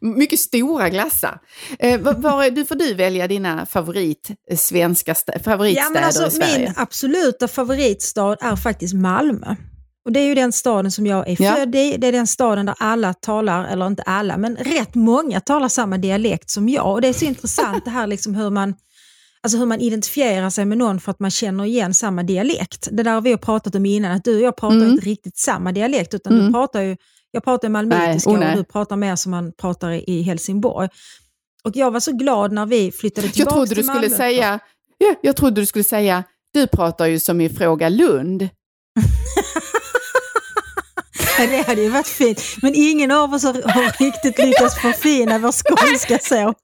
mycket 0.00 0.38
stora 0.38 0.88
glassar. 0.88 1.40
Eh, 1.78 2.00
var, 2.00 2.14
var, 2.14 2.50
du 2.50 2.64
får 2.64 2.74
du 2.74 2.94
välja 2.94 3.28
dina 3.28 3.66
favorit, 3.66 4.30
svenska 4.56 5.14
favoritstäder 5.44 5.86
ja, 5.86 5.90
men 5.90 6.04
alltså, 6.04 6.26
i 6.26 6.30
Sverige. 6.30 6.58
Min 6.58 6.74
absoluta 6.76 7.48
favoritstad 7.48 8.36
är 8.40 8.56
faktiskt 8.56 8.94
Malmö. 8.94 9.56
Och 10.04 10.12
Det 10.12 10.20
är 10.20 10.24
ju 10.24 10.34
den 10.34 10.52
staden 10.52 10.90
som 10.90 11.06
jag 11.06 11.28
är 11.28 11.42
ja. 11.42 11.54
född 11.54 11.74
i. 11.74 11.96
Det 11.96 12.06
är 12.06 12.12
den 12.12 12.26
staden 12.26 12.66
där 12.66 12.74
alla 12.78 13.14
talar, 13.14 13.64
eller 13.64 13.86
inte 13.86 14.02
alla, 14.02 14.36
men 14.36 14.56
rätt 14.56 14.94
många 14.94 15.40
talar 15.40 15.68
samma 15.68 15.98
dialekt 15.98 16.50
som 16.50 16.68
jag. 16.68 16.92
Och 16.92 17.00
Det 17.00 17.08
är 17.08 17.12
så 17.12 17.24
intressant 17.24 17.84
det 17.84 17.90
här 17.90 18.06
liksom 18.06 18.34
hur 18.34 18.50
man 18.50 18.74
Alltså 19.42 19.58
hur 19.58 19.66
man 19.66 19.80
identifierar 19.80 20.50
sig 20.50 20.64
med 20.64 20.78
någon 20.78 21.00
för 21.00 21.10
att 21.10 21.20
man 21.20 21.30
känner 21.30 21.64
igen 21.64 21.94
samma 21.94 22.22
dialekt. 22.22 22.88
Det 22.92 23.02
där 23.02 23.12
har 23.12 23.20
vi 23.20 23.36
pratat 23.36 23.74
om 23.74 23.86
innan, 23.86 24.12
att 24.12 24.24
du 24.24 24.36
och 24.36 24.42
jag 24.42 24.56
pratar 24.56 24.76
mm. 24.76 24.90
inte 24.90 25.06
riktigt 25.06 25.38
samma 25.38 25.72
dialekt, 25.72 26.14
utan 26.14 26.32
mm. 26.32 26.46
du 26.46 26.52
pratar 26.52 26.80
ju, 26.82 26.96
jag 27.30 27.44
pratar 27.44 27.68
malmöitiska 27.68 28.30
oh, 28.30 28.50
och 28.50 28.56
du 28.56 28.64
pratar 28.64 28.96
mer 28.96 29.16
som 29.16 29.30
man 29.30 29.52
pratar 29.52 30.10
i 30.10 30.22
Helsingborg. 30.22 30.88
Och 31.64 31.76
jag 31.76 31.90
var 31.90 32.00
så 32.00 32.12
glad 32.12 32.52
när 32.52 32.66
vi 32.66 32.92
flyttade 32.92 33.28
tillbaka 33.28 33.50
jag 33.50 33.54
trodde 33.54 33.68
till 33.68 33.76
du 33.76 33.82
skulle 33.82 34.00
Malmö. 34.00 34.16
säga, 34.16 34.60
ja, 34.98 35.14
Jag 35.22 35.36
trodde 35.36 35.60
du 35.60 35.66
skulle 35.66 35.84
säga, 35.84 36.24
du 36.52 36.66
pratar 36.66 37.06
ju 37.06 37.20
som 37.20 37.40
i 37.40 37.48
Fråga 37.48 37.88
Lund. 37.88 38.42
Ja, 41.40 41.46
det 41.46 41.66
hade 41.66 41.82
ju 41.82 41.88
varit 41.88 42.06
fint. 42.08 42.42
Men 42.62 42.72
ingen 42.74 43.10
av 43.10 43.34
oss 43.34 43.44
har, 43.44 43.98
riktigt 44.04 44.38
lyckats 44.38 44.80
förfina 44.80 45.38
vår 45.38 45.52
skånska 45.52 46.18
så. 46.18 46.54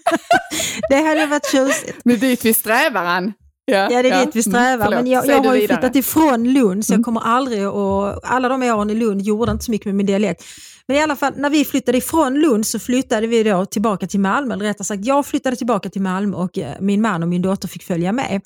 det 0.88 0.96
hade 0.96 1.26
varit 1.26 1.46
tjusigt. 1.50 1.98
Men 2.04 2.18
dit 2.18 2.44
vi 2.44 2.54
strävar, 2.54 3.04
Ann. 3.04 3.32
Ja, 3.64 3.88
ja, 3.90 4.02
det 4.02 4.10
är 4.10 4.26
dit 4.26 4.36
vi 4.36 4.42
strävar. 4.42 4.86
Mm, 4.86 4.98
men 4.98 5.06
jag, 5.12 5.26
jag 5.26 5.42
har 5.42 5.54
ju 5.54 5.60
vidare. 5.60 5.78
flyttat 5.80 5.96
ifrån 5.96 6.52
Lund 6.52 6.86
så 6.86 6.92
jag 6.92 6.96
Mm. 6.96 7.04
kommer 7.04 7.20
aldrig 7.20 7.64
att... 7.64 8.24
Alla 8.24 8.48
de 8.48 8.62
åren 8.62 8.90
i 8.90 8.94
Lund 8.94 9.22
gjorde 9.22 9.52
inte 9.52 9.64
så 9.64 9.70
mycket 9.70 9.86
med 9.86 9.94
min 9.94 10.06
dialekt. 10.06 10.44
Men 10.88 10.96
i 10.96 11.02
alla 11.02 11.16
fall, 11.16 11.32
när 11.36 11.50
vi 11.50 11.64
flyttade 11.64 11.98
ifrån 11.98 12.34
Lund 12.34 12.66
så 12.66 12.78
flyttade 12.78 13.26
vi 13.26 13.42
då 13.42 13.66
tillbaka 13.66 14.06
till 14.06 14.20
Malmö. 14.20 14.54
Eller 14.54 14.64
rättare 14.64 14.84
sagt, 14.84 15.04
jag 15.04 15.26
flyttade 15.26 15.56
tillbaka 15.56 15.90
till 15.90 16.02
Malmö 16.02 16.36
och 16.36 16.58
eh, 16.58 16.72
min 16.80 17.00
man 17.02 17.22
och 17.22 17.28
min 17.28 17.42
dotter 17.42 17.68
fick 17.68 17.82
följa 17.82 18.12
med. 18.12 18.40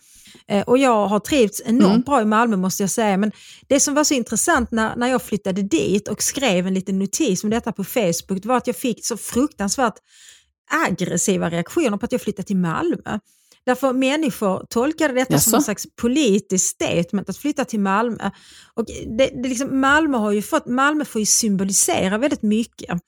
Eh, 0.49 0.63
Och 0.63 0.79
jag 0.79 1.07
har 1.07 1.21
trivts 1.21 1.63
enormt 1.65 1.85
Mm. 1.93 2.01
bra 2.03 2.23
i 2.23 2.25
Malmö 2.25 2.57
måste 2.57 2.83
jag 2.83 2.91
säga. 2.91 3.17
Men 3.17 3.33
det 3.69 3.81
som 3.81 3.95
var 3.95 4.05
så 4.05 4.15
intressant 4.15 4.71
när, 4.71 4.97
när 4.97 5.07
jag 5.09 5.23
flyttade 5.23 5.63
dit 5.63 6.09
och 6.09 6.23
skrev 6.23 6.67
en 6.67 6.75
liten 6.75 6.99
notis 6.99 7.45
om 7.45 7.51
detta 7.51 7.73
på 7.73 7.85
Facebook, 7.85 8.43
det 8.43 8.47
var 8.47 8.57
att 8.57 8.67
jag 8.67 8.77
fick 8.77 9.07
så 9.07 9.17
fruktansvärt 9.17 9.95
aggressiva 10.87 11.51
reaktioner 11.51 11.97
på 11.97 12.05
att 12.05 12.13
jag 12.13 12.21
flyttade 12.21 12.47
till 12.47 12.57
Malmö. 12.57 13.19
Därför 13.67 13.93
människor 13.93 14.67
tolkade 14.71 15.15
detta 15.15 15.39
som 15.39 15.51
Jaså? 15.51 15.57
en 15.57 15.63
slags 15.63 15.87
politiskt 15.97 16.67
statement 16.75 17.29
att 17.29 17.37
flytta 17.37 17.65
till 17.65 17.81
Malmö. 17.81 18.31
Och 18.75 18.85
det, 19.19 19.27
det 19.43 19.49
liksom, 19.49 19.81
Malmö, 19.81 20.19
har 20.19 20.33
ju 20.33 20.43
fått, 20.43 20.67
Malmö 20.67 21.05
får 21.05 21.21
ju 21.21 21.27
symbolisera 21.27 22.19
väldigt 22.19 22.43
mycket 22.43 22.99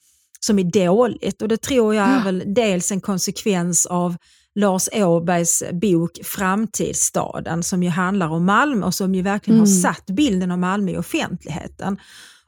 som 0.41 0.59
är 0.59 0.65
dåligt 0.87 1.43
och 1.43 1.49
det 1.49 1.57
tror 1.57 1.95
jag 1.95 2.09
är 2.09 2.17
Ja. 2.19 2.25
väl 2.25 2.43
dels 2.47 2.93
en 2.93 3.01
konsekvens 3.01 3.87
av 3.87 4.17
Lars 4.55 4.89
Åbergs 4.93 5.63
bok 5.73 6.19
Framtidsstaden 6.25 7.63
som 7.63 7.83
ju 7.83 7.89
handlar 7.89 8.29
om 8.29 8.45
Malmö 8.45 8.87
och 8.87 8.95
som 8.95 9.15
ju 9.15 9.23
verkligen 9.23 9.61
har 9.61 9.67
Mm. 9.67 9.81
satt 9.83 10.07
bilden 10.07 10.51
av 10.51 10.59
Malmö 10.59 10.91
i 10.93 10.97
offentligheten. 10.97 11.99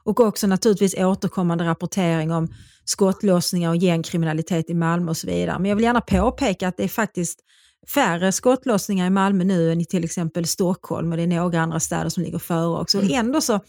Och 0.03 0.19
också 0.19 0.47
naturligtvis 0.47 0.95
återkommande 0.97 1.63
rapportering 1.65 2.31
om 2.31 2.47
skottlossningar 2.85 3.69
och 3.69 3.77
gängkriminalitet 3.77 4.69
i 4.69 4.73
Malmö 4.73 5.09
och 5.09 5.17
så 5.17 5.27
vidare. 5.27 5.59
Men 5.59 5.69
jag 5.69 5.75
vill 5.75 5.85
gärna 5.85 6.01
påpeka 6.01 6.67
att 6.67 6.77
det 6.77 6.83
är 6.83 6.87
faktiskt 6.87 7.39
färre 7.93 8.31
skottlossningar 8.31 9.07
i 9.07 9.09
Malmö 9.09 9.43
nu 9.43 9.71
än 9.71 9.81
i 9.81 9.85
till 9.85 10.03
exempel 10.03 10.47
Stockholm 10.47 11.11
och 11.11 11.17
det 11.17 11.23
är 11.23 11.27
några 11.27 11.61
andra 11.61 11.79
städer 11.79 12.09
som 12.09 12.23
ligger 12.23 12.39
före 12.39 12.79
också. 12.81 12.97
Och 12.97 13.11
ändå 13.11 13.41
så 13.41 13.59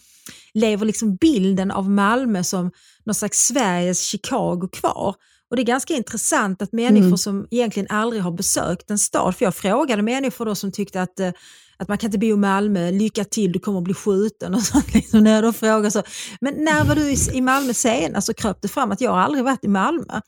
lever 0.55 0.87
liksom 0.87 1.17
bilden 1.17 1.71
av 1.71 1.91
Malmö 1.91 2.45
som 2.45 2.71
någon 3.05 3.15
slags 3.15 3.39
Sveriges 3.39 4.01
Chicago 4.01 4.69
kvar. 4.73 5.15
Och 5.51 5.57
det 5.57 5.63
är 5.63 5.67
ganska 5.67 5.95
intressant 5.95 6.63
att 6.63 6.73
människor 6.73 7.07
Mm. 7.07 7.19
som 7.19 7.47
egentligen 7.51 7.87
aldrig 7.91 8.23
har 8.23 8.31
besökt 8.31 8.91
en 8.91 8.99
stad, 8.99 9.37
för 9.37 9.45
jag 9.45 9.55
frågade 9.55 10.03
människor 10.03 10.45
då 10.45 10.55
som 10.55 10.73
tyckte 10.73 11.03
att, 11.03 11.21
eh, 11.21 11.31
att 11.77 11.89
man 11.89 11.99
kan 11.99 12.09
inte 12.09 12.19
bo 12.19 12.27
i 12.27 12.37
Malmö, 12.37 12.91
lycka 12.91 13.25
till, 13.25 13.53
du 13.53 13.59
kommer 13.59 13.79
att 13.79 13.85
bli 13.85 13.95
skjuten 13.95 14.55
och 14.55 14.63
sånt. 14.63 14.87
Liksom, 14.95 15.25
när 15.25 15.43
jag 15.43 15.57
frågar 15.57 15.91
så, 15.91 16.03
men 16.41 16.55
när 16.65 16.85
var 16.85 16.95
du 16.95 17.11
i- 17.37 17.41
Malmö 17.41 17.75
senast? 17.75 18.27
Så 18.27 18.35
kröp 18.35 18.63
det 18.63 18.69
fram 18.69 18.93
att 18.93 19.01
jag 19.01 19.15
aldrig 19.19 19.45
varit 19.45 19.65
i 19.65 19.69
Malmö. 19.69 20.21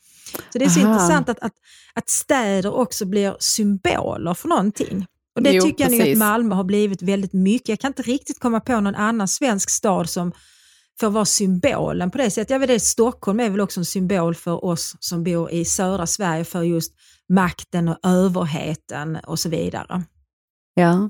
Så 0.53 0.59
det 0.59 0.65
är 0.65 0.69
så 0.69 0.79
Aha. 0.79 0.93
intressant 0.93 1.29
att, 1.29 1.39
att, 1.39 1.53
att 1.93 2.09
städer 2.09 2.73
också 2.73 3.05
blir 3.05 3.35
symboler 3.39 4.33
för 4.33 4.47
någonting. 4.47 5.05
Och 5.35 5.43
det 5.43 5.51
Jo, 5.51 5.63
tycker 5.63 5.83
jag 5.83 5.91
nog 5.91 5.99
att 6.01 6.05
precis. 6.05 6.19
Malmö 6.19 6.55
har 6.55 6.63
blivit 6.63 7.01
väldigt 7.01 7.33
mycket. 7.33 7.69
Jag 7.69 7.79
kan 7.79 7.89
inte 7.89 8.01
riktigt 8.01 8.39
komma 8.39 8.59
på 8.59 8.79
någon 8.79 8.95
annan 8.95 9.27
svensk 9.27 9.69
stad 9.69 10.09
som 10.09 10.31
får 10.99 11.09
vara 11.09 11.25
symbolen 11.25 12.11
på 12.11 12.17
det 12.17 12.31
sättet. 12.31 12.49
Jag 12.49 12.59
vet 12.59 12.81
Stockholm 12.81 13.39
är 13.39 13.49
väl 13.49 13.61
också 13.61 13.79
en 13.79 13.85
symbol 13.85 14.35
för 14.35 14.65
oss 14.65 14.95
som 14.99 15.23
bor 15.23 15.51
i 15.51 15.65
södra 15.65 16.05
Sverige 16.07 16.43
för 16.43 16.63
just 16.63 16.93
makten 17.29 17.87
och 17.87 17.97
överheten 18.03 19.17
och 19.27 19.39
så 19.39 19.49
vidare. 19.49 20.03
Ja. 20.73 21.09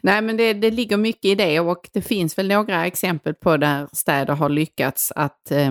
Nej, 0.00 0.22
men 0.22 0.36
det, 0.36 0.52
det 0.52 0.70
ligger 0.70 0.96
mycket 0.96 1.24
i 1.24 1.34
det 1.34 1.60
och 1.60 1.90
det 1.92 2.02
finns 2.02 2.38
väl 2.38 2.48
några 2.48 2.86
exempel 2.86 3.34
på 3.34 3.56
där 3.56 3.88
städer 3.92 4.34
har 4.34 4.48
lyckats 4.48 5.12
att 5.16 5.50
eh, 5.50 5.70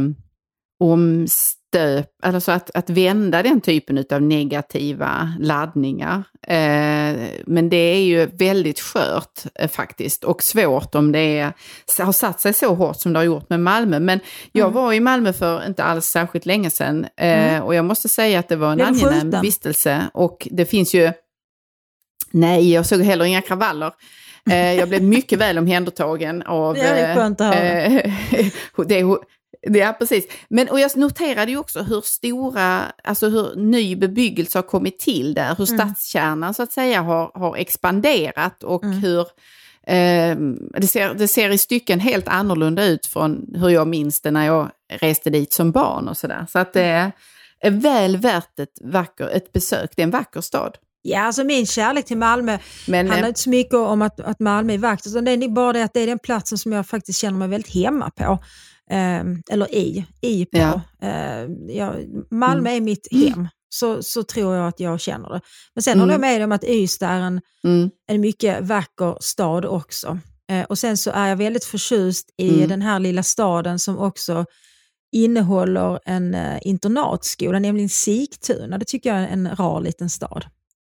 omstöp, 1.75 2.09
alltså 2.23 2.51
att, 2.51 2.71
att 2.75 2.89
vända 2.89 3.43
den 3.43 3.61
typen 3.61 4.05
av 4.11 4.21
negativa 4.21 5.33
laddningar. 5.39 6.23
Eh, 6.47 7.27
men 7.45 7.69
det 7.69 7.77
är 7.77 7.99
ju 8.03 8.25
väldigt 8.25 8.79
skört 8.79 9.43
eh, 9.59 9.69
faktiskt 9.69 10.23
och 10.23 10.43
svårt 10.43 10.95
om 10.95 11.11
det 11.11 11.19
är, 11.39 11.53
har 11.99 12.11
satt 12.11 12.41
sig 12.41 12.53
så 12.53 12.73
hårt 12.75 12.99
som 13.01 13.13
det 13.13 13.19
har 13.19 13.23
gjort 13.23 13.49
med 13.49 13.59
Malmö. 13.59 13.99
Men 13.99 14.19
jag 14.51 14.67
Mm. 14.67 14.73
var 14.75 14.93
i 14.93 14.99
Malmö 14.99 15.33
för 15.33 15.65
inte 15.67 15.83
alls 15.83 16.05
särskilt 16.05 16.45
länge 16.45 16.69
sedan 16.69 17.03
eh, 17.17 17.27
Mm. 17.55 17.63
och 17.63 17.75
jag 17.75 17.85
måste 17.85 18.09
säga 18.09 18.39
att 18.39 18.49
det 18.49 18.55
var 18.55 18.71
en 18.71 18.81
angenäm 18.81 19.41
vistelse 19.41 20.01
och 20.13 20.47
det 20.51 20.65
finns 20.65 20.93
ju 20.93 21.11
Nej, 22.31 22.73
jag 22.73 22.85
såg 22.85 23.01
heller 23.01 23.25
inga 23.25 23.41
kravaller. 23.41 23.91
Eh, 24.49 24.73
jag 24.73 24.89
blev 24.89 25.03
mycket 25.03 25.39
väl 25.39 25.57
omhändertagen 25.57 26.41
av... 26.43 26.73
Det 26.75 26.81
är 26.81 27.15
skönt 27.15 27.41
att 27.41 27.55
höra. 27.55 27.83
eh, 27.85 28.11
det, 28.87 29.03
ja, 29.73 29.93
precis. 29.99 30.25
Men, 30.49 30.69
och 30.69 30.79
jag 30.79 30.97
noterade 30.97 31.51
ju 31.51 31.57
också 31.57 31.81
hur 31.81 32.01
stora, 32.01 32.83
alltså 33.03 33.29
hur 33.29 33.55
ny 33.55 33.95
bebyggelse 33.95 34.57
har 34.57 34.63
kommit 34.63 34.99
till 34.99 35.33
där, 35.33 35.55
hur 35.57 35.71
Mm. 35.71 35.79
stadskärnan 35.79 36.53
så 36.53 36.63
att 36.63 36.71
säga 36.71 37.01
har, 37.01 37.31
har 37.33 37.55
expanderat 37.55 38.63
och 38.63 38.83
Mm. 38.83 38.97
hur 38.97 39.19
eh, 39.87 40.35
det, 40.81 40.87
ser, 40.87 41.13
det 41.13 41.27
ser 41.27 41.49
i 41.49 41.57
stycken 41.57 41.99
helt 41.99 42.27
annorlunda 42.27 42.85
ut 42.85 43.05
från 43.05 43.45
hur 43.55 43.69
jag 43.69 43.87
minns 43.87 44.21
det 44.21 44.31
när 44.31 44.45
jag 44.45 44.69
reste 45.01 45.29
dit 45.29 45.53
som 45.53 45.71
barn 45.71 46.07
och 46.07 46.17
sådär. 46.17 46.45
Så 46.49 46.59
att 46.59 46.73
det 46.73 46.83
är, 46.83 47.11
är 47.59 47.71
väl 47.71 48.17
värt 48.17 48.59
ett, 48.59 48.79
vacker, 48.83 49.29
ett 49.29 49.51
besök, 49.51 49.89
det 49.95 50.01
är 50.01 50.03
en 50.03 50.11
vacker 50.11 50.41
stad. 50.41 50.77
Ja, 51.01 51.21
alltså 51.21 51.43
min 51.43 51.65
kärlek 51.65 52.05
till 52.05 52.17
Malmö 52.17 52.57
Men, 52.87 53.07
handlar 53.07 53.25
eh, 53.27 53.29
inte 53.29 53.39
så 53.39 53.49
mycket 53.49 53.73
om 53.73 54.01
att, 54.01 54.19
att 54.19 54.39
Malmö 54.39 54.73
är 54.73 54.77
vackert, 54.77 55.07
utan 55.07 55.25
det 55.25 55.31
är 55.31 55.49
bara 55.49 55.73
det 55.73 55.83
att 55.83 55.93
det 55.93 55.99
är 55.99 56.07
den 56.07 56.19
platsen 56.19 56.57
som 56.57 56.71
jag 56.71 56.87
faktiskt 56.87 57.19
känner 57.19 57.37
mig 57.37 57.47
väldigt 57.47 57.73
hemma 57.73 58.09
på. 58.09 58.39
Ehm, 58.91 59.41
eller 59.49 59.75
i, 59.75 60.05
i 60.21 60.45
på. 60.45 60.57
Ja. 60.57 60.81
Ehm, 61.01 61.69
jag, 61.69 61.95
Malmö 62.31 62.69
är 62.69 62.81
mitt 62.81 63.07
hem, 63.11 63.47
så, 63.69 64.03
så 64.03 64.23
tror 64.23 64.55
jag 64.55 64.67
att 64.67 64.79
jag 64.79 64.99
känner 64.99 65.29
det. 65.29 65.41
Men 65.75 65.83
sen 65.83 65.93
Mm. 65.93 65.99
håller 65.99 66.13
jag 66.13 66.21
med 66.21 66.43
om 66.43 66.51
att 66.51 66.63
Ystad 66.63 67.07
är 67.09 67.19
en, 67.21 67.41
mm, 67.63 67.89
en 68.07 68.21
mycket 68.21 68.63
vacker 68.63 69.17
stad 69.21 69.65
också. 69.65 70.19
Eh, 70.51 70.63
och 70.63 70.77
sen 70.79 70.97
så 70.97 71.11
är 71.11 71.27
jag 71.27 71.35
väldigt 71.35 71.65
förtjust 71.65 72.29
i 72.37 72.49
Mm. 72.55 72.69
den 72.69 72.81
här 72.81 72.99
lilla 72.99 73.23
staden 73.23 73.79
som 73.79 73.97
också 73.97 74.45
innehåller 75.11 75.99
en 76.05 76.33
eh, 76.35 76.59
internatskola, 76.61 77.59
nämligen 77.59 77.89
Sigtuna. 77.89 78.77
Det 78.77 78.85
tycker 78.85 79.09
jag 79.13 79.19
är 79.19 79.27
en 79.27 79.55
rar 79.55 79.81
liten 79.81 80.09
stad. 80.09 80.45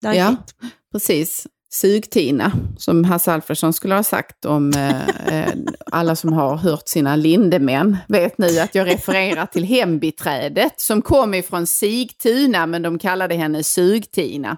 Ja. 0.02 0.28
fint. 0.28 0.56
Precis. 0.92 1.48
Sugtina, 1.74 2.52
som 2.78 3.04
Hasse 3.04 3.34
Alfredson 3.34 3.74
skulle 3.74 3.96
ha 3.96 4.04
sagt 4.04 4.46
om 4.46 4.74
eh, 4.74 5.08
eh, 5.40 5.54
alla 5.92 6.16
som 6.16 6.34
har 6.34 6.58
hört 6.58 6.88
sina 6.88 7.16
lindemän 7.16 7.98
vet 8.08 8.38
nu 8.38 8.60
att 8.60 8.76
jag 8.76 8.88
refererar 8.88 9.46
till 9.46 9.64
hembiträdet 9.64 10.74
som 10.82 11.02
kom 11.02 11.34
ifrån 11.34 11.68
Sigtuna 11.68 12.66
men 12.66 12.82
de 12.82 13.00
kallade 13.00 13.36
henne 13.36 13.64
Sugtina. 13.64 14.58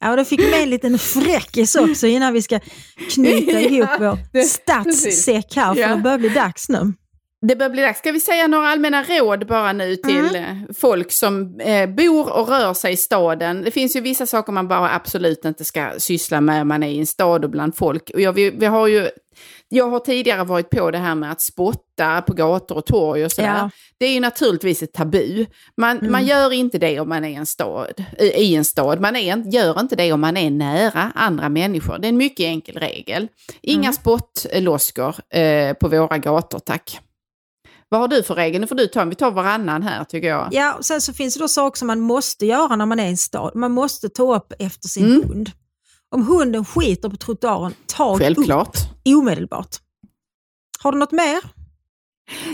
ja, 0.00 0.10
och 0.10 0.16
då 0.16 0.24
fick 0.24 0.40
med 0.40 0.62
en 0.62 0.70
liten 0.70 0.98
fräckis 0.98 1.74
också 1.74 2.06
innan 2.06 2.32
vi 2.32 2.42
ska 2.42 2.60
knyta 3.10 3.60
ihop 3.60 3.88
vår 3.98 4.42
stadssäck 4.44 5.56
här, 5.56 5.74
för 5.74 5.80
Ja. 5.80 5.88
det 5.88 6.02
börjar 6.02 6.18
bli 6.18 6.28
dags 6.28 6.68
nu. 6.68 6.92
Det 7.46 7.56
börjar 7.56 7.70
bli 7.70 7.82
dags. 7.82 7.98
Ska 7.98 8.12
vi 8.12 8.20
säga 8.20 8.46
några 8.46 8.68
allmänna 8.68 9.02
råd 9.02 9.46
bara 9.46 9.72
nu 9.72 9.96
till 9.96 10.36
eh, 10.36 10.54
folk 10.76 11.12
som 11.12 11.60
eh, 11.60 11.88
bor 11.88 12.32
och 12.32 12.48
rör 12.48 12.74
sig 12.74 12.92
i 12.92 12.96
staden? 12.96 13.62
Det 13.62 13.70
finns 13.70 13.96
ju 13.96 14.00
vissa 14.00 14.26
saker 14.26 14.52
man 14.52 14.68
bara 14.68 14.94
absolut 14.94 15.44
inte 15.44 15.64
ska 15.64 15.90
syssla 15.98 16.40
med 16.40 16.62
om 16.62 16.68
man 16.68 16.82
är 16.82 16.88
i 16.88 16.98
en 16.98 17.06
stad 17.06 17.44
och 17.44 17.50
bland 17.50 17.76
folk. 17.76 18.10
Och 18.14 18.20
jag, 18.20 18.32
vi, 18.32 18.50
vi 18.50 18.66
har 18.66 18.86
ju, 18.86 19.08
jag 19.68 19.90
har 19.90 19.98
tidigare 20.00 20.44
varit 20.44 20.70
på 20.70 20.90
det 20.90 20.98
här 20.98 21.14
med 21.14 21.32
att 21.32 21.40
spotta 21.40 22.22
på 22.22 22.34
gator 22.34 22.76
och 22.76 22.86
torg 22.86 23.24
och 23.24 23.32
sådär. 23.32 23.48
Ja. 23.48 23.70
Det 23.98 24.06
är 24.06 24.12
ju 24.12 24.20
naturligtvis 24.20 24.82
ett 24.82 24.92
tabu. 24.92 25.46
Man, 25.76 26.10
man 26.10 26.26
gör 26.26 26.52
inte 26.52 26.78
det 26.78 27.00
om 27.00 27.08
man 27.08 27.24
är 27.24 27.28
i 27.28 27.34
en 27.34 27.46
stad. 27.46 28.04
I, 28.18 28.24
i 28.24 28.54
en 28.54 28.64
stad. 28.64 29.00
Man 29.00 29.16
är, 29.16 29.52
gör 29.52 29.80
inte 29.80 29.96
det 29.96 30.12
om 30.12 30.20
man 30.20 30.36
är 30.36 30.50
nära 30.50 31.12
andra 31.14 31.48
människor. 31.48 31.98
Det 31.98 32.06
är 32.06 32.08
en 32.08 32.16
mycket 32.16 32.44
enkel 32.44 32.76
regel. 32.76 33.28
Inga 33.62 33.92
spottloskor 33.92 35.14
eh, 35.30 35.72
på 35.72 35.88
våra 35.88 36.18
gator, 36.18 36.58
tack. 36.58 37.00
Vad 37.88 38.00
har 38.00 38.08
du 38.08 38.22
för 38.22 38.34
regel? 38.34 38.60
Nu 38.60 38.66
får 38.66 38.74
du 38.74 38.86
ta, 38.86 39.04
vi 39.04 39.14
tar 39.14 39.30
varannan 39.30 39.82
här 39.82 40.04
tycker 40.04 40.28
jag. 40.28 40.48
Ja, 40.52 40.74
och 40.74 40.84
sen 40.84 41.00
så 41.00 41.12
finns 41.12 41.34
det 41.34 41.40
då 41.40 41.48
saker 41.48 41.78
som 41.78 41.86
man 41.86 42.00
måste 42.00 42.46
göra 42.46 42.76
när 42.76 42.86
man 42.86 43.00
är 43.00 43.04
i 43.06 43.08
en 43.08 43.16
stad. 43.16 43.52
Man 43.54 43.72
måste 43.72 44.08
ta 44.08 44.36
upp 44.36 44.52
efter 44.58 44.88
sin 44.88 45.04
Mm. 45.04 45.28
hund. 45.28 45.50
Om 46.10 46.26
hunden 46.26 46.64
skiter 46.64 47.08
på 47.08 47.16
trottoaren, 47.16 47.74
ta 47.86 48.18
Självklart. 48.18 48.68
upp 48.68 49.14
omedelbart. 49.16 49.76
Har 50.82 50.92
du 50.92 50.98
något 50.98 51.12
mer? 51.12 51.38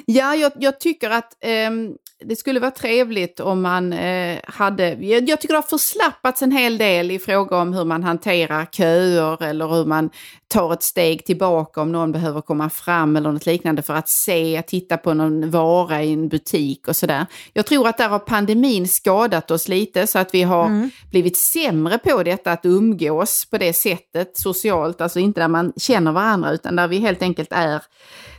Ja, 0.06 0.34
jag, 0.34 0.52
jag 0.58 0.80
tycker 0.80 1.10
att 1.10 1.36
ehm, 1.40 1.92
det 2.24 2.36
skulle 2.36 2.60
vara 2.60 2.70
trevligt 2.70 3.40
om 3.40 3.62
man 3.62 3.92
eh, 3.92 4.38
hade, 4.44 4.88
jag, 4.92 5.28
jag 5.28 5.40
tycker 5.40 5.54
det 5.54 5.58
har 5.58 5.78
förslappats 5.78 6.42
en 6.42 6.52
hel 6.52 6.78
del 6.78 7.10
i 7.10 7.18
fråga 7.18 7.56
om 7.56 7.72
hur 7.74 7.84
man 7.84 8.02
hanterar 8.02 8.66
köer 8.66 9.42
eller 9.42 9.68
hur 9.68 9.84
man 9.84 10.10
tar 10.50 10.72
ett 10.72 10.82
steg 10.82 11.24
tillbaka 11.24 11.80
om 11.80 11.92
någon 11.92 12.12
behöver 12.12 12.40
komma 12.40 12.70
fram 12.70 13.16
eller 13.16 13.32
något 13.32 13.46
liknande 13.46 13.82
för 13.82 13.94
att 13.94 14.08
se, 14.08 14.62
titta 14.66 14.96
på 14.96 15.14
någon 15.14 15.50
vara 15.50 16.02
i 16.02 16.12
en 16.12 16.28
butik 16.28 16.88
och 16.88 16.96
sådär. 16.96 17.26
Jag 17.52 17.66
tror 17.66 17.88
att 17.88 17.98
där 17.98 18.08
har 18.08 18.18
pandemin 18.18 18.88
skadat 18.88 19.50
oss 19.50 19.68
lite 19.68 20.06
så 20.06 20.18
att 20.18 20.34
vi 20.34 20.42
har 20.42 20.66
mm. 20.66 20.90
blivit 21.10 21.36
sämre 21.36 21.98
på 21.98 22.22
detta 22.22 22.52
att 22.52 22.66
umgås 22.66 23.46
på 23.50 23.58
det 23.58 23.72
sättet 23.72 24.38
socialt, 24.38 25.00
alltså 25.00 25.18
inte 25.18 25.40
där 25.40 25.48
man 25.48 25.72
känner 25.76 26.12
varandra 26.12 26.52
utan 26.52 26.76
där 26.76 26.88
vi 26.88 26.98
helt 26.98 27.22
enkelt 27.22 27.52
är 27.52 27.82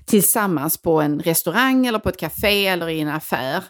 tillsammans 0.05 0.81
på 0.81 1.01
en 1.01 1.19
restaurang 1.19 1.85
eller 1.85 1.99
på 1.99 2.09
ett 2.09 2.19
café 2.19 2.67
eller 2.67 2.89
i 2.89 2.99
en 2.99 3.07
affär. 3.07 3.63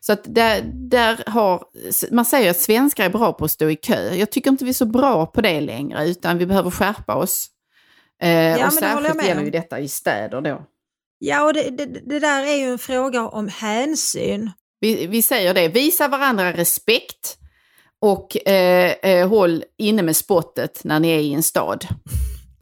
Så 0.00 0.12
att 0.12 0.20
där, 0.24 0.62
där 0.74 1.24
har, 1.26 1.62
man 2.10 2.24
säger 2.24 2.50
att 2.50 2.60
svenskar 2.60 3.04
är 3.04 3.10
bra 3.10 3.32
på 3.32 3.44
att 3.44 3.50
stå 3.50 3.70
i 3.70 3.76
kö. 3.76 4.14
Jag 4.14 4.30
tycker 4.30 4.50
inte 4.50 4.64
vi 4.64 4.70
är 4.70 4.74
så 4.74 4.86
bra 4.86 5.26
på 5.26 5.40
det 5.40 5.60
längre 5.60 6.08
utan 6.08 6.38
vi 6.38 6.46
behöver 6.46 6.70
skärpa 6.70 7.14
oss. 7.14 7.50
Eh, 8.22 8.30
ja, 8.30 8.66
och 8.66 8.72
särskilt 8.72 9.24
gäller 9.24 9.42
ju 9.42 9.50
detta 9.50 9.80
i 9.80 9.88
städer 9.88 10.40
då. 10.40 10.66
Ja, 11.18 11.44
och 11.44 11.52
det, 11.52 11.70
det, 11.70 11.86
det, 11.86 12.18
där 12.18 12.44
är 12.44 12.56
ju 12.56 12.64
en 12.72 12.78
fråga 12.78 13.28
om 13.28 13.48
hänsyn. 13.48 14.50
Vi, 14.80 15.06
vi 15.06 15.22
säger 15.22 15.54
det, 15.54 15.68
visa 15.68 16.08
varandra 16.08 16.52
respekt 16.52 17.38
och 18.00 18.48
eh, 18.48 18.92
eh, 19.02 19.28
håll 19.28 19.64
inne 19.78 20.02
med 20.02 20.16
spottet 20.16 20.80
när 20.84 21.00
ni 21.00 21.08
är 21.08 21.18
i 21.18 21.34
en 21.34 21.42
stad. 21.42 21.86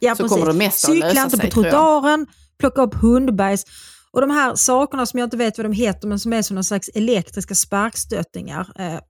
Ja, 0.01 0.15
så 0.15 0.23
precis. 0.23 0.39
kommer 0.39 0.53
det 0.53 0.59
mesta 0.59 0.89
Cykla 0.89 1.07
att 1.07 1.15
lösa 1.15 1.31
sig, 1.31 1.47
inte 1.47 1.57
på 1.57 1.63
trottoaren, 1.63 2.27
plocka 2.59 2.83
upp 2.83 2.95
hundbajs. 2.95 3.65
Och 4.11 4.21
de 4.21 4.31
här 4.31 4.55
sakerna 4.55 5.07
som 5.07 5.19
jag 5.19 5.27
inte 5.27 5.37
vet 5.37 5.59
vad 5.59 5.65
de 5.65 5.73
heter 5.73 6.09
men 6.09 6.19
som 6.19 6.33
är 6.33 6.43
som 6.43 6.55
någon 6.55 6.65
slags 6.65 6.89
elektriska 6.95 7.55
sparkstöttingar. 7.55 8.73
Eh, 8.79 9.01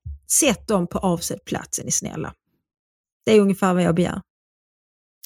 sätt 0.40 0.68
dem 0.68 0.86
på 0.86 0.98
avsedd 0.98 1.44
plats 1.44 1.78
är 1.78 1.84
ni 1.84 1.90
snälla. 1.90 2.32
Det 3.26 3.32
är 3.32 3.40
ungefär 3.40 3.74
vad 3.74 3.82
jag 3.82 3.94
begär. 3.94 4.20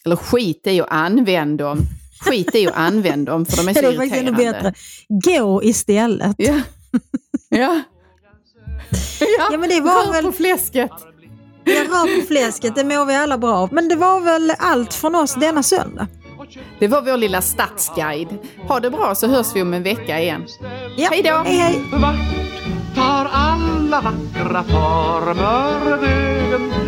Eller 0.04 0.16
skit 0.16 0.66
i 0.66 0.80
att 0.80 0.90
använda 0.90 1.64
dem. 1.64 1.78
Skit 2.20 2.54
i 2.54 2.66
att 2.66 2.76
använda 2.76 3.32
dem 3.32 3.46
för 3.46 3.56
de 3.56 3.68
är 3.68 3.74
så 3.74 3.80
det 3.80 3.86
är 3.86 3.92
irriterande. 3.92 4.32
Bättre. 4.32 4.74
Gå 5.08 5.62
istället. 5.62 6.34
Ja. 6.38 6.60
ja. 7.48 7.82
Ja, 9.20 9.26
ja 9.50 9.58
men 9.58 9.68
det 9.68 9.80
var 9.80 10.06
rör 10.06 10.12
väl... 10.12 10.24
på 10.24 10.32
fläsket. 10.32 10.90
Ja, 11.64 11.82
rör 11.82 12.20
på 12.20 12.26
fläsket, 12.26 12.74
det 12.74 12.84
mår 12.84 13.06
vi 13.06 13.14
alla 13.14 13.38
bra 13.38 13.56
av. 13.56 13.72
Men 13.72 13.88
det 13.88 13.96
var 13.96 14.20
väl 14.20 14.52
allt 14.58 14.94
från 14.94 15.14
oss 15.14 15.34
denna 15.34 15.62
söndag. 15.62 16.06
Det 16.78 16.88
var 16.88 17.02
vår 17.02 17.16
lilla 17.16 17.40
stadsguide. 17.42 18.38
Ha 18.68 18.80
det 18.80 18.90
bra 18.90 19.14
så 19.14 19.26
hörs 19.26 19.46
vi 19.54 19.62
om 19.62 19.74
en 19.74 19.82
vecka 19.82 20.20
igen. 20.20 20.46
Ja. 20.96 21.08
Hej 21.10 21.22
då! 21.22 21.42
Hej, 21.46 21.56
hej. 21.56 21.84
Vart 21.92 22.16
tar 22.94 23.30
alla 23.32 24.00
vackra 24.00 24.62
former 24.62 25.96
vägen? 25.96 26.87